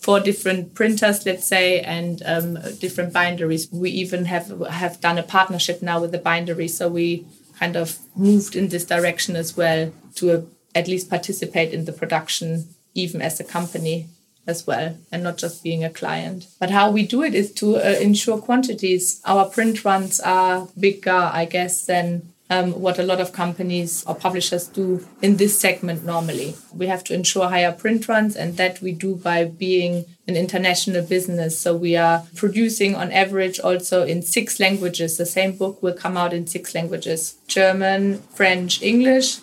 four 0.05 0.21
different 0.21 0.75
printers, 0.75 1.25
let's 1.25 1.47
say, 1.47 1.81
and 1.81 2.23
um, 2.27 2.59
different 2.79 3.15
binderies. 3.15 3.73
We 3.73 3.91
even 3.91 4.27
have 4.27 4.49
have 4.69 5.01
done 5.01 5.17
a 5.17 5.23
partnership 5.23 5.81
now 5.81 5.99
with 6.01 6.13
the 6.13 6.19
bindery, 6.19 6.69
so 6.69 6.89
we 6.89 7.27
kind 7.59 7.75
of 7.75 7.99
moved 8.15 8.55
in 8.55 8.69
this 8.69 8.85
direction 8.85 9.35
as 9.35 9.57
well 9.57 9.93
to 10.17 10.33
uh, 10.33 10.43
at 10.75 10.89
least 10.89 11.09
participate 11.09 11.73
in 11.73 11.87
the 11.87 11.93
production, 11.93 12.67
even 12.93 13.23
as 13.23 13.41
a 13.41 13.45
company 13.45 14.09
as 14.47 14.67
well, 14.67 14.99
and 15.11 15.23
not 15.23 15.39
just 15.39 15.65
being 15.65 15.83
a 15.83 15.97
client. 16.01 16.49
But 16.61 16.71
how 16.71 16.91
we 16.91 17.07
do 17.07 17.23
it 17.23 17.35
is 17.35 17.51
to 17.55 17.77
uh, 17.77 17.97
ensure 17.99 18.37
quantities. 18.37 19.23
Our 19.25 19.47
print 19.49 19.87
runs 19.87 20.21
are 20.21 20.69
bigger, 20.79 21.31
I 21.41 21.47
guess, 21.47 21.87
than 21.87 22.34
um, 22.51 22.73
what 22.81 22.99
a 22.99 23.03
lot 23.03 23.21
of 23.21 23.33
companies 23.33 24.05
or 24.07 24.15
publishers 24.15 24.67
do 24.69 25.07
in 25.23 25.37
this 25.37 25.59
segment 25.59 26.05
normally. 26.05 26.57
We 26.75 26.87
have 26.89 27.03
to 27.05 27.15
ensure 27.15 27.49
higher 27.49 27.73
print 27.73 28.07
runs, 28.09 28.37
and 28.37 28.57
that 28.57 28.81
we 28.83 28.93
do 28.93 29.17
by 29.17 29.45
being 29.45 30.05
an 30.29 30.37
international 30.37 31.03
business. 31.03 31.59
So 31.59 31.77
we 31.77 31.97
are 31.97 32.25
producing 32.35 32.95
on 32.95 33.13
average 33.13 33.61
also 33.61 34.05
in 34.05 34.23
six 34.23 34.61
languages. 34.61 35.17
The 35.17 35.27
same 35.27 35.57
book 35.57 35.83
will 35.83 35.95
come 35.95 36.17
out 36.17 36.33
in 36.33 36.47
six 36.47 36.75
languages 36.75 37.37
German, 37.47 38.19
French, 38.35 38.83
English. 38.83 39.39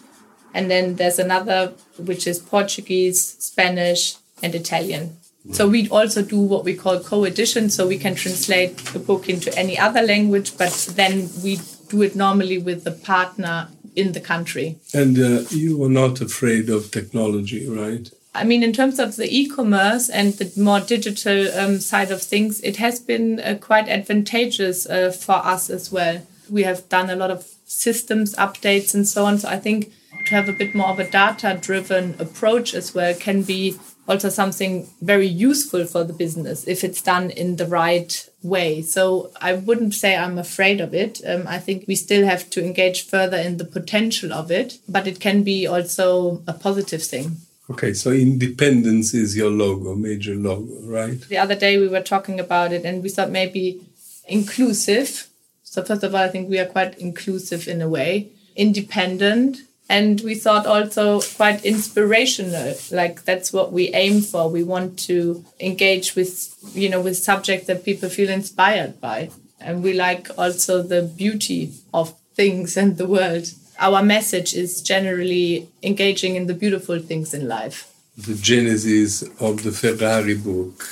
And 0.54 0.70
then 0.70 0.96
there's 0.96 1.20
another 1.20 1.74
which 1.98 2.28
is 2.28 2.40
Portuguese, 2.40 3.22
Spanish, 3.40 4.16
and 4.44 4.54
Italian. 4.54 5.18
So 5.54 5.68
we 5.68 5.90
also 5.90 6.22
do 6.22 6.40
what 6.40 6.64
we 6.64 6.76
call 6.76 7.00
co-edition, 7.00 7.72
so 7.72 7.88
we 7.88 7.98
can 7.98 8.14
translate 8.14 8.78
the 8.78 9.00
book 9.00 9.28
into 9.28 9.56
any 9.58 9.78
other 9.78 10.04
language, 10.04 10.56
but 10.56 10.94
then 10.96 11.30
we 11.44 11.60
do 11.92 12.02
it 12.02 12.16
normally 12.16 12.58
with 12.58 12.84
the 12.84 12.92
partner 12.92 13.68
in 13.96 14.14
the 14.14 14.22
country. 14.22 14.78
And 14.94 15.18
uh, 15.20 15.44
you 15.50 15.84
are 15.84 15.90
not 15.90 16.22
afraid 16.22 16.70
of 16.70 16.92
technology, 16.92 17.68
right? 17.68 18.10
I 18.34 18.46
mean, 18.46 18.64
in 18.64 18.72
terms 18.72 18.98
of 18.98 19.18
the 19.18 19.28
e-commerce 19.30 20.10
and 20.10 20.34
the 20.34 20.50
more 20.62 20.80
digital 20.80 21.52
um, 21.60 21.80
side 21.80 22.12
of 22.12 22.22
things, 22.22 22.62
it 22.62 22.78
has 22.78 23.00
been 23.00 23.42
uh, 23.42 23.58
quite 23.60 23.90
advantageous 23.90 24.86
uh, 24.86 25.12
for 25.12 25.36
us 25.36 25.70
as 25.70 25.92
well. 25.92 26.22
We 26.50 26.64
have 26.64 26.88
done 26.88 27.10
a 27.10 27.16
lot 27.16 27.32
of 27.32 27.46
systems 27.66 28.34
updates 28.36 28.94
and 28.96 29.06
so 29.06 29.26
on. 29.26 29.40
So 29.40 29.50
I 29.50 29.60
think 29.60 29.92
to 30.28 30.36
have 30.36 30.48
a 30.48 30.54
bit 30.54 30.74
more 30.74 30.90
of 30.90 31.00
a 31.00 31.10
data-driven 31.10 32.16
approach 32.20 32.74
as 32.74 32.96
well 32.96 33.14
can 33.14 33.42
be 33.42 33.78
also 34.12 34.30
something 34.30 34.90
very 35.02 35.26
useful 35.26 35.86
for 35.86 36.04
the 36.04 36.14
business 36.14 36.68
if 36.68 36.84
it's 36.84 37.02
done 37.02 37.32
in 37.32 37.56
the 37.56 37.66
right 37.66 38.30
way. 38.44 38.82
So 38.82 39.32
I 39.40 39.54
wouldn't 39.54 39.94
say 39.94 40.16
I'm 40.16 40.38
afraid 40.38 40.82
of 40.82 40.94
it. 40.94 41.22
Um, 41.26 41.48
I 41.48 41.60
think 41.60 41.86
we 41.88 41.96
still 41.96 42.26
have 42.26 42.50
to 42.52 42.64
engage 42.64 43.08
further 43.08 43.38
in 43.38 43.56
the 43.58 43.64
potential 43.64 44.34
of 44.34 44.52
it, 44.52 44.80
but 44.88 45.08
it 45.08 45.22
can 45.22 45.44
be 45.44 45.66
also 45.66 46.44
a 46.46 46.54
positive 46.54 47.02
thing. 47.02 47.38
Okay, 47.70 47.94
so 47.94 48.12
independence 48.12 49.14
is 49.14 49.38
your 49.38 49.50
logo, 49.50 49.96
major 49.96 50.36
logo, 50.36 50.76
right? 50.82 51.22
The 51.30 51.38
other 51.38 51.56
day 51.56 51.78
we 51.78 51.88
were 51.88 52.02
talking 52.02 52.38
about 52.38 52.74
it 52.74 52.84
and 52.84 53.02
we 53.02 53.10
thought 53.10 53.30
maybe 53.30 53.80
inclusive. 54.28 55.28
So 55.64 55.82
first 55.84 56.04
of 56.04 56.14
all, 56.14 56.22
I 56.22 56.28
think 56.28 56.50
we 56.50 56.60
are 56.60 56.66
quite 56.66 57.00
inclusive 57.00 57.70
in 57.70 57.82
a 57.82 57.88
way, 57.88 58.34
independent, 58.58 59.60
and 59.90 60.22
we 60.22 60.36
thought 60.36 60.66
also 60.66 61.22
quite 61.22 61.66
inspirational. 61.66 62.76
Like 62.92 63.24
that's 63.26 63.52
what 63.52 63.72
we 63.72 63.94
aim 63.94 64.22
for. 64.22 64.50
We 64.50 64.64
want 64.64 64.98
to 65.00 65.44
engage 65.60 66.16
with, 66.16 66.56
you 66.74 66.90
know, 66.90 67.02
with 67.02 67.18
subjects 67.18 67.68
that 67.68 67.84
people 67.84 68.10
feel 68.10 68.30
inspired 68.30 69.02
by. 69.02 69.32
And 69.60 69.84
we 69.84 69.94
like 69.94 70.30
also 70.38 70.82
the 70.82 71.04
beauty 71.04 71.74
of 71.94 72.16
things 72.36 72.78
and 72.78 72.98
the 72.98 73.08
world. 73.08 73.52
Our 73.80 74.02
message 74.02 74.54
is 74.54 74.82
generally 74.82 75.68
engaging 75.84 76.36
in 76.36 76.48
the 76.48 76.54
beautiful 76.54 77.00
things 77.00 77.34
in 77.34 77.48
life. 77.48 77.92
The 78.18 78.36
genesis 78.36 79.24
of 79.40 79.64
the 79.64 79.72
Ferrari 79.72 80.36
book. 80.36 80.88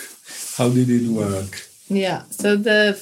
How 0.57 0.69
did 0.69 0.89
it 0.89 1.07
work? 1.07 1.67
Yeah. 1.87 2.23
So 2.31 2.55
the 2.55 2.99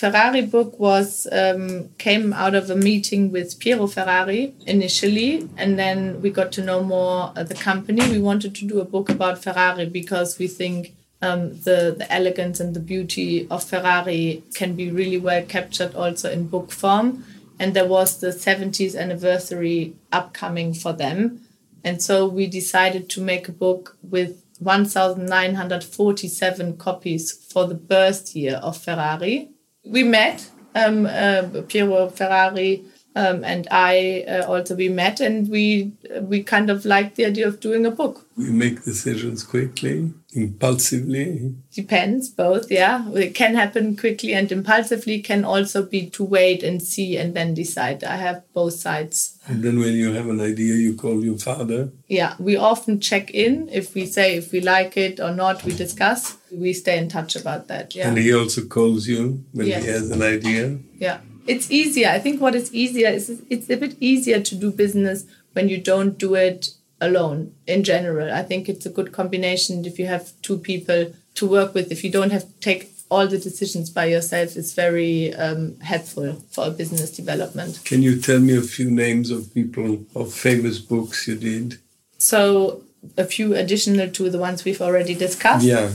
Ferrari 0.00 0.40
book 0.40 0.80
was 0.80 1.28
um, 1.30 1.90
came 1.98 2.32
out 2.32 2.54
of 2.54 2.70
a 2.70 2.74
meeting 2.74 3.30
with 3.30 3.60
Piero 3.60 3.86
Ferrari 3.86 4.54
initially, 4.66 5.46
and 5.58 5.78
then 5.78 6.22
we 6.22 6.30
got 6.30 6.50
to 6.52 6.64
know 6.64 6.82
more 6.82 7.34
of 7.36 7.50
the 7.50 7.54
company. 7.54 8.10
We 8.10 8.18
wanted 8.18 8.54
to 8.54 8.66
do 8.66 8.80
a 8.80 8.86
book 8.86 9.10
about 9.10 9.42
Ferrari 9.42 9.84
because 9.84 10.38
we 10.38 10.48
think 10.48 10.94
um, 11.20 11.50
the 11.66 11.94
the 11.98 12.10
elegance 12.10 12.60
and 12.60 12.72
the 12.72 12.80
beauty 12.80 13.46
of 13.50 13.62
Ferrari 13.62 14.42
can 14.54 14.74
be 14.74 14.90
really 14.90 15.18
well 15.18 15.42
captured 15.42 15.94
also 15.94 16.32
in 16.32 16.48
book 16.48 16.72
form. 16.72 17.22
And 17.58 17.74
there 17.74 17.86
was 17.86 18.20
the 18.20 18.28
70th 18.28 18.98
anniversary 18.98 19.92
upcoming 20.10 20.72
for 20.72 20.94
them, 20.94 21.42
and 21.84 22.00
so 22.00 22.26
we 22.26 22.46
decided 22.46 23.10
to 23.10 23.20
make 23.20 23.48
a 23.48 23.52
book 23.52 23.98
with 24.02 24.42
1,947 24.60 26.78
copies 26.78 27.32
for 27.52 27.66
the 27.66 27.74
birth 27.74 28.34
year 28.34 28.56
of 28.62 28.78
Ferrari. 28.78 29.50
We 29.84 30.04
met, 30.04 30.50
um, 30.74 31.06
uh, 31.06 31.62
Piero 31.66 32.10
Ferrari 32.10 32.84
um, 33.16 33.42
and 33.44 33.66
I 33.70 34.24
uh, 34.28 34.46
also 34.46 34.76
we 34.76 34.88
met 34.88 35.20
and 35.20 35.48
we 35.48 35.92
we 36.20 36.44
kind 36.44 36.70
of 36.70 36.84
liked 36.84 37.16
the 37.16 37.26
idea 37.26 37.48
of 37.48 37.58
doing 37.58 37.84
a 37.84 37.90
book. 37.90 38.26
We 38.36 38.50
make 38.50 38.84
decisions 38.84 39.42
quickly, 39.42 40.12
impulsively. 40.32 41.56
Depends, 41.74 42.28
both. 42.28 42.70
Yeah, 42.70 43.10
it 43.10 43.34
can 43.34 43.56
happen 43.56 43.96
quickly 43.96 44.32
and 44.32 44.50
impulsively. 44.52 45.20
Can 45.22 45.44
also 45.44 45.84
be 45.84 46.08
to 46.10 46.22
wait 46.22 46.62
and 46.62 46.80
see 46.80 47.16
and 47.16 47.34
then 47.34 47.52
decide. 47.52 48.04
I 48.04 48.14
have 48.16 48.44
both 48.54 48.74
sides. 48.74 49.38
And 49.46 49.64
then 49.64 49.80
when 49.80 49.94
you 49.94 50.12
have 50.12 50.28
an 50.28 50.40
idea, 50.40 50.76
you 50.76 50.94
call 50.94 51.24
your 51.24 51.38
father. 51.38 51.90
Yeah, 52.06 52.36
we 52.38 52.56
often 52.56 53.00
check 53.00 53.32
in 53.32 53.68
if 53.70 53.94
we 53.94 54.06
say 54.06 54.36
if 54.36 54.52
we 54.52 54.60
like 54.60 54.96
it 54.96 55.18
or 55.18 55.34
not. 55.34 55.64
We 55.64 55.74
discuss. 55.74 56.36
We 56.52 56.74
stay 56.74 56.96
in 56.96 57.08
touch 57.08 57.34
about 57.34 57.66
that. 57.68 57.94
Yeah. 57.96 58.08
And 58.08 58.18
he 58.18 58.32
also 58.32 58.64
calls 58.66 59.08
you 59.08 59.44
when 59.52 59.66
yes. 59.66 59.84
he 59.84 59.90
has 59.90 60.10
an 60.10 60.22
idea. 60.22 60.78
Yeah 60.96 61.20
it's 61.50 61.70
easier. 61.70 62.08
I 62.08 62.20
think 62.20 62.40
what 62.40 62.54
is 62.54 62.72
easier 62.72 63.08
is 63.08 63.42
it's 63.50 63.68
a 63.68 63.76
bit 63.76 63.96
easier 64.00 64.40
to 64.40 64.54
do 64.54 64.70
business 64.70 65.26
when 65.52 65.68
you 65.68 65.78
don't 65.78 66.16
do 66.16 66.34
it 66.36 66.70
alone 67.00 67.54
in 67.66 67.82
general. 67.82 68.32
I 68.32 68.42
think 68.42 68.68
it's 68.68 68.86
a 68.86 68.90
good 68.90 69.10
combination 69.12 69.84
if 69.84 69.98
you 69.98 70.06
have 70.06 70.32
two 70.42 70.58
people 70.58 71.12
to 71.34 71.46
work 71.46 71.74
with. 71.74 71.90
If 71.90 72.04
you 72.04 72.10
don't 72.10 72.30
have 72.30 72.46
to 72.46 72.60
take 72.60 72.92
all 73.10 73.26
the 73.26 73.38
decisions 73.38 73.90
by 73.90 74.04
yourself, 74.04 74.56
it's 74.56 74.74
very 74.74 75.34
um, 75.34 75.76
helpful 75.80 76.34
for 76.50 76.68
a 76.68 76.70
business 76.70 77.10
development. 77.10 77.80
Can 77.84 78.02
you 78.02 78.20
tell 78.20 78.38
me 78.38 78.56
a 78.56 78.62
few 78.62 78.88
names 78.88 79.30
of 79.30 79.52
people 79.52 80.06
of 80.14 80.32
famous 80.32 80.78
books 80.78 81.26
you 81.26 81.34
did? 81.34 81.78
So 82.18 82.84
a 83.16 83.24
few 83.24 83.56
additional 83.56 84.08
to 84.10 84.30
the 84.30 84.38
ones 84.38 84.64
we've 84.64 84.80
already 84.80 85.14
discussed. 85.14 85.64
Yeah. 85.64 85.90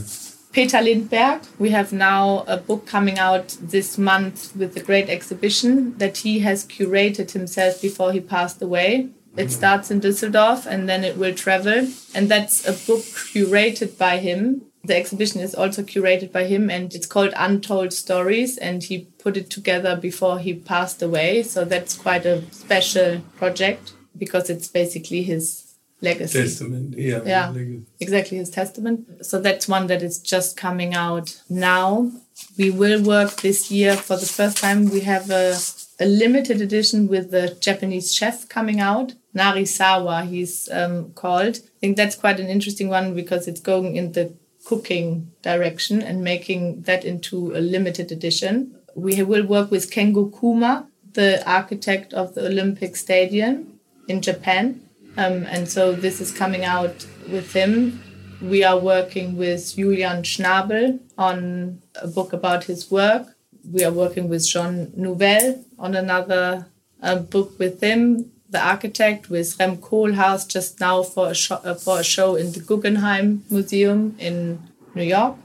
Peter 0.55 0.81
Lindbergh. 0.81 1.41
We 1.59 1.71
have 1.71 1.91
now 1.91 2.45
a 2.47 2.55
book 2.55 2.87
coming 2.87 3.19
out 3.19 3.57
this 3.59 3.97
month 3.97 4.55
with 4.55 4.77
a 4.77 4.79
great 4.79 5.09
exhibition 5.09 5.97
that 5.97 6.19
he 6.19 6.39
has 6.39 6.65
curated 6.65 7.31
himself 7.31 7.81
before 7.81 8.13
he 8.13 8.21
passed 8.21 8.61
away. 8.61 9.09
It 9.35 9.41
mm-hmm. 9.41 9.49
starts 9.49 9.91
in 9.91 9.99
Düsseldorf 9.99 10.65
and 10.65 10.87
then 10.87 11.03
it 11.03 11.17
will 11.17 11.35
travel. 11.35 11.89
And 12.13 12.29
that's 12.29 12.65
a 12.65 12.71
book 12.71 13.03
curated 13.33 13.97
by 13.97 14.19
him. 14.19 14.61
The 14.85 14.95
exhibition 14.95 15.41
is 15.41 15.53
also 15.53 15.83
curated 15.83 16.31
by 16.31 16.45
him 16.45 16.69
and 16.69 16.95
it's 16.95 17.05
called 17.05 17.33
Untold 17.35 17.91
Stories. 17.91 18.57
And 18.57 18.81
he 18.81 19.09
put 19.19 19.35
it 19.35 19.49
together 19.49 19.97
before 19.97 20.39
he 20.39 20.53
passed 20.53 21.01
away. 21.01 21.43
So 21.43 21.65
that's 21.65 21.97
quite 21.97 22.25
a 22.25 22.49
special 22.53 23.19
project 23.35 23.91
because 24.17 24.49
it's 24.49 24.69
basically 24.69 25.23
his 25.23 25.64
legacy. 26.09 26.41
Testament, 26.43 26.95
yeah. 26.97 27.21
Yeah, 27.25 27.53
exactly, 27.99 28.37
his 28.37 28.49
testament. 28.49 29.25
So 29.29 29.41
that's 29.41 29.67
one 29.67 29.87
that 29.87 30.01
is 30.01 30.19
just 30.19 30.55
coming 30.55 30.93
out 30.93 31.27
now. 31.49 32.11
We 32.57 32.69
will 32.81 33.01
work 33.03 33.31
this 33.41 33.59
year 33.77 33.95
for 34.07 34.17
the 34.23 34.31
first 34.37 34.57
time. 34.57 34.79
We 34.97 35.01
have 35.01 35.29
a, 35.29 35.57
a 35.99 36.07
limited 36.23 36.61
edition 36.61 36.99
with 37.13 37.31
the 37.31 37.45
Japanese 37.67 38.07
chef 38.17 38.47
coming 38.57 38.79
out. 38.79 39.13
Narisawa, 39.35 40.27
he's 40.33 40.69
um, 40.79 41.11
called. 41.13 41.55
I 41.57 41.79
think 41.81 41.97
that's 41.97 42.15
quite 42.15 42.39
an 42.39 42.47
interesting 42.47 42.89
one 42.89 43.13
because 43.13 43.47
it's 43.49 43.61
going 43.73 43.95
in 43.95 44.13
the 44.13 44.33
cooking 44.65 45.31
direction 45.41 46.01
and 46.01 46.23
making 46.23 46.81
that 46.83 47.05
into 47.05 47.55
a 47.55 47.61
limited 47.75 48.11
edition. 48.11 48.75
We 48.95 49.21
will 49.23 49.45
work 49.45 49.71
with 49.71 49.91
Kengo 49.91 50.23
Kuma, 50.39 50.87
the 51.13 51.43
architect 51.49 52.13
of 52.13 52.33
the 52.35 52.45
Olympic 52.45 52.95
Stadium 52.95 53.79
in 54.07 54.21
Japan. 54.21 54.81
Um, 55.17 55.45
and 55.45 55.67
so 55.69 55.93
this 55.93 56.19
is 56.19 56.31
coming 56.31 56.65
out 56.65 57.05
with 57.29 57.53
him. 57.53 58.01
We 58.41 58.63
are 58.63 58.77
working 58.77 59.37
with 59.37 59.75
Julian 59.75 60.23
Schnabel 60.23 60.99
on 61.17 61.81
a 62.01 62.07
book 62.07 62.33
about 62.33 62.65
his 62.65 62.91
work. 62.91 63.27
We 63.71 63.83
are 63.83 63.91
working 63.91 64.27
with 64.29 64.47
Jean 64.47 64.91
Nouvel 64.95 65.63
on 65.79 65.95
another 65.95 66.67
uh, 67.01 67.15
book 67.15 67.57
with 67.57 67.81
him, 67.81 68.31
the 68.49 68.59
architect, 68.59 69.29
with 69.29 69.57
Rem 69.59 69.77
Koolhaas 69.77 70.47
just 70.47 70.79
now 70.79 71.01
for 71.01 71.29
a, 71.29 71.35
show, 71.35 71.55
uh, 71.63 71.75
for 71.75 71.99
a 71.99 72.03
show 72.03 72.35
in 72.35 72.51
the 72.51 72.59
Guggenheim 72.59 73.43
Museum 73.49 74.15
in 74.19 74.61
New 74.93 75.03
York. 75.03 75.37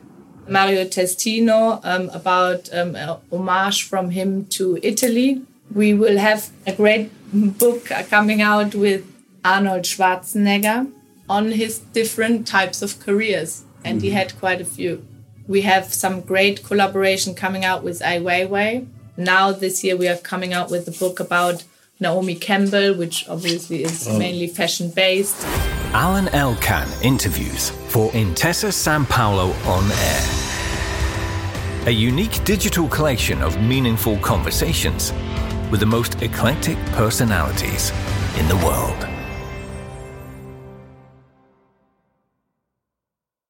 Mario 0.49 0.85
Testino 0.85 1.81
um, 1.85 2.09
about 2.11 2.69
um, 2.75 2.97
homage 3.31 3.85
from 3.85 4.11
him 4.11 4.47
to 4.47 4.79
Italy. 4.83 5.43
We 5.73 5.95
will 5.95 6.19
have 6.19 6.51
a 6.67 6.73
great 6.73 7.11
book 7.33 7.85
coming 8.11 8.43
out 8.43 8.75
with 8.75 9.07
Arnold 9.45 9.83
Schwarzenegger 9.83 10.93
on 11.29 11.53
his 11.53 11.79
different 11.79 12.47
types 12.47 12.83
of 12.83 12.99
careers, 13.01 13.65
and 13.85 13.99
mm-hmm. 13.99 14.05
he 14.07 14.11
had 14.11 14.39
quite 14.39 14.61
a 14.61 14.65
few. 14.65 15.07
We 15.47 15.63
have 15.63 15.93
some 15.93 16.21
great 16.21 16.65
collaboration 16.65 17.35
coming 17.35 17.65
out 17.65 17.83
with 17.83 18.03
Ai 18.03 18.19
Weiwei. 18.19 18.87
Now, 19.17 19.53
this 19.53 19.83
year, 19.83 19.97
we 19.97 20.09
are 20.09 20.17
coming 20.17 20.53
out 20.53 20.71
with 20.71 20.87
a 20.89 20.93
book 20.93 21.21
about 21.21 21.65
Naomi 22.01 22.35
Campbell, 22.35 22.95
which 22.95 23.29
obviously 23.29 23.85
is 23.85 24.09
oh. 24.09 24.19
mainly 24.19 24.47
fashion 24.47 24.91
based. 24.91 25.45
Alain 25.93 26.29
Elkann 26.29 26.89
interviews 27.03 27.71
for 27.89 28.11
Intesa 28.13 28.71
Sanpaolo 28.71 29.55
on 29.67 29.91
air. 29.91 31.87
A 31.87 31.91
unique 31.91 32.45
digital 32.45 32.89
collection 32.89 33.43
of 33.43 33.61
meaningful 33.61 34.19
conversations 34.19 35.13
with 35.71 35.81
the 35.81 35.87
most 35.87 36.23
eclectic 36.23 36.79
personalities 36.93 37.91
in 38.39 38.49
the 38.49 38.57
world. 38.57 39.20